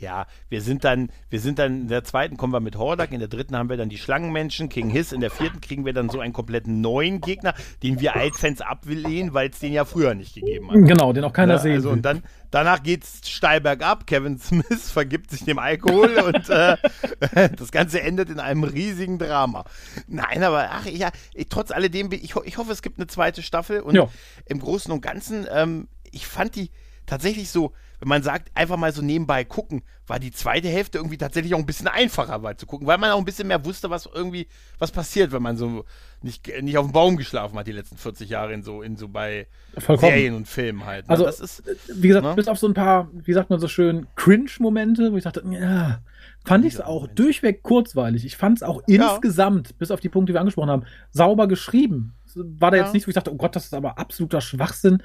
[0.02, 3.20] Ja, wir sind dann, wir sind dann in der zweiten kommen wir mit Hordak, in
[3.20, 6.10] der dritten haben wir dann die Schlangenmenschen, King Hiss, in der vierten kriegen wir dann
[6.10, 10.34] so einen kompletten neuen Gegner, den wir Altfans ablehnen, weil es den ja früher nicht
[10.34, 10.78] gegeben hat.
[10.88, 14.90] Genau, den auch keiner ja, sehen also, Und dann, danach geht's steil bergab, Kevin Smith
[14.92, 16.78] vergibt sich dem Alkohol und äh,
[17.56, 19.66] das Ganze endet in einem riesigen Drama.
[20.08, 21.12] Nein, aber ach ja,
[21.50, 24.08] trotz alledem, ich, ich hoffe, es gibt eine zweite Staffel und ja.
[24.46, 26.72] im Großen und Ganzen, ähm, ich fand die
[27.12, 31.18] tatsächlich so, wenn man sagt, einfach mal so nebenbei gucken, war die zweite Hälfte irgendwie
[31.18, 33.90] tatsächlich auch ein bisschen einfacher mal zu gucken, weil man auch ein bisschen mehr wusste,
[33.90, 34.48] was irgendwie,
[34.80, 35.84] was passiert, wenn man so
[36.22, 39.10] nicht, nicht auf dem Baum geschlafen hat die letzten 40 Jahre in so, in so
[39.10, 39.48] bei
[39.78, 40.14] Vollkommen.
[40.14, 41.06] Serien und Filmen halt.
[41.08, 41.12] Ne?
[41.12, 42.34] Also, das ist, wie gesagt, ne?
[42.34, 46.00] bis auf so ein paar, wie sagt man so schön, Cringe-Momente, wo ich dachte, ja,
[46.46, 47.20] fand ich es auch Moment.
[47.20, 48.24] durchweg kurzweilig.
[48.24, 49.12] Ich fand es auch ja.
[49.12, 52.14] insgesamt, bis auf die Punkte, die wir angesprochen haben, sauber geschrieben.
[52.36, 52.84] War da ja.
[52.84, 55.04] jetzt nicht, wo ich dachte, oh Gott, das ist aber absoluter Schwachsinn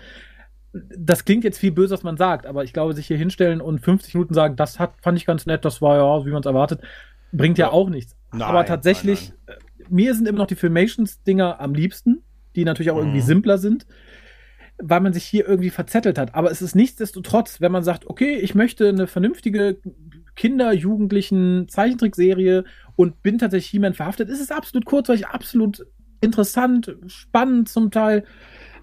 [0.97, 3.81] das klingt jetzt viel böser, was man sagt, aber ich glaube, sich hier hinstellen und
[3.81, 6.47] 50 Minuten sagen, das hat, fand ich ganz nett, das war ja, wie man es
[6.47, 6.81] erwartet,
[7.33, 8.17] bringt ja, ja auch nichts.
[8.33, 9.87] Nein, aber tatsächlich, nein, nein.
[9.91, 12.23] mir sind immer noch die Filmations-Dinger am liebsten,
[12.55, 13.03] die natürlich auch mhm.
[13.03, 13.87] irgendwie simpler sind,
[14.79, 16.35] weil man sich hier irgendwie verzettelt hat.
[16.35, 19.79] Aber es ist nichtsdestotrotz, wenn man sagt, okay, ich möchte eine vernünftige
[20.35, 22.65] Kinder-, Jugendlichen Zeichentrickserie
[22.95, 25.87] und bin tatsächlich He-Man verhaftet, ist es absolut kurzweilig, absolut
[26.21, 28.25] interessant, spannend zum Teil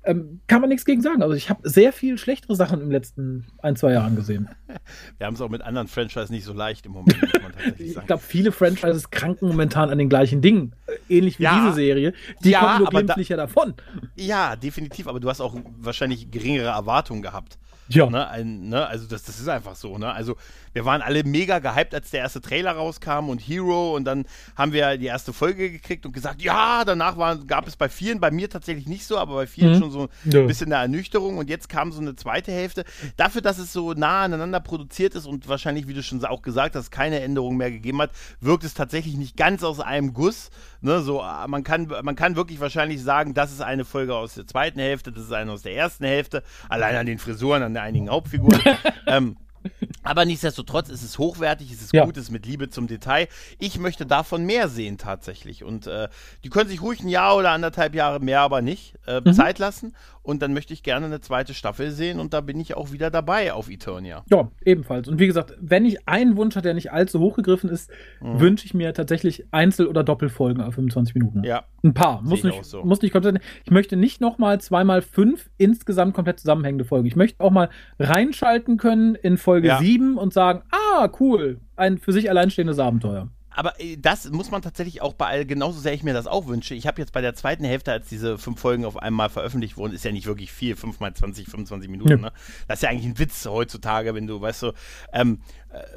[0.04, 1.22] ähm, kann man nichts gegen sagen.
[1.22, 4.50] Also ich habe sehr viel schlechtere Sachen im letzten ein, zwei Jahren gesehen.
[5.18, 7.18] Wir haben es auch mit anderen Franchises nicht so leicht im Moment.
[7.78, 10.76] ich glaube, viele Franchises kranken momentan an den gleichen Dingen.
[10.88, 12.14] Äh, ähnlich wie ja, diese Serie.
[12.44, 13.74] Die ja, kommen nur glimpflicher da, davon.
[14.16, 15.08] Ja, definitiv.
[15.08, 17.58] Aber du hast auch wahrscheinlich geringere Erwartungen gehabt.
[17.90, 18.10] Ja.
[18.10, 19.98] Ne, ein, ne, also das, das ist einfach so.
[19.98, 20.12] Ne?
[20.12, 20.36] Also
[20.74, 24.74] wir waren alle mega gehypt, als der erste Trailer rauskam und Hero und dann haben
[24.74, 28.32] wir die erste Folge gekriegt und gesagt, ja, danach waren, gab es bei vielen, bei
[28.32, 29.80] mir tatsächlich nicht so, aber bei vielen mhm.
[29.80, 30.42] schon so ein ja.
[30.42, 32.84] bisschen eine Ernüchterung und jetzt kam so eine zweite Hälfte.
[33.18, 36.76] Dafür, dass es so nah aneinander produziert ist und wahrscheinlich, wie du schon auch gesagt
[36.76, 38.12] hast, keine Änderungen mehr gegeben hat,
[38.42, 40.50] wirkt es tatsächlich nicht ganz aus einem Guss.
[40.82, 44.34] Ne, so, ah, man, kann, man kann wirklich wahrscheinlich sagen, das ist eine Folge aus
[44.34, 47.78] der zweiten Hälfte, das ist eine aus der ersten Hälfte, allein an den Frisuren, an
[47.78, 48.60] einigen Hauptfiguren.
[49.08, 49.38] ähm,
[50.04, 52.06] aber nichtsdestotrotz ist es hochwertig, es ist ja.
[52.06, 53.28] gut, es ist mit Liebe zum Detail.
[53.60, 55.64] Ich möchte davon mehr sehen tatsächlich.
[55.64, 56.10] Und äh,
[56.44, 59.34] die können sich ruhig ein Jahr oder anderthalb Jahre mehr, aber nicht äh, mhm.
[59.34, 59.94] Zeit lassen.
[60.24, 63.12] Und dann möchte ich gerne eine zweite Staffel sehen und da bin ich auch wieder
[63.12, 64.24] dabei auf Eternia.
[64.30, 65.10] Ja, ebenfalls.
[65.10, 67.92] Und wie gesagt, wenn ich einen Wunsch habe, der nicht allzu hochgegriffen ist,
[68.22, 68.40] mhm.
[68.40, 71.44] wünsche ich mir tatsächlich Einzel- oder Doppelfolgen auf 25 Minuten.
[71.44, 71.66] Ja.
[71.84, 72.22] Ein paar.
[72.22, 72.86] Muss nicht, so.
[72.86, 73.42] muss nicht komplett.
[73.66, 77.06] Ich möchte nicht nochmal zweimal fünf insgesamt komplett zusammenhängende Folgen.
[77.06, 79.80] Ich möchte auch mal reinschalten können in Folge ja.
[79.80, 84.62] 7 und sagen, ah, cool, ein für sich alleinstehendes Abenteuer aber äh, das muss man
[84.62, 86.76] tatsächlich auch bei all, genauso sehr ich mir das auch wünsche.
[86.76, 89.94] Ich habe jetzt bei der zweiten Hälfte, als diese fünf Folgen auf einmal veröffentlicht wurden,
[89.94, 92.18] ist ja nicht wirklich viel, fünf mal 20, 25 Minuten, ja.
[92.18, 92.32] ne?
[92.68, 94.72] Das ist ja eigentlich ein Witz heutzutage, wenn du, weißt du,
[95.12, 95.42] ähm,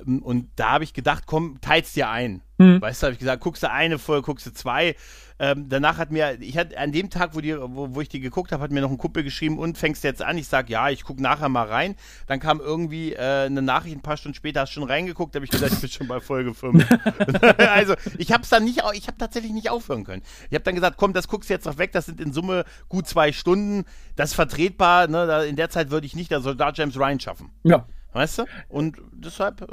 [0.06, 2.42] ähm, und da habe ich gedacht, komm, teilst dir ein.
[2.58, 2.80] Mhm.
[2.80, 4.96] Weißt du, habe ich gesagt, guckst du eine Folge, guckst du zwei.
[5.38, 8.20] Ähm, danach hat mir, ich hatte an dem Tag, wo, die, wo, wo ich die
[8.20, 10.38] geguckt habe, hat mir noch ein Kumpel geschrieben und fängst jetzt an.
[10.38, 11.94] Ich sage, ja, ich gucke nachher mal rein.
[12.26, 15.44] Dann kam irgendwie äh, eine Nachricht, ein paar Stunden später hast du schon reingeguckt, habe
[15.44, 16.86] ich gesagt, ich bin schon bei Folge 5.
[17.58, 20.22] also ich habe es dann nicht, ich habe tatsächlich nicht aufhören können.
[20.48, 22.64] Ich habe dann gesagt, komm, das guckst du jetzt noch weg, das sind in Summe
[22.88, 23.84] gut zwei Stunden,
[24.14, 25.44] das ist vertretbar, ne?
[25.44, 27.50] in der Zeit würde ich nicht, da soll da James Ryan schaffen.
[27.62, 27.86] Ja.
[28.16, 28.44] Weißt du?
[28.68, 29.66] Und deshalb, äh,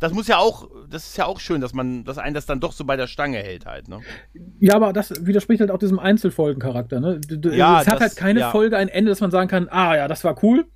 [0.00, 2.60] das muss ja auch, das ist ja auch schön, dass man, dass einen das dann
[2.60, 4.00] doch so bei der Stange hält halt, ne?
[4.60, 7.22] Ja, aber das widerspricht halt auch diesem Einzelfolgencharakter, ne?
[7.52, 8.50] Ja, es hat das, halt keine ja.
[8.50, 10.66] Folge ein Ende, dass man sagen kann, ah ja, das war cool,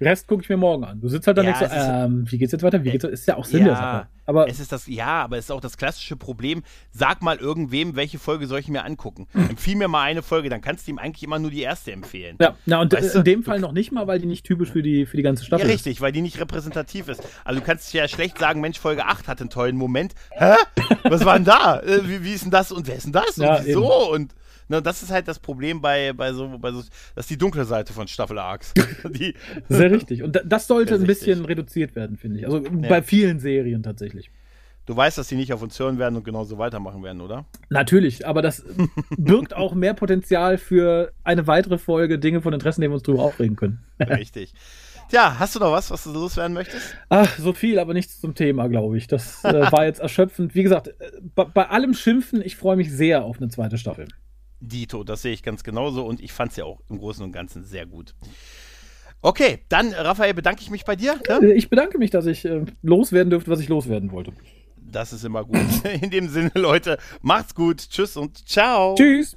[0.00, 1.00] Rest gucke ich mir morgen an.
[1.00, 2.84] Du sitzt halt dann ja, nicht so, ähm, wie geht's jetzt weiter?
[2.84, 4.08] Wie geht's Ist ja auch Sinn ja, der Sache.
[4.26, 6.62] Aber es ist das, ja, aber es ist auch das klassische Problem.
[6.92, 9.26] Sag mal irgendwem, welche Folge soll ich mir angucken?
[9.34, 12.36] Empfiehl mir mal eine Folge, dann kannst du ihm eigentlich immer nur die erste empfehlen.
[12.40, 14.82] Ja, na, und weißt in dem Fall noch nicht mal, weil die nicht typisch für
[14.82, 16.00] die, für die ganze Staffel ja, richtig, ist.
[16.00, 17.22] weil die nicht repräsentativ ist.
[17.44, 20.14] Also du kannst ja schlecht sagen, Mensch, Folge 8 hat einen tollen Moment.
[20.30, 20.54] Hä?
[21.04, 21.80] Was war denn da?
[21.80, 22.70] Äh, wie, wie ist denn das?
[22.70, 23.38] Und wer ist denn das?
[23.38, 24.12] Und ja, wieso?
[24.14, 24.24] Eben.
[24.24, 24.34] Und
[24.68, 26.82] Ne, das ist halt das Problem bei, bei, so, bei so,
[27.14, 28.74] das ist die dunkle Seite von Staffel Arcs.
[29.68, 30.22] Sehr richtig.
[30.22, 31.48] Und das sollte ein bisschen richtig.
[31.48, 32.46] reduziert werden, finde ich.
[32.46, 32.88] Also ja.
[32.88, 34.30] bei vielen Serien tatsächlich.
[34.84, 37.44] Du weißt, dass die nicht auf uns hören werden und genauso weitermachen werden, oder?
[37.68, 38.64] Natürlich, aber das
[39.18, 43.22] birgt auch mehr Potenzial für eine weitere Folge Dinge von Interessen, denen wir uns drüber
[43.22, 43.84] aufregen können.
[44.00, 44.54] Richtig.
[45.10, 46.96] Tja, hast du noch was, was du loswerden möchtest?
[47.10, 49.06] Ach, so viel, aber nichts zum Thema, glaube ich.
[49.06, 50.54] Das äh, war jetzt erschöpfend.
[50.54, 50.92] Wie gesagt, äh,
[51.34, 54.08] bei, bei allem Schimpfen, ich freue mich sehr auf eine zweite Staffel.
[54.60, 57.32] Dito, das sehe ich ganz genauso und ich fand es ja auch im Großen und
[57.32, 58.14] Ganzen sehr gut.
[59.20, 61.18] Okay, dann, Raphael, bedanke ich mich bei dir.
[61.28, 61.52] Ne?
[61.54, 64.32] Ich bedanke mich, dass ich äh, loswerden dürfte, was ich loswerden wollte.
[64.76, 65.58] Das ist immer gut.
[66.00, 67.78] In dem Sinne, Leute, macht's gut.
[67.90, 68.94] Tschüss und ciao.
[68.94, 69.36] Tschüss.